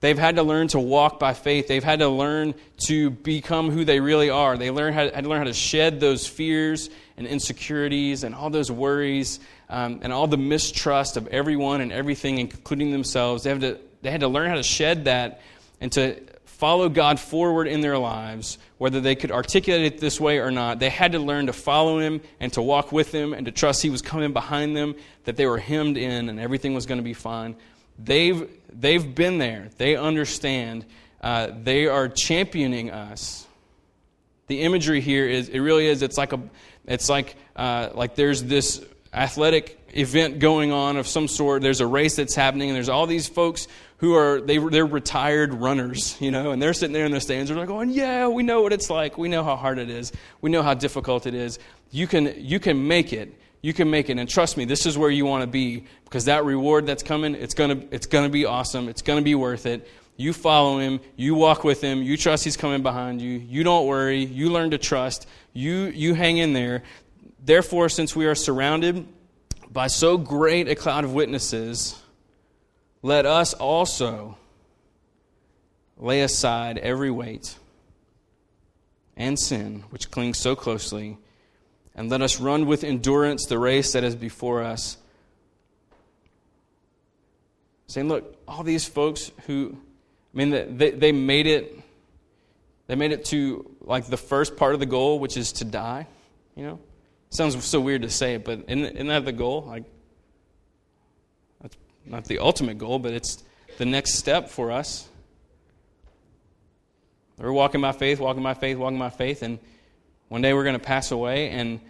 They've 0.00 0.18
had 0.18 0.36
to 0.36 0.42
learn 0.42 0.68
to 0.68 0.78
walk 0.78 1.18
by 1.18 1.32
faith. 1.32 1.66
They've 1.66 1.82
had 1.82 2.00
to 2.00 2.10
learn 2.10 2.54
to 2.88 3.08
become 3.08 3.70
who 3.70 3.86
they 3.86 4.00
really 4.00 4.28
are. 4.28 4.58
They 4.58 4.70
learn 4.70 4.92
how, 4.92 5.08
had 5.08 5.24
to 5.24 5.30
learn 5.30 5.38
how 5.38 5.44
to 5.44 5.54
shed 5.54 5.98
those 5.98 6.26
fears 6.26 6.90
and 7.16 7.26
insecurities 7.26 8.22
and 8.22 8.34
all 8.34 8.50
those 8.50 8.70
worries 8.70 9.40
um, 9.70 10.00
and 10.02 10.12
all 10.12 10.26
the 10.26 10.36
mistrust 10.36 11.16
of 11.16 11.26
everyone 11.28 11.80
and 11.80 11.90
everything, 11.90 12.36
including 12.36 12.90
themselves. 12.90 13.44
They, 13.44 13.50
have 13.50 13.60
to, 13.60 13.78
they 14.02 14.10
had 14.10 14.20
to 14.20 14.28
learn 14.28 14.50
how 14.50 14.56
to 14.56 14.62
shed 14.62 15.06
that 15.06 15.40
and 15.80 15.90
to 15.92 16.20
follow 16.64 16.88
God 16.88 17.20
forward 17.20 17.66
in 17.66 17.82
their 17.82 17.98
lives, 17.98 18.56
whether 18.78 18.98
they 18.98 19.14
could 19.14 19.30
articulate 19.30 19.84
it 19.84 19.98
this 19.98 20.18
way 20.18 20.38
or 20.38 20.50
not. 20.50 20.78
They 20.78 20.88
had 20.88 21.12
to 21.12 21.18
learn 21.18 21.48
to 21.48 21.52
follow 21.52 21.98
Him 21.98 22.22
and 22.40 22.50
to 22.54 22.62
walk 22.62 22.90
with 22.90 23.12
Him 23.12 23.34
and 23.34 23.44
to 23.44 23.52
trust 23.52 23.82
He 23.82 23.90
was 23.90 24.00
coming 24.00 24.32
behind 24.32 24.74
them, 24.74 24.94
that 25.24 25.36
they 25.36 25.44
were 25.44 25.58
hemmed 25.58 25.98
in 25.98 26.30
and 26.30 26.40
everything 26.40 26.72
was 26.72 26.86
going 26.86 26.96
to 26.96 27.04
be 27.04 27.12
fine. 27.12 27.54
They've, 27.98 28.48
they've 28.72 29.14
been 29.14 29.36
there, 29.36 29.68
they 29.76 29.94
understand. 29.94 30.86
Uh, 31.20 31.48
they 31.62 31.86
are 31.86 32.08
championing 32.08 32.90
us. 32.90 33.46
The 34.46 34.62
imagery 34.62 35.02
here 35.02 35.28
is 35.28 35.50
it 35.50 35.60
really 35.60 35.86
is 35.86 36.00
it's 36.00 36.16
like 36.16 36.32
a 36.32 36.40
it's 36.86 37.10
like 37.10 37.36
uh, 37.56 37.90
like 37.92 38.14
there's 38.14 38.42
this 38.42 38.82
athletic 39.12 39.78
event 39.92 40.38
going 40.38 40.72
on 40.72 40.96
of 40.96 41.06
some 41.06 41.28
sort. 41.28 41.60
There's 41.60 41.80
a 41.80 41.86
race 41.86 42.16
that's 42.16 42.34
happening, 42.34 42.70
and 42.70 42.76
there's 42.76 42.88
all 42.88 43.06
these 43.06 43.28
folks 43.28 43.68
who 44.04 44.14
are 44.14 44.38
they 44.42 44.58
they're 44.58 44.84
retired 44.84 45.54
runners, 45.54 46.20
you 46.20 46.30
know, 46.30 46.50
and 46.50 46.60
they're 46.60 46.74
sitting 46.74 46.92
there 46.92 47.06
in 47.06 47.12
the 47.12 47.20
stands. 47.20 47.50
They're 47.50 47.64
going, 47.64 47.88
oh, 47.88 47.92
"Yeah, 47.92 48.28
we 48.28 48.42
know 48.42 48.60
what 48.60 48.74
it's 48.74 48.90
like. 48.90 49.16
We 49.16 49.30
know 49.30 49.42
how 49.42 49.56
hard 49.56 49.78
it 49.78 49.88
is. 49.88 50.12
We 50.42 50.50
know 50.50 50.62
how 50.62 50.74
difficult 50.74 51.26
it 51.26 51.32
is. 51.34 51.58
You 51.90 52.06
can 52.06 52.34
you 52.36 52.60
can 52.60 52.86
make 52.86 53.14
it. 53.14 53.32
You 53.62 53.72
can 53.72 53.88
make 53.88 54.10
it, 54.10 54.18
and 54.18 54.28
trust 54.28 54.58
me, 54.58 54.66
this 54.66 54.84
is 54.84 54.98
where 54.98 55.08
you 55.08 55.24
want 55.24 55.40
to 55.40 55.46
be 55.46 55.86
because 56.04 56.26
that 56.26 56.44
reward 56.44 56.84
that's 56.84 57.02
coming, 57.02 57.34
it's 57.34 57.54
gonna 57.54 57.82
it's 57.90 58.06
gonna 58.06 58.28
be 58.28 58.44
awesome. 58.44 58.90
It's 58.90 59.00
gonna 59.00 59.22
be 59.22 59.34
worth 59.34 59.64
it." 59.64 59.88
You 60.16 60.32
follow 60.32 60.78
him, 60.78 61.00
you 61.16 61.34
walk 61.34 61.64
with 61.64 61.80
him, 61.80 62.00
you 62.02 62.16
trust 62.16 62.44
he's 62.44 62.56
coming 62.56 62.84
behind 62.84 63.20
you, 63.20 63.30
you 63.30 63.64
don't 63.64 63.84
worry, 63.84 64.24
you 64.24 64.48
learn 64.48 64.70
to 64.70 64.78
trust, 64.78 65.26
you, 65.52 65.86
you 65.86 66.14
hang 66.14 66.38
in 66.38 66.52
there. 66.52 66.84
Therefore, 67.44 67.88
since 67.88 68.14
we 68.14 68.26
are 68.26 68.36
surrounded 68.36 69.08
by 69.72 69.88
so 69.88 70.16
great 70.16 70.68
a 70.68 70.76
cloud 70.76 71.02
of 71.02 71.12
witnesses, 71.14 72.00
let 73.04 73.26
us 73.26 73.52
also 73.52 74.38
lay 75.98 76.22
aside 76.22 76.78
every 76.78 77.10
weight 77.10 77.54
and 79.14 79.38
sin 79.38 79.84
which 79.90 80.10
clings 80.10 80.38
so 80.38 80.56
closely, 80.56 81.18
and 81.94 82.08
let 82.08 82.22
us 82.22 82.40
run 82.40 82.64
with 82.64 82.82
endurance 82.82 83.44
the 83.44 83.58
race 83.58 83.92
that 83.92 84.04
is 84.04 84.16
before 84.16 84.62
us. 84.62 84.96
Saying, 87.88 88.08
look, 88.08 88.38
all 88.48 88.62
these 88.62 88.86
folks 88.86 89.30
who, 89.46 89.76
I 90.34 90.36
mean, 90.36 90.78
they, 90.78 90.90
they 90.90 91.12
made 91.12 91.46
it, 91.46 91.78
they 92.86 92.94
made 92.94 93.12
it 93.12 93.26
to 93.26 93.70
like 93.82 94.06
the 94.06 94.16
first 94.16 94.56
part 94.56 94.72
of 94.72 94.80
the 94.80 94.86
goal, 94.86 95.18
which 95.18 95.36
is 95.36 95.52
to 95.52 95.66
die, 95.66 96.06
you 96.56 96.64
know? 96.64 96.80
Sounds 97.28 97.62
so 97.62 97.80
weird 97.80 98.00
to 98.00 98.10
say 98.10 98.36
it, 98.36 98.46
but 98.46 98.60
isn't, 98.66 98.94
isn't 98.96 99.08
that 99.08 99.26
the 99.26 99.32
goal? 99.32 99.64
Like, 99.68 99.84
not 102.04 102.24
the 102.24 102.38
ultimate 102.38 102.78
goal, 102.78 102.98
but 102.98 103.12
it's 103.12 103.42
the 103.78 103.84
next 103.84 104.14
step 104.14 104.48
for 104.48 104.70
us. 104.70 105.08
We're 107.38 107.52
walking 107.52 107.80
by 107.80 107.92
faith, 107.92 108.20
walking 108.20 108.42
by 108.42 108.54
faith, 108.54 108.76
walking 108.76 108.98
by 108.98 109.10
faith, 109.10 109.42
and 109.42 109.58
one 110.28 110.42
day 110.42 110.54
we're 110.54 110.64
going 110.64 110.78
to 110.78 110.84
pass 110.84 111.10
away, 111.10 111.50
and 111.50 111.80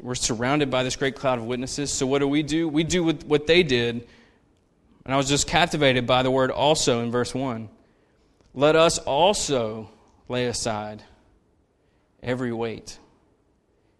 we're 0.00 0.14
surrounded 0.14 0.70
by 0.70 0.82
this 0.82 0.96
great 0.96 1.14
cloud 1.14 1.38
of 1.38 1.44
witnesses. 1.44 1.92
So, 1.92 2.06
what 2.06 2.20
do 2.20 2.28
we 2.28 2.42
do? 2.42 2.68
We 2.68 2.84
do 2.84 3.04
what 3.04 3.46
they 3.46 3.62
did. 3.62 4.06
And 5.04 5.14
I 5.14 5.16
was 5.16 5.28
just 5.28 5.46
captivated 5.46 6.06
by 6.06 6.22
the 6.22 6.30
word 6.30 6.50
also 6.50 7.00
in 7.00 7.10
verse 7.10 7.34
1. 7.34 7.70
Let 8.54 8.76
us 8.76 8.98
also 8.98 9.90
lay 10.28 10.46
aside 10.46 11.02
every 12.22 12.52
weight. 12.52 12.98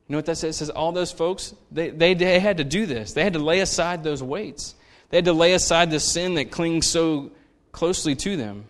You 0.09 0.14
know 0.14 0.18
what 0.18 0.27
that 0.27 0.37
says? 0.37 0.57
It 0.57 0.59
says 0.59 0.71
all 0.71 0.92
those 0.92 1.12
folks, 1.12 1.55
they, 1.71 1.90
they, 1.90 2.14
they 2.14 2.40
had 2.40 2.57
to 2.57 2.64
do 2.64 2.87
this. 2.87 3.12
They 3.12 3.23
had 3.23 3.35
to 3.35 3.38
lay 3.38 3.61
aside 3.61 4.03
those 4.03 4.23
weights. 4.23 4.75
They 5.11 5.18
had 5.18 5.27
to 5.27 5.35
lay 5.35 5.53
aside 5.53 5.90
the 5.90 6.01
sin 6.01 6.35
that 6.35 6.51
clings 6.51 6.87
so 6.87 7.31
closely 7.73 8.14
to 8.16 8.37
them. 8.37 8.64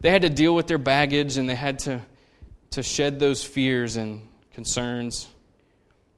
They 0.00 0.10
had 0.10 0.22
to 0.22 0.30
deal 0.30 0.54
with 0.54 0.66
their 0.66 0.78
baggage 0.78 1.36
and 1.36 1.48
they 1.48 1.54
had 1.54 1.78
to, 1.80 2.00
to 2.70 2.82
shed 2.82 3.20
those 3.20 3.44
fears 3.44 3.96
and 3.96 4.26
concerns. 4.54 5.28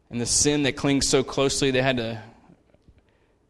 And 0.09 0.18
the 0.18 0.27
sin 0.27 0.62
that 0.62 0.77
clings 0.77 1.07
so 1.07 1.22
closely, 1.22 1.70
they 1.70 1.83
had 1.83 1.98
to, 1.98 2.22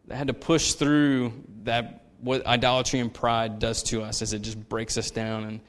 they 0.09 0.17
had 0.17 0.27
to 0.27 0.35
push 0.35 0.73
through 0.73 1.33
that 1.63 2.03
what 2.21 2.45
idolatry 2.45 2.99
and 2.99 3.15
pride 3.15 3.61
does 3.61 3.85
to 3.85 4.03
us 4.03 4.21
as 4.21 4.33
it 4.33 4.43
just 4.43 4.69
breaks 4.69 4.99
us 4.99 5.11
down 5.11 5.45
and 5.45 5.61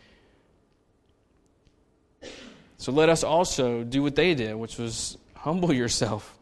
so 2.78 2.92
let 2.92 3.10
us 3.10 3.24
also 3.24 3.84
do 3.84 4.04
what 4.04 4.16
they 4.16 4.36
did, 4.36 4.56
which 4.56 4.78
was 4.78 5.18
humble 5.46 5.72
yourself. 5.72 6.36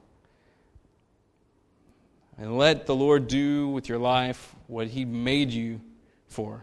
And 2.37 2.57
let 2.57 2.85
the 2.85 2.95
Lord 2.95 3.27
do 3.27 3.67
with 3.67 3.89
your 3.89 3.97
life 3.97 4.55
what 4.67 4.87
He 4.87 5.03
made 5.03 5.51
you 5.51 5.81
for. 6.27 6.61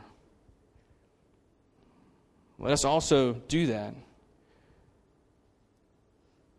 Let 2.58 2.72
us 2.72 2.86
also 2.86 3.34
do 3.34 3.66
that. 3.66 3.94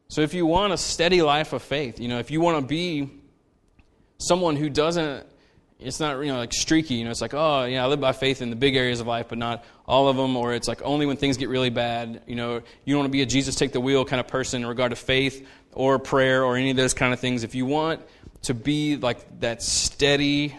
So, 0.08 0.22
if 0.22 0.36
you 0.36 0.46
want 0.46 0.72
a 0.72 0.78
steady 0.78 1.24
life 1.24 1.52
of 1.52 1.64
faith, 1.64 2.00
you 2.00 2.08
know, 2.08 2.20
if 2.20 2.30
you 2.30 2.42
want 2.42 2.62
to 2.62 2.68
be 2.68 3.10
someone 4.20 4.56
who 4.56 4.70
doesn't 4.70 5.26
it's 5.82 6.00
not 6.00 6.20
you 6.20 6.32
know 6.32 6.38
like 6.38 6.54
streaky 6.54 6.96
you 6.96 7.04
know 7.04 7.12
it's 7.12 7.22
like 7.22 7.34
oh 7.34 7.66
yeah 7.66 7.84
i 7.84 7.88
live 7.88 8.00
by 8.00 8.12
faith 8.12 8.42
in 8.42 8.50
the 8.50 8.56
big 8.56 8.76
areas 8.76 9.00
of 9.00 9.08
life 9.08 9.28
but 9.30 9.38
not 9.38 9.64
all 9.88 10.08
of 10.08 10.16
them 10.16 10.36
or 10.38 10.54
it's 10.54 10.68
like 10.68 10.82
only 10.84 11.06
when 11.06 11.18
things 11.18 11.38
get 11.38 11.50
really 11.50 11.70
bad 11.70 12.22
you 12.28 12.36
know 12.36 12.56
you 12.86 12.94
don't 12.94 13.00
want 13.00 13.08
to 13.08 13.12
be 13.12 13.22
a 13.22 13.26
jesus 13.26 13.56
take 13.56 13.72
the 13.72 13.82
wheel 13.82 14.06
kind 14.06 14.20
of 14.20 14.28
person 14.28 14.62
in 14.62 14.68
regard 14.68 14.92
to 14.92 14.96
faith 14.96 15.48
or 15.74 16.00
prayer 16.00 16.44
or 16.44 16.58
any 16.58 16.72
of 16.72 16.76
those 16.76 16.94
kind 16.94 17.14
of 17.14 17.20
things. 17.22 17.44
If 17.44 17.56
you 17.56 17.66
want 17.66 18.02
to 18.42 18.54
be 18.54 18.98
like 18.98 19.40
that 19.40 19.62
steady 19.62 20.56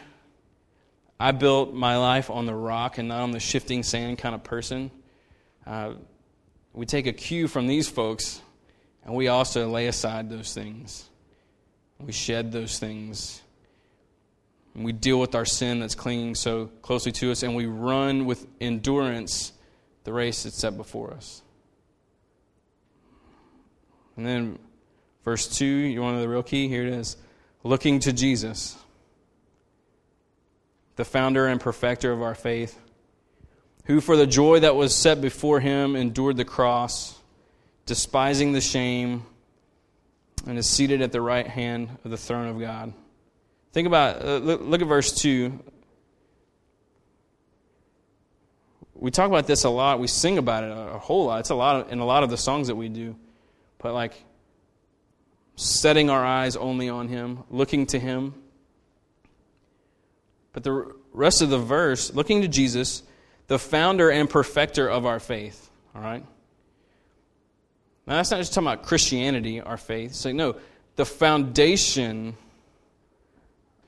i 1.21 1.33
built 1.33 1.75
my 1.75 1.99
life 1.99 2.31
on 2.31 2.47
the 2.47 2.55
rock 2.55 2.99
and 2.99 3.09
not 3.09 3.21
on 3.21 3.31
the 3.31 3.41
shifting 3.41 3.83
sand 3.83 4.19
kind 4.19 4.35
of 4.35 4.43
person 4.43 4.91
uh, 5.67 5.93
we 6.73 6.87
take 6.87 7.07
a 7.07 7.13
cue 7.13 7.47
from 7.47 7.67
these 7.67 7.89
folks 7.89 8.41
and 9.05 9.15
we 9.15 9.29
also 9.29 9.69
lay 9.69 9.87
aside 9.89 10.31
those 10.31 10.55
things. 10.55 11.09
We 11.99 12.13
shed 12.13 12.53
those 12.53 12.79
things 12.79 13.43
and 14.75 14.85
we 14.85 14.93
deal 14.93 15.21
with 15.21 15.35
our 15.35 15.45
sin 15.45 15.81
that's 15.81 15.95
clinging 15.95 16.35
so 16.35 16.67
closely 16.83 17.13
to 17.13 17.31
us, 17.31 17.43
and 17.43 17.55
we 17.55 17.67
run 17.67 18.25
with 18.25 18.47
endurance 18.61 19.53
the 20.05 20.13
race 20.13 20.43
that's 20.43 20.57
set 20.57 20.77
before 20.77 21.13
us. 21.13 21.43
And 24.17 24.27
then 24.27 24.59
verse 25.25 25.47
2, 25.49 25.65
you 25.65 26.03
want 26.03 26.19
the 26.21 26.29
real 26.29 26.43
key? 26.43 26.69
Here 26.69 26.83
it 26.83 26.93
is. 26.93 27.17
Looking 27.65 28.01
to 28.01 28.13
Jesus, 28.13 28.77
the 30.97 31.05
founder 31.05 31.47
and 31.47 31.61
perfecter 31.61 32.13
of 32.13 32.23
our 32.23 32.35
faith, 32.35 32.79
who 33.85 34.01
for 34.01 34.17
the 34.17 34.27
joy 34.27 34.61
that 34.61 34.77
was 34.77 34.95
set 34.95 35.21
before 35.21 35.61
him 35.61 35.97
endured 35.97 36.37
the 36.37 36.45
cross, 36.45 37.19
despising 37.87 38.53
the 38.53 38.61
shame, 38.61 39.25
and 40.47 40.59
is 40.59 40.69
seated 40.69 41.03
at 41.03 41.13
the 41.13 41.21
right 41.21 41.47
hand 41.47 41.89
of 42.05 42.11
the 42.11 42.17
throne 42.17 42.49
of 42.49 42.59
God. 42.59 42.93
Think 43.73 43.87
about, 43.87 44.23
uh, 44.23 44.37
look, 44.37 44.61
look 44.63 44.83
at 44.83 44.89
verse 44.89 45.13
2. 45.13 45.59
We 48.95 49.11
talk 49.11 49.29
about 49.29 49.47
this 49.47 49.65
a 49.65 49.71
lot. 49.71 49.99
We 49.99 50.07
sing 50.07 50.39
about 50.39 50.65
it 50.65 50.71
a, 50.71 50.95
a 50.95 50.99
whole 50.99 51.27
lot. 51.27 51.41
It's 51.41 51.51
a 51.51 51.55
lot 51.55 51.77
of, 51.77 51.93
in 51.93 51.99
a 51.99 52.05
lot 52.05 52.23
of 52.23 52.31
the 52.31 52.37
songs 52.37 52.69
that 52.69 52.77
we 52.77 52.89
do. 52.89 53.17
But 53.79 53.95
like 53.95 54.13
setting 55.57 56.11
our 56.11 56.25
eyes 56.25 56.57
only 56.57 56.89
on 56.89 57.09
Him, 57.09 57.45
looking 57.51 57.87
to 57.87 57.99
Him. 57.99 58.35
But 60.53 60.65
the 60.65 60.95
rest 61.13 61.41
of 61.41 61.49
the 61.51 61.59
verse, 61.59 62.13
looking 62.13 62.43
to 62.43 62.49
Jesus, 62.49 63.03
the 63.47 63.59
founder 63.59 64.11
and 64.11 64.29
perfecter 64.29 64.89
of 64.89 65.07
our 65.07 65.19
faith. 65.19 65.71
All 65.95 66.03
right? 66.03 66.25
Now, 68.07 68.17
that's 68.17 68.31
not 68.31 68.39
just 68.39 68.53
talking 68.53 68.69
about 68.69 68.85
Christianity, 68.85 69.61
our 69.61 69.77
faith. 69.77 70.11
It's 70.11 70.25
like, 70.25 70.35
no, 70.35 70.57
the 70.97 71.07
foundation 71.07 72.37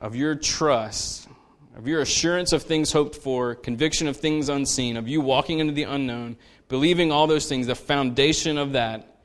of 0.01 0.15
your 0.15 0.35
trust, 0.35 1.27
of 1.75 1.87
your 1.87 2.01
assurance 2.01 2.53
of 2.53 2.63
things 2.63 2.91
hoped 2.91 3.15
for, 3.15 3.55
conviction 3.55 4.07
of 4.07 4.17
things 4.17 4.49
unseen, 4.49 4.97
of 4.97 5.07
you 5.07 5.21
walking 5.21 5.59
into 5.59 5.73
the 5.73 5.83
unknown, 5.83 6.37
believing 6.69 7.11
all 7.11 7.27
those 7.27 7.47
things, 7.47 7.67
the 7.67 7.75
foundation 7.75 8.57
of 8.57 8.73
that 8.73 9.19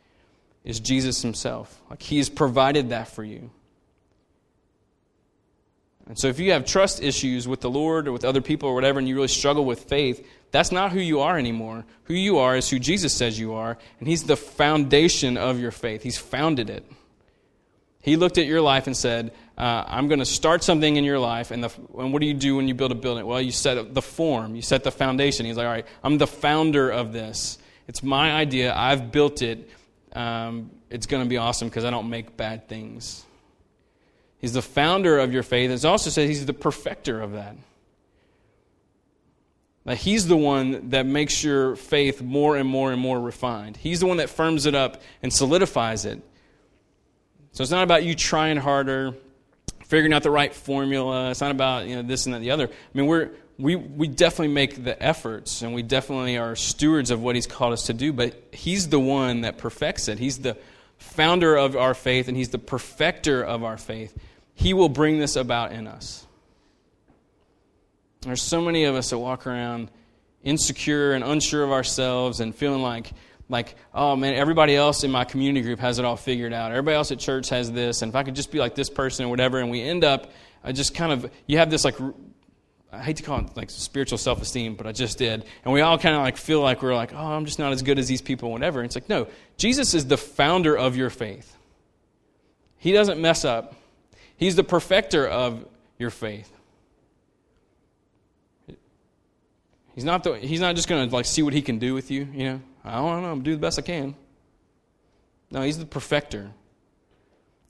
is 0.64 0.81
Jesus 0.81 1.23
Himself. 1.23 1.81
Like 1.89 2.03
He's 2.03 2.29
provided 2.29 2.91
that 2.91 3.09
for 3.09 3.25
you. 3.25 3.51
And 6.07 6.18
so, 6.18 6.27
if 6.27 6.41
you 6.41 6.53
have 6.53 6.64
trust 6.64 7.03
issues 7.03 7.47
with 7.47 7.61
the 7.61 7.71
Lord 7.71 8.09
or 8.09 8.12
with 8.12 8.25
other 8.25 8.41
people 8.41 8.68
or 8.68 8.75
whatever, 8.75 8.99
and 8.99 9.09
you 9.09 9.14
really 9.14 9.29
struggle 9.29 9.64
with 9.64 9.85
faith, 9.85 10.27
that's 10.51 10.73
not 10.73 10.91
who 10.91 10.99
you 10.99 11.21
are 11.21 11.39
anymore. 11.39 11.85
Who 12.05 12.14
you 12.14 12.39
are 12.39 12.57
is 12.57 12.68
who 12.68 12.81
Jesus 12.81 13.14
says 13.14 13.39
you 13.39 13.55
are, 13.55 13.79
and 14.01 14.09
He's 14.09 14.25
the 14.25 14.37
foundation 14.37 15.37
of 15.37 15.61
your 15.61 15.71
faith. 15.71 16.03
He's 16.03 16.18
founded 16.18 16.68
it. 16.68 16.85
He 18.01 18.16
looked 18.16 18.38
at 18.38 18.46
your 18.46 18.62
life 18.62 18.86
and 18.86 18.96
said, 18.96 19.32
uh, 19.59 19.84
I'm 19.86 20.09
going 20.09 20.20
to 20.20 20.26
start 20.26 20.64
something 20.64 20.96
in 20.96 21.05
your 21.05 21.18
life. 21.18 21.51
And, 21.51 21.62
the, 21.62 21.70
and 21.98 22.12
what 22.12 22.20
do 22.20 22.26
you 22.26 22.34
do 22.34 22.57
when 22.57 22.66
you 22.66 22.74
build 22.74 22.92
a 22.92 22.94
building? 22.94 23.26
Well, 23.26 23.40
you 23.40 23.53
set 23.53 23.94
the 23.94 24.03
form, 24.03 24.57
you 24.57 24.62
set 24.62 24.84
the 24.84 24.90
foundation. 24.90 25.44
He's 25.44 25.57
like, 25.57 25.66
all 25.66 25.72
right, 25.72 25.86
I'm 26.03 26.16
the 26.16 26.26
founder 26.26 26.88
of 26.88 27.12
this. 27.12 27.59
It's 27.86 28.03
my 28.03 28.32
idea. 28.32 28.74
I've 28.74 29.12
built 29.12 29.42
it. 29.42 29.68
Um, 30.12 30.70
it's 30.88 31.07
going 31.07 31.22
to 31.22 31.28
be 31.28 31.36
awesome 31.36 31.68
because 31.68 31.84
I 31.84 31.90
don't 31.90 32.09
make 32.09 32.36
bad 32.36 32.68
things. 32.68 33.24
He's 34.38 34.55
the 34.55 34.62
founder 34.62 35.18
of 35.18 35.32
your 35.32 35.42
faith. 35.42 35.70
It 35.70 35.84
also 35.84 36.09
says 36.09 36.28
he's 36.28 36.46
the 36.46 36.55
perfecter 36.55 37.20
of 37.20 37.32
that. 37.32 37.57
That 39.84 39.98
he's 39.98 40.26
the 40.26 40.36
one 40.36 40.90
that 40.90 41.05
makes 41.05 41.44
your 41.44 41.76
faith 41.76 42.22
more 42.22 42.57
and 42.57 42.68
more 42.68 42.92
and 42.92 43.01
more 43.01 43.20
refined. 43.20 43.76
He's 43.76 44.01
the 44.01 44.07
one 44.07 44.16
that 44.18 44.30
firms 44.30 44.64
it 44.64 44.74
up 44.74 45.03
and 45.22 45.32
solidifies 45.32 46.07
it. 46.07 46.22
So 47.61 47.62
it's 47.62 47.72
not 47.72 47.84
about 47.84 48.04
you 48.04 48.14
trying 48.14 48.56
harder, 48.56 49.14
figuring 49.84 50.14
out 50.14 50.22
the 50.22 50.30
right 50.30 50.54
formula. 50.54 51.30
It's 51.30 51.42
not 51.42 51.50
about 51.50 51.86
you 51.86 51.96
know 51.96 52.00
this 52.00 52.24
and 52.24 52.34
that, 52.34 52.38
the 52.38 52.52
other. 52.52 52.68
I 52.68 52.98
mean, 52.98 53.06
we're 53.06 53.32
we 53.58 53.76
we 53.76 54.08
definitely 54.08 54.54
make 54.54 54.82
the 54.82 55.02
efforts, 55.02 55.61
and 55.61 55.74
we 55.74 55.82
definitely 55.82 56.38
are 56.38 56.56
stewards 56.56 57.11
of 57.11 57.20
what 57.20 57.34
He's 57.34 57.46
called 57.46 57.74
us 57.74 57.84
to 57.88 57.92
do. 57.92 58.14
But 58.14 58.42
He's 58.50 58.88
the 58.88 58.98
one 58.98 59.42
that 59.42 59.58
perfects 59.58 60.08
it. 60.08 60.18
He's 60.18 60.38
the 60.38 60.56
founder 60.96 61.54
of 61.54 61.76
our 61.76 61.92
faith, 61.92 62.28
and 62.28 62.36
He's 62.38 62.48
the 62.48 62.58
perfecter 62.58 63.42
of 63.42 63.62
our 63.62 63.76
faith. 63.76 64.16
He 64.54 64.72
will 64.72 64.88
bring 64.88 65.18
this 65.18 65.36
about 65.36 65.72
in 65.72 65.86
us. 65.86 66.26
There's 68.22 68.40
so 68.40 68.62
many 68.62 68.84
of 68.84 68.94
us 68.94 69.11
that 69.11 69.18
walk 69.18 69.46
around 69.46 69.90
insecure 70.42 71.12
and 71.12 71.22
unsure 71.22 71.62
of 71.62 71.72
ourselves 71.72 72.40
and 72.40 72.54
feeling 72.54 72.80
like, 72.80 73.12
like, 73.51 73.74
oh 73.92 74.16
man, 74.16 74.34
everybody 74.34 74.74
else 74.74 75.05
in 75.05 75.11
my 75.11 75.24
community 75.24 75.62
group 75.62 75.80
has 75.80 75.98
it 75.98 76.07
all 76.07 76.16
figured 76.16 76.55
out. 76.55 76.70
Everybody 76.70 76.94
else 76.94 77.12
at 77.12 77.18
church 77.18 77.51
has 77.51 77.70
this, 77.70 78.01
and 78.01 78.11
if 78.11 78.16
I 78.16 78.22
could 78.22 78.34
just 78.34 78.51
be 78.51 78.59
like 78.59 78.74
this 78.74 78.88
person 78.88 79.26
or 79.26 79.28
whatever, 79.28 79.59
and 79.59 79.70
we 79.70 79.82
end 79.82 80.05
up 80.05 80.30
I 80.62 80.72
just 80.72 80.94
kind 80.94 81.12
of 81.12 81.30
you 81.46 81.59
have 81.59 81.70
this 81.70 81.84
like 81.84 81.96
I 82.92 83.03
hate 83.03 83.16
to 83.18 83.22
call 83.22 83.38
it 83.40 83.57
like 83.57 83.70
spiritual 83.70 84.18
self 84.18 84.42
esteem, 84.42 84.74
but 84.74 84.86
I 84.86 84.92
just 84.92 85.16
did. 85.16 85.44
And 85.64 85.72
we 85.72 85.80
all 85.80 85.98
kind 85.98 86.14
of 86.16 86.22
like 86.22 86.36
feel 86.36 86.61
like 86.61 86.82
we're 86.82 86.94
like, 86.94 87.12
oh, 87.14 87.18
I'm 87.18 87.44
just 87.44 87.59
not 87.59 87.72
as 87.72 87.82
good 87.82 87.98
as 87.98 88.09
these 88.09 88.22
people, 88.22 88.51
whatever. 88.51 88.80
And 88.80 88.86
it's 88.86 88.96
like, 88.96 89.09
no, 89.09 89.28
Jesus 89.57 89.94
is 89.94 90.07
the 90.07 90.16
founder 90.16 90.76
of 90.76 90.96
your 90.96 91.11
faith. 91.11 91.57
He 92.78 92.92
doesn't 92.92 93.20
mess 93.20 93.44
up. 93.44 93.74
He's 94.36 94.57
the 94.57 94.64
perfecter 94.64 95.26
of 95.26 95.64
your 95.98 96.11
faith. 96.11 96.51
He's 99.94 100.05
not, 100.05 100.24
the, 100.24 100.38
he's 100.38 100.61
not 100.61 100.76
just 100.76 100.88
going 100.88 101.09
to 101.09 101.14
like 101.14 101.26
see 101.26 101.42
what 101.42 101.53
he 101.53 101.62
can 101.62 101.78
do 101.78 101.94
with 101.94 102.11
you, 102.11 102.26
you 102.32 102.44
know. 102.44 102.61
I 102.85 102.97
don't 102.97 103.22
know, 103.22 103.31
I'm 103.31 103.43
do 103.43 103.53
the 103.53 103.61
best 103.61 103.78
I 103.78 103.83
can. 103.83 104.14
No, 105.51 105.62
he's 105.62 105.78
the 105.78 105.87
perfecter. 105.87 106.51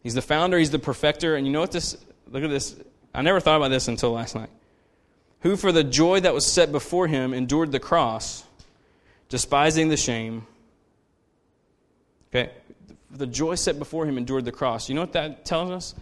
He's 0.02 0.14
the 0.14 0.22
founder, 0.22 0.58
he's 0.58 0.70
the 0.70 0.78
perfecter, 0.78 1.36
and 1.36 1.46
you 1.46 1.52
know 1.52 1.60
what 1.60 1.72
this 1.72 1.96
look 2.28 2.42
at 2.42 2.50
this. 2.50 2.76
I 3.14 3.22
never 3.22 3.40
thought 3.40 3.56
about 3.56 3.68
this 3.68 3.88
until 3.88 4.12
last 4.12 4.34
night. 4.34 4.50
Who 5.40 5.56
for 5.56 5.72
the 5.72 5.84
joy 5.84 6.20
that 6.20 6.34
was 6.34 6.46
set 6.46 6.70
before 6.70 7.06
him 7.06 7.34
endured 7.34 7.72
the 7.72 7.80
cross, 7.80 8.44
despising 9.28 9.88
the 9.88 9.96
shame. 9.96 10.46
Okay, 12.28 12.52
the 13.10 13.26
joy 13.26 13.56
set 13.56 13.78
before 13.78 14.06
him 14.06 14.16
endured 14.16 14.44
the 14.44 14.52
cross. 14.52 14.88
You 14.88 14.94
know 14.94 15.00
what 15.00 15.12
that 15.12 15.44
tells 15.44 15.70
us? 15.70 15.94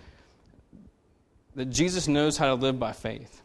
that 1.59 1.71
Jesus 1.71 2.07
knows 2.07 2.37
how 2.37 2.47
to 2.47 2.55
live 2.55 2.79
by 2.79 2.93
faith. 2.93 3.43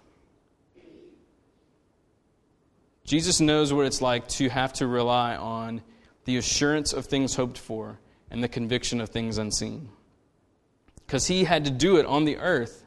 Jesus 3.06 3.40
knows 3.40 3.74
what 3.74 3.86
it's 3.86 4.02
like 4.02 4.28
to 4.30 4.50
have 4.50 4.74
to 4.74 4.88
rely 4.88 5.36
on 5.36 5.82
the 6.26 6.38
assurance 6.38 6.94
of 6.94 7.06
things 7.06 7.36
hoped 7.36 7.58
for 7.58 8.00
and 8.32 8.44
the 8.44 8.48
conviction 8.48 9.02
of 9.02 9.10
things 9.10 9.38
unseen. 9.38 9.90
Because 11.06 11.28
he 11.28 11.44
had 11.44 11.66
to 11.66 11.72
do 11.72 11.98
it 11.98 12.06
on 12.06 12.26
the 12.26 12.38
earth. 12.38 12.86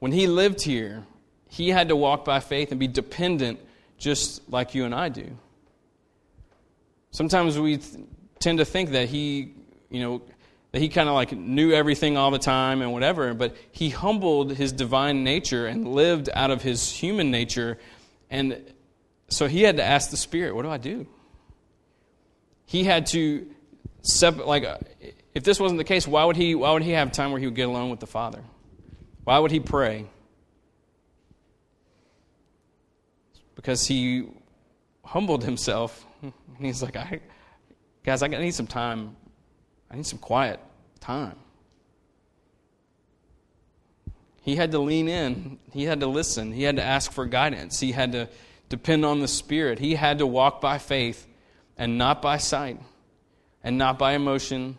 When 0.00 0.12
he 0.12 0.26
lived 0.26 0.62
here, 0.62 1.04
he 1.48 1.68
had 1.68 1.88
to 1.88 1.96
walk 1.96 2.24
by 2.24 2.40
faith 2.40 2.70
and 2.70 2.80
be 2.80 2.88
dependent 2.88 3.60
just 3.96 4.50
like 4.50 4.74
you 4.74 4.84
and 4.84 4.94
I 4.94 5.08
do. 5.08 5.38
Sometimes 7.12 7.58
we 7.58 7.76
th- 7.76 8.04
tend 8.40 8.58
to 8.58 8.64
think 8.64 8.90
that 8.90 9.08
he, 9.08 9.54
you 9.88 10.00
know, 10.00 10.22
that 10.72 10.80
he 10.80 10.88
kind 10.88 11.08
of 11.08 11.14
like 11.14 11.32
knew 11.32 11.72
everything 11.72 12.16
all 12.16 12.30
the 12.30 12.38
time 12.38 12.82
and 12.82 12.92
whatever, 12.92 13.34
but 13.34 13.54
he 13.70 13.90
humbled 13.90 14.54
his 14.54 14.72
divine 14.72 15.22
nature 15.22 15.66
and 15.66 15.86
lived 15.86 16.30
out 16.34 16.50
of 16.50 16.62
his 16.62 16.90
human 16.90 17.30
nature. 17.30 17.78
And 18.30 18.71
so 19.32 19.48
he 19.48 19.62
had 19.62 19.76
to 19.76 19.84
ask 19.84 20.10
the 20.10 20.16
Spirit, 20.16 20.54
What 20.54 20.62
do 20.62 20.70
I 20.70 20.78
do? 20.78 21.06
He 22.66 22.84
had 22.84 23.06
to, 23.06 23.46
sep- 24.02 24.46
like, 24.46 24.64
uh, 24.64 24.78
if 25.34 25.44
this 25.44 25.60
wasn't 25.60 25.78
the 25.78 25.84
case, 25.84 26.06
why 26.06 26.24
would, 26.24 26.36
he, 26.36 26.54
why 26.54 26.72
would 26.72 26.82
he 26.82 26.92
have 26.92 27.12
time 27.12 27.32
where 27.32 27.40
he 27.40 27.46
would 27.46 27.54
get 27.54 27.68
alone 27.68 27.90
with 27.90 28.00
the 28.00 28.06
Father? 28.06 28.42
Why 29.24 29.38
would 29.38 29.50
he 29.50 29.60
pray? 29.60 30.06
Because 33.54 33.86
he 33.86 34.28
humbled 35.04 35.44
himself. 35.44 36.06
He's 36.58 36.82
like, 36.82 36.96
I, 36.96 37.20
guys, 38.04 38.22
I 38.22 38.28
need 38.28 38.54
some 38.54 38.66
time 38.66 39.16
I 39.92 39.96
need 39.96 40.06
some 40.06 40.18
quiet 40.18 40.58
time. 41.00 41.36
He 44.40 44.56
had 44.56 44.72
to 44.72 44.78
lean 44.78 45.06
in. 45.06 45.58
He 45.72 45.84
had 45.84 46.00
to 46.00 46.06
listen. 46.06 46.52
He 46.52 46.62
had 46.62 46.76
to 46.76 46.82
ask 46.82 47.12
for 47.12 47.26
guidance. 47.26 47.78
He 47.78 47.92
had 47.92 48.12
to 48.12 48.28
depend 48.72 49.04
on 49.04 49.20
the 49.20 49.28
Spirit. 49.28 49.78
He 49.78 49.94
had 49.96 50.16
to 50.20 50.26
walk 50.26 50.62
by 50.62 50.78
faith 50.78 51.26
and 51.76 51.98
not 51.98 52.22
by 52.22 52.38
sight, 52.38 52.80
and 53.62 53.76
not 53.76 53.98
by 53.98 54.14
emotion, 54.14 54.78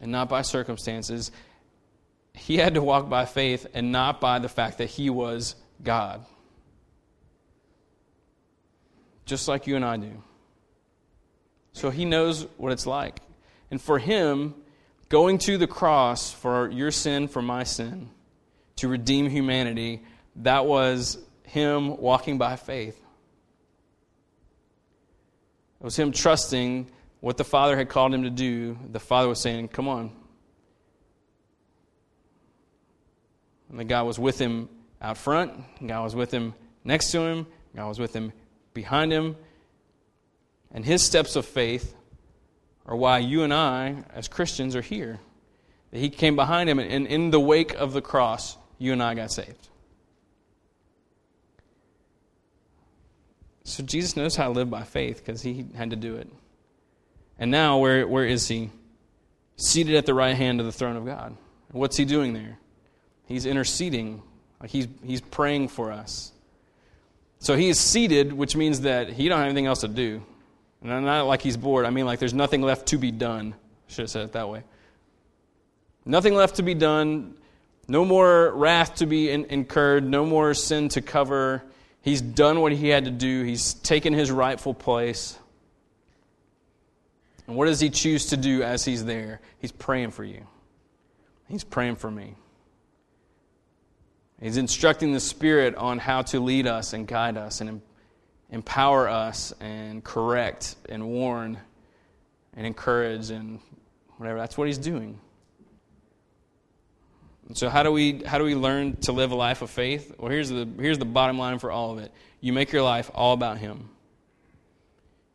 and 0.00 0.10
not 0.10 0.30
by 0.30 0.40
circumstances. 0.40 1.30
He 2.32 2.56
had 2.56 2.72
to 2.72 2.82
walk 2.82 3.10
by 3.10 3.26
faith 3.26 3.66
and 3.74 3.92
not 3.92 4.18
by 4.18 4.38
the 4.38 4.48
fact 4.48 4.78
that 4.78 4.86
he 4.86 5.10
was 5.10 5.56
God. 5.82 6.24
Just 9.26 9.46
like 9.46 9.66
you 9.66 9.76
and 9.76 9.84
I 9.84 9.98
do. 9.98 10.22
So 11.74 11.90
he 11.90 12.06
knows 12.06 12.46
what 12.56 12.72
it's 12.72 12.86
like. 12.86 13.20
And 13.70 13.78
for 13.78 13.98
him, 13.98 14.54
going 15.10 15.36
to 15.40 15.58
the 15.58 15.66
cross 15.66 16.32
for 16.32 16.70
your 16.70 16.90
sin, 16.90 17.28
for 17.28 17.42
my 17.42 17.64
sin, 17.64 18.08
to 18.76 18.88
redeem 18.88 19.28
humanity, 19.28 20.02
that 20.36 20.64
was 20.64 21.18
him 21.42 21.98
walking 21.98 22.38
by 22.38 22.56
faith. 22.56 22.98
It 25.80 25.84
was 25.84 25.96
him 25.96 26.12
trusting 26.12 26.90
what 27.20 27.36
the 27.36 27.44
Father 27.44 27.76
had 27.76 27.88
called 27.88 28.12
him 28.12 28.24
to 28.24 28.30
do. 28.30 28.78
The 28.90 29.00
Father 29.00 29.28
was 29.28 29.40
saying, 29.40 29.68
Come 29.68 29.88
on. 29.88 30.12
And 33.70 33.78
the 33.78 33.84
God 33.84 34.06
was 34.06 34.18
with 34.18 34.38
him 34.38 34.68
out 35.00 35.16
front, 35.16 35.52
God 35.86 36.02
was 36.02 36.14
with 36.14 36.32
him 36.32 36.54
next 36.84 37.12
to 37.12 37.20
him, 37.20 37.46
God 37.76 37.88
was 37.88 37.98
with 37.98 38.14
him 38.14 38.32
behind 38.74 39.12
him. 39.12 39.36
And 40.72 40.84
his 40.84 41.02
steps 41.02 41.36
of 41.36 41.46
faith 41.46 41.94
are 42.86 42.96
why 42.96 43.18
you 43.18 43.42
and 43.42 43.54
I, 43.54 44.04
as 44.14 44.28
Christians, 44.28 44.74
are 44.74 44.82
here. 44.82 45.20
That 45.90 45.98
he 45.98 46.10
came 46.10 46.36
behind 46.36 46.68
him, 46.68 46.78
and 46.78 47.06
in 47.06 47.30
the 47.30 47.40
wake 47.40 47.74
of 47.74 47.92
the 47.92 48.02
cross, 48.02 48.56
you 48.78 48.92
and 48.92 49.02
I 49.02 49.14
got 49.14 49.30
saved. 49.30 49.68
So 53.68 53.82
Jesus 53.82 54.16
knows 54.16 54.34
how 54.34 54.44
to 54.44 54.50
live 54.50 54.70
by 54.70 54.82
faith 54.82 55.18
because 55.18 55.42
he 55.42 55.66
had 55.76 55.90
to 55.90 55.96
do 55.96 56.16
it. 56.16 56.28
And 57.38 57.50
now, 57.50 57.78
where, 57.78 58.08
where 58.08 58.24
is 58.24 58.48
he? 58.48 58.70
Seated 59.56 59.94
at 59.94 60.06
the 60.06 60.14
right 60.14 60.34
hand 60.34 60.58
of 60.60 60.66
the 60.66 60.72
throne 60.72 60.96
of 60.96 61.04
God. 61.04 61.36
What's 61.70 61.96
he 61.96 62.06
doing 62.06 62.32
there? 62.32 62.58
He's 63.26 63.44
interceding. 63.44 64.22
He's, 64.66 64.88
he's 65.04 65.20
praying 65.20 65.68
for 65.68 65.92
us. 65.92 66.32
So 67.40 67.56
he 67.56 67.68
is 67.68 67.78
seated, 67.78 68.32
which 68.32 68.56
means 68.56 68.80
that 68.80 69.10
he 69.10 69.28
don't 69.28 69.38
have 69.38 69.46
anything 69.46 69.66
else 69.66 69.82
to 69.82 69.88
do. 69.88 70.22
And 70.82 71.04
not 71.04 71.26
like 71.26 71.42
he's 71.42 71.58
bored. 71.58 71.84
I 71.84 71.90
mean, 71.90 72.06
like 72.06 72.20
there's 72.20 72.34
nothing 72.34 72.62
left 72.62 72.86
to 72.88 72.96
be 72.96 73.12
done. 73.12 73.54
Should 73.88 74.04
have 74.04 74.10
said 74.10 74.24
it 74.24 74.32
that 74.32 74.48
way. 74.48 74.62
Nothing 76.06 76.34
left 76.34 76.56
to 76.56 76.62
be 76.62 76.74
done. 76.74 77.34
No 77.86 78.04
more 78.06 78.50
wrath 78.54 78.96
to 78.96 79.06
be 79.06 79.30
in- 79.30 79.44
incurred. 79.46 80.08
No 80.08 80.24
more 80.24 80.54
sin 80.54 80.88
to 80.90 81.02
cover. 81.02 81.62
He's 82.08 82.22
done 82.22 82.62
what 82.62 82.72
he 82.72 82.88
had 82.88 83.04
to 83.04 83.10
do. 83.10 83.42
He's 83.42 83.74
taken 83.74 84.14
his 84.14 84.30
rightful 84.30 84.72
place. 84.72 85.38
And 87.46 87.54
what 87.54 87.66
does 87.66 87.80
he 87.80 87.90
choose 87.90 88.28
to 88.30 88.38
do 88.38 88.62
as 88.62 88.82
he's 88.82 89.04
there? 89.04 89.42
He's 89.58 89.72
praying 89.72 90.12
for 90.12 90.24
you. 90.24 90.46
He's 91.48 91.64
praying 91.64 91.96
for 91.96 92.10
me. 92.10 92.34
He's 94.40 94.56
instructing 94.56 95.12
the 95.12 95.20
Spirit 95.20 95.74
on 95.74 95.98
how 95.98 96.22
to 96.22 96.40
lead 96.40 96.66
us 96.66 96.94
and 96.94 97.06
guide 97.06 97.36
us 97.36 97.60
and 97.60 97.82
empower 98.48 99.06
us 99.06 99.52
and 99.60 100.02
correct 100.02 100.76
and 100.88 101.08
warn 101.08 101.58
and 102.54 102.66
encourage 102.66 103.28
and 103.28 103.60
whatever. 104.16 104.38
That's 104.38 104.56
what 104.56 104.66
he's 104.66 104.78
doing. 104.78 105.20
So 107.54 107.68
how 107.68 107.82
do 107.82 107.90
we 107.90 108.22
how 108.24 108.38
do 108.38 108.44
we 108.44 108.54
learn 108.54 108.96
to 109.02 109.12
live 109.12 109.32
a 109.32 109.34
life 109.34 109.62
of 109.62 109.70
faith? 109.70 110.14
Well, 110.18 110.30
here's 110.30 110.50
the 110.50 110.68
here's 110.78 110.98
the 110.98 111.04
bottom 111.04 111.38
line 111.38 111.58
for 111.58 111.70
all 111.70 111.92
of 111.92 111.98
it. 111.98 112.12
You 112.40 112.52
make 112.52 112.72
your 112.72 112.82
life 112.82 113.10
all 113.14 113.32
about 113.32 113.58
him. 113.58 113.88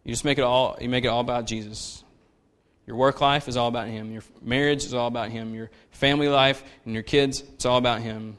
You 0.03 0.11
just 0.11 0.25
make 0.25 0.37
it 0.37 0.43
all 0.43 0.77
you 0.79 0.89
make 0.89 1.05
it 1.05 1.07
all 1.07 1.21
about 1.21 1.47
Jesus. 1.47 2.03
Your 2.85 2.97
work 2.97 3.21
life 3.21 3.47
is 3.47 3.57
all 3.57 3.67
about 3.67 3.87
him. 3.87 4.11
Your 4.11 4.23
marriage 4.41 4.83
is 4.83 4.93
all 4.93 5.07
about 5.07 5.29
him. 5.29 5.55
Your 5.55 5.71
family 5.91 6.27
life 6.27 6.63
and 6.85 6.93
your 6.93 7.03
kids, 7.03 7.41
it's 7.41 7.65
all 7.65 7.77
about 7.77 8.01
him. 8.01 8.37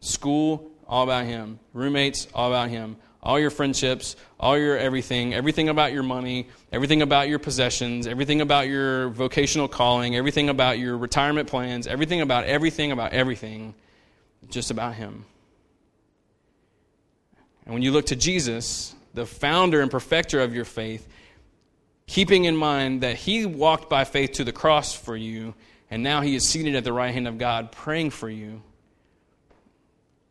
School, 0.00 0.70
all 0.86 1.02
about 1.02 1.26
him. 1.26 1.58
Roommates, 1.72 2.28
all 2.32 2.48
about 2.48 2.70
him 2.70 2.96
all 3.26 3.40
your 3.40 3.50
friendships, 3.50 4.14
all 4.38 4.56
your 4.56 4.78
everything, 4.78 5.34
everything 5.34 5.68
about 5.68 5.92
your 5.92 6.04
money, 6.04 6.46
everything 6.70 7.02
about 7.02 7.28
your 7.28 7.40
possessions, 7.40 8.06
everything 8.06 8.40
about 8.40 8.68
your 8.68 9.08
vocational 9.08 9.66
calling, 9.66 10.14
everything 10.14 10.48
about 10.48 10.78
your 10.78 10.96
retirement 10.96 11.48
plans, 11.48 11.88
everything 11.88 12.20
about 12.20 12.44
everything 12.44 12.92
about 12.92 13.12
everything, 13.12 13.74
just 14.48 14.70
about 14.70 14.94
Him. 14.94 15.24
And 17.64 17.74
when 17.74 17.82
you 17.82 17.90
look 17.90 18.06
to 18.06 18.16
Jesus, 18.16 18.94
the 19.12 19.26
founder 19.26 19.80
and 19.80 19.90
perfecter 19.90 20.40
of 20.40 20.54
your 20.54 20.64
faith, 20.64 21.08
keeping 22.06 22.44
in 22.44 22.56
mind 22.56 23.00
that 23.00 23.16
He 23.16 23.44
walked 23.44 23.90
by 23.90 24.04
faith 24.04 24.34
to 24.34 24.44
the 24.44 24.52
cross 24.52 24.94
for 24.94 25.16
you, 25.16 25.52
and 25.90 26.04
now 26.04 26.20
He 26.20 26.36
is 26.36 26.48
seated 26.48 26.76
at 26.76 26.84
the 26.84 26.92
right 26.92 27.12
hand 27.12 27.26
of 27.26 27.38
God 27.38 27.72
praying 27.72 28.10
for 28.10 28.30
you, 28.30 28.62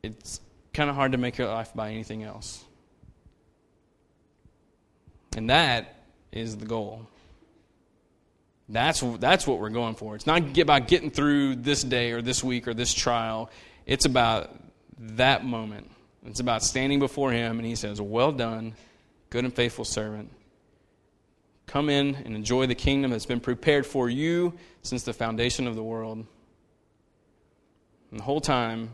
it's 0.02 0.40
kind 0.72 0.90
of 0.90 0.96
hard 0.96 1.12
to 1.12 1.18
make 1.18 1.38
your 1.38 1.50
life 1.50 1.74
by 1.76 1.90
anything 1.90 2.24
else. 2.24 2.65
And 5.36 5.50
that 5.50 5.96
is 6.32 6.58
the 6.58 6.66
goal. 6.66 7.08
That's, 8.68 9.02
that's 9.20 9.46
what 9.46 9.60
we're 9.60 9.70
going 9.70 9.96
for. 9.96 10.16
It's 10.16 10.26
not 10.26 10.58
about 10.58 10.88
getting 10.88 11.12
through 11.12 11.58
this 11.58 11.84
day 11.84 12.14
or 12.14 12.22
this 12.22 12.44
week 12.44 12.68
or 12.68 12.74
this 12.74 12.94
trial. 12.94 13.52
It's 13.86 14.06
about 14.06 14.56
that 14.98 15.46
moment. 15.46 15.92
It's 16.26 16.40
about 16.40 16.64
standing 16.64 17.00
before 17.00 17.32
Him 17.32 17.60
and 17.60 17.68
He 17.68 17.76
says, 17.76 18.02
Well 18.02 18.32
done, 18.32 18.74
good 19.30 19.44
and 19.44 19.54
faithful 19.54 19.86
servant. 19.86 20.32
Come 21.68 21.90
in 21.90 22.16
and 22.16 22.36
enjoy 22.36 22.66
the 22.66 22.76
kingdom 22.76 23.12
that's 23.12 23.26
been 23.26 23.40
prepared 23.40 23.86
for 23.86 24.10
you 24.10 24.54
since 24.82 25.04
the 25.04 25.14
foundation 25.14 25.68
of 25.68 25.76
the 25.76 25.84
world. 25.84 26.26
And 28.12 28.20
the 28.20 28.24
whole 28.24 28.42
time, 28.42 28.92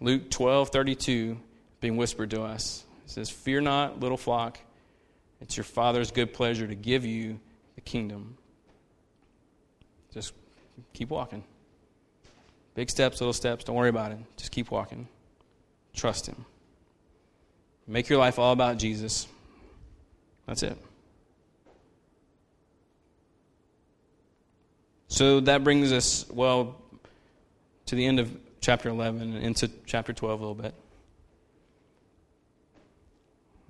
Luke 0.00 0.30
12 0.30 0.68
32 0.68 1.38
being 1.80 1.96
whispered 1.96 2.30
to 2.30 2.42
us. 2.42 2.84
It 3.04 3.10
says, 3.10 3.30
Fear 3.30 3.62
not, 3.62 4.00
little 4.00 4.18
flock 4.18 4.58
it's 5.40 5.56
your 5.56 5.64
Father's 5.64 6.10
good 6.10 6.32
pleasure 6.32 6.66
to 6.66 6.74
give 6.74 7.04
you 7.04 7.38
the 7.74 7.80
kingdom. 7.80 8.36
Just 10.12 10.32
keep 10.92 11.10
walking. 11.10 11.44
Big 12.74 12.90
steps, 12.90 13.20
little 13.20 13.32
steps, 13.32 13.64
don't 13.64 13.76
worry 13.76 13.88
about 13.88 14.12
it. 14.12 14.18
Just 14.36 14.52
keep 14.52 14.70
walking. 14.70 15.08
Trust 15.94 16.26
Him. 16.26 16.44
Make 17.86 18.08
your 18.08 18.18
life 18.18 18.38
all 18.38 18.52
about 18.52 18.78
Jesus. 18.78 19.26
That's 20.46 20.62
it. 20.62 20.76
So 25.08 25.40
that 25.40 25.64
brings 25.64 25.90
us, 25.90 26.26
well, 26.30 26.76
to 27.86 27.94
the 27.94 28.06
end 28.06 28.20
of 28.20 28.30
chapter 28.60 28.88
11 28.90 29.34
and 29.34 29.44
into 29.44 29.70
chapter 29.86 30.12
12 30.12 30.40
a 30.40 30.42
little 30.42 30.62
bit. 30.62 30.74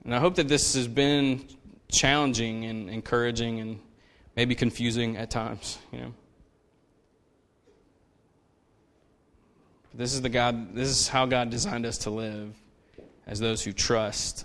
And 0.05 0.15
I 0.15 0.19
hope 0.19 0.37
that 0.37 0.49
this 0.49 0.75
has 0.75 0.89
been 0.89 1.45
challenging 1.91 2.65
and 2.65 2.91
encouraging 2.91 3.61
and 3.61 3.81
maybe 4.37 4.55
confusing 4.55 5.17
at 5.17 5.31
times, 5.31 5.79
you 5.93 6.01
know. 6.01 6.15
This 9.95 10.15
is 10.15 10.23
the 10.23 10.29
God 10.29 10.75
this 10.75 10.89
is 10.89 11.09
how 11.09 11.27
God 11.27 11.51
designed 11.51 11.85
us 11.85 11.99
to 11.99 12.11
live 12.11 12.55
as 13.27 13.41
those 13.41 13.63
who 13.63 13.73
trust. 13.73 14.45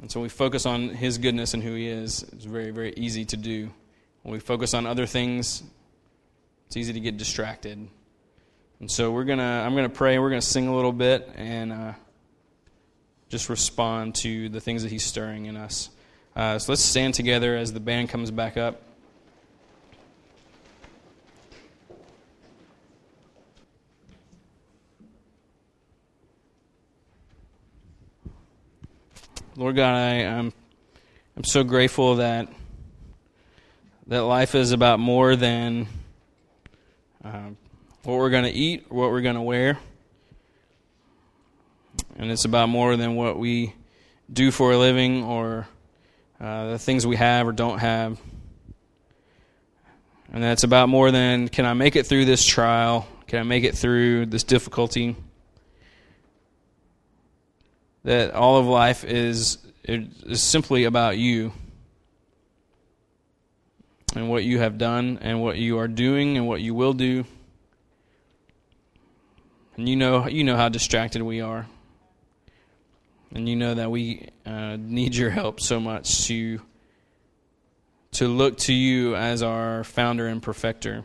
And 0.00 0.10
so 0.10 0.20
we 0.20 0.28
focus 0.28 0.66
on 0.66 0.88
his 0.88 1.18
goodness 1.18 1.54
and 1.54 1.62
who 1.62 1.74
he 1.74 1.88
is, 1.88 2.22
it's 2.32 2.44
very, 2.44 2.70
very 2.70 2.92
easy 2.96 3.24
to 3.26 3.36
do. 3.36 3.70
When 4.22 4.32
we 4.32 4.40
focus 4.40 4.74
on 4.74 4.86
other 4.86 5.06
things, 5.06 5.62
it's 6.66 6.76
easy 6.76 6.92
to 6.92 7.00
get 7.00 7.16
distracted. 7.16 7.88
And 8.80 8.90
so 8.90 9.12
we're 9.12 9.24
gonna 9.24 9.62
I'm 9.64 9.74
gonna 9.74 9.88
pray, 9.88 10.18
we're 10.18 10.30
gonna 10.30 10.42
sing 10.42 10.68
a 10.68 10.74
little 10.74 10.92
bit 10.92 11.30
and 11.36 11.72
uh, 11.72 11.92
just 13.28 13.48
respond 13.48 14.14
to 14.16 14.48
the 14.48 14.60
things 14.60 14.82
that 14.82 14.90
he's 14.90 15.04
stirring 15.04 15.46
in 15.46 15.56
us. 15.56 15.90
Uh, 16.36 16.58
so 16.58 16.72
let's 16.72 16.82
stand 16.82 17.14
together 17.14 17.56
as 17.56 17.72
the 17.72 17.78
band 17.78 18.08
comes 18.08 18.32
back 18.32 18.56
up. 18.56 18.82
Lord 29.56 29.76
God, 29.76 29.94
I, 29.94 30.14
am 30.14 30.52
I'm 31.36 31.44
so 31.44 31.62
grateful 31.62 32.16
that 32.16 32.48
that 34.08 34.22
life 34.22 34.56
is 34.56 34.72
about 34.72 34.98
more 34.98 35.36
than 35.36 35.86
uh, 37.24 37.50
what 38.02 38.18
we're 38.18 38.30
going 38.30 38.44
to 38.44 38.50
eat 38.50 38.86
or 38.90 38.98
what 38.98 39.10
we're 39.12 39.20
going 39.20 39.36
to 39.36 39.40
wear. 39.40 39.78
And 42.16 42.32
it's 42.32 42.44
about 42.44 42.68
more 42.68 42.96
than 42.96 43.14
what 43.14 43.38
we 43.38 43.72
do 44.32 44.50
for 44.50 44.72
a 44.72 44.76
living 44.76 45.22
or 45.22 45.68
uh, 46.40 46.70
the 46.72 46.78
things 46.78 47.06
we 47.06 47.16
have 47.16 47.46
or 47.46 47.52
don't 47.52 47.78
have. 47.78 48.20
And 50.32 50.42
that's 50.42 50.64
about 50.64 50.88
more 50.88 51.10
than 51.10 51.48
can 51.48 51.64
I 51.64 51.74
make 51.74 51.96
it 51.96 52.06
through 52.06 52.24
this 52.24 52.44
trial? 52.44 53.06
Can 53.26 53.38
I 53.38 53.42
make 53.44 53.64
it 53.64 53.76
through 53.76 54.26
this 54.26 54.42
difficulty? 54.42 55.16
That 58.02 58.34
all 58.34 58.58
of 58.58 58.66
life 58.66 59.04
is, 59.04 59.58
is 59.84 60.42
simply 60.42 60.84
about 60.84 61.16
you 61.16 61.52
and 64.14 64.28
what 64.28 64.44
you 64.44 64.58
have 64.58 64.76
done 64.76 65.18
and 65.22 65.40
what 65.40 65.56
you 65.56 65.78
are 65.78 65.88
doing 65.88 66.36
and 66.36 66.46
what 66.46 66.60
you 66.60 66.74
will 66.74 66.92
do. 66.92 67.24
And 69.76 69.88
you 69.88 69.96
know, 69.96 70.28
you 70.28 70.44
know 70.44 70.56
how 70.56 70.68
distracted 70.68 71.22
we 71.22 71.40
are. 71.40 71.66
And 73.34 73.48
you 73.48 73.56
know 73.56 73.74
that 73.74 73.90
we 73.90 74.28
uh, 74.46 74.76
need 74.78 75.16
your 75.16 75.30
help 75.30 75.60
so 75.60 75.80
much 75.80 76.28
to, 76.28 76.60
to 78.12 78.28
look 78.28 78.58
to 78.58 78.72
you 78.72 79.16
as 79.16 79.42
our 79.42 79.82
founder 79.82 80.28
and 80.28 80.40
perfecter. 80.40 81.04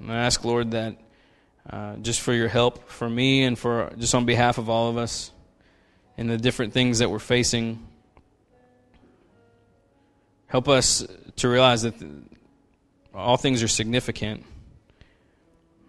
And 0.00 0.12
I 0.12 0.16
ask, 0.16 0.44
Lord, 0.44 0.72
that 0.72 0.96
uh, 1.70 1.94
just 1.96 2.20
for 2.20 2.32
your 2.32 2.48
help 2.48 2.88
for 2.88 3.08
me 3.08 3.44
and 3.44 3.56
for 3.56 3.92
just 3.98 4.16
on 4.16 4.24
behalf 4.24 4.58
of 4.58 4.68
all 4.68 4.90
of 4.90 4.96
us 4.96 5.30
in 6.16 6.26
the 6.26 6.38
different 6.38 6.72
things 6.72 6.98
that 6.98 7.08
we're 7.08 7.20
facing, 7.20 7.86
help 10.48 10.66
us 10.66 11.06
to 11.36 11.48
realize 11.48 11.82
that 11.82 11.94
all 13.18 13.36
things 13.36 13.62
are 13.62 13.68
significant 13.68 14.44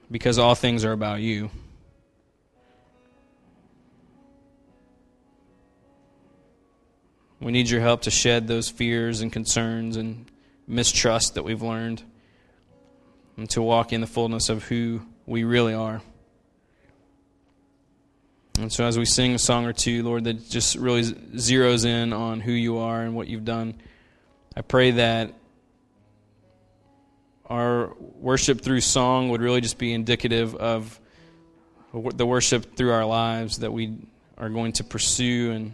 because 0.09 0.39
all 0.39 0.55
things 0.55 0.83
are 0.83 0.91
about 0.91 1.21
you. 1.21 1.51
We 7.39 7.51
need 7.51 7.69
your 7.69 7.81
help 7.81 8.01
to 8.01 8.11
shed 8.11 8.47
those 8.47 8.69
fears 8.69 9.21
and 9.21 9.31
concerns 9.31 9.95
and 9.95 10.29
mistrust 10.67 11.35
that 11.35 11.43
we've 11.43 11.61
learned 11.61 12.03
and 13.37 13.49
to 13.51 13.61
walk 13.61 13.93
in 13.93 14.01
the 14.01 14.07
fullness 14.07 14.49
of 14.49 14.63
who 14.63 15.01
we 15.25 15.43
really 15.45 15.73
are. 15.73 16.01
And 18.59 18.73
so, 18.73 18.83
as 18.83 18.97
we 18.97 19.05
sing 19.05 19.35
a 19.35 19.39
song 19.39 19.65
or 19.65 19.71
two, 19.71 20.03
Lord, 20.03 20.25
that 20.25 20.49
just 20.49 20.75
really 20.75 21.03
zeroes 21.03 21.85
in 21.85 22.11
on 22.11 22.41
who 22.41 22.51
you 22.51 22.79
are 22.79 23.01
and 23.01 23.15
what 23.15 23.27
you've 23.27 23.45
done, 23.45 23.75
I 24.57 24.61
pray 24.61 24.91
that 24.91 25.33
our 27.49 27.93
worship 27.97 28.61
through 28.61 28.81
song 28.81 29.29
would 29.29 29.41
really 29.41 29.61
just 29.61 29.77
be 29.77 29.93
indicative 29.93 30.55
of 30.55 30.99
the 31.93 32.25
worship 32.25 32.75
through 32.75 32.91
our 32.91 33.05
lives 33.05 33.59
that 33.59 33.73
we 33.73 33.97
are 34.37 34.49
going 34.49 34.73
to 34.73 34.83
pursue 34.83 35.51
and 35.51 35.73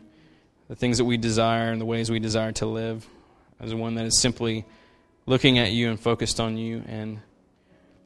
the 0.69 0.75
things 0.75 0.97
that 0.97 1.05
we 1.05 1.17
desire 1.17 1.71
and 1.71 1.81
the 1.81 1.85
ways 1.85 2.09
we 2.09 2.19
desire 2.19 2.51
to 2.53 2.65
live. 2.65 3.05
As 3.59 3.73
one 3.73 3.95
that 3.95 4.05
is 4.05 4.19
simply 4.19 4.65
looking 5.25 5.59
at 5.59 5.71
you 5.71 5.89
and 5.89 5.99
focused 5.99 6.39
on 6.39 6.57
you 6.57 6.83
and 6.87 7.19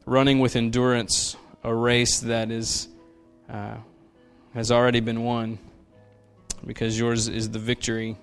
running 0.05 0.39
with 0.39 0.55
endurance 0.55 1.35
a 1.63 1.73
race 1.73 2.19
that 2.21 2.51
is 2.51 2.87
uh, 3.49 3.75
has 4.53 4.71
already 4.71 4.99
been 4.99 5.23
won 5.23 5.59
because 6.65 6.97
yours 6.97 7.27
is 7.27 7.49
the 7.49 7.59
victory 7.59 8.15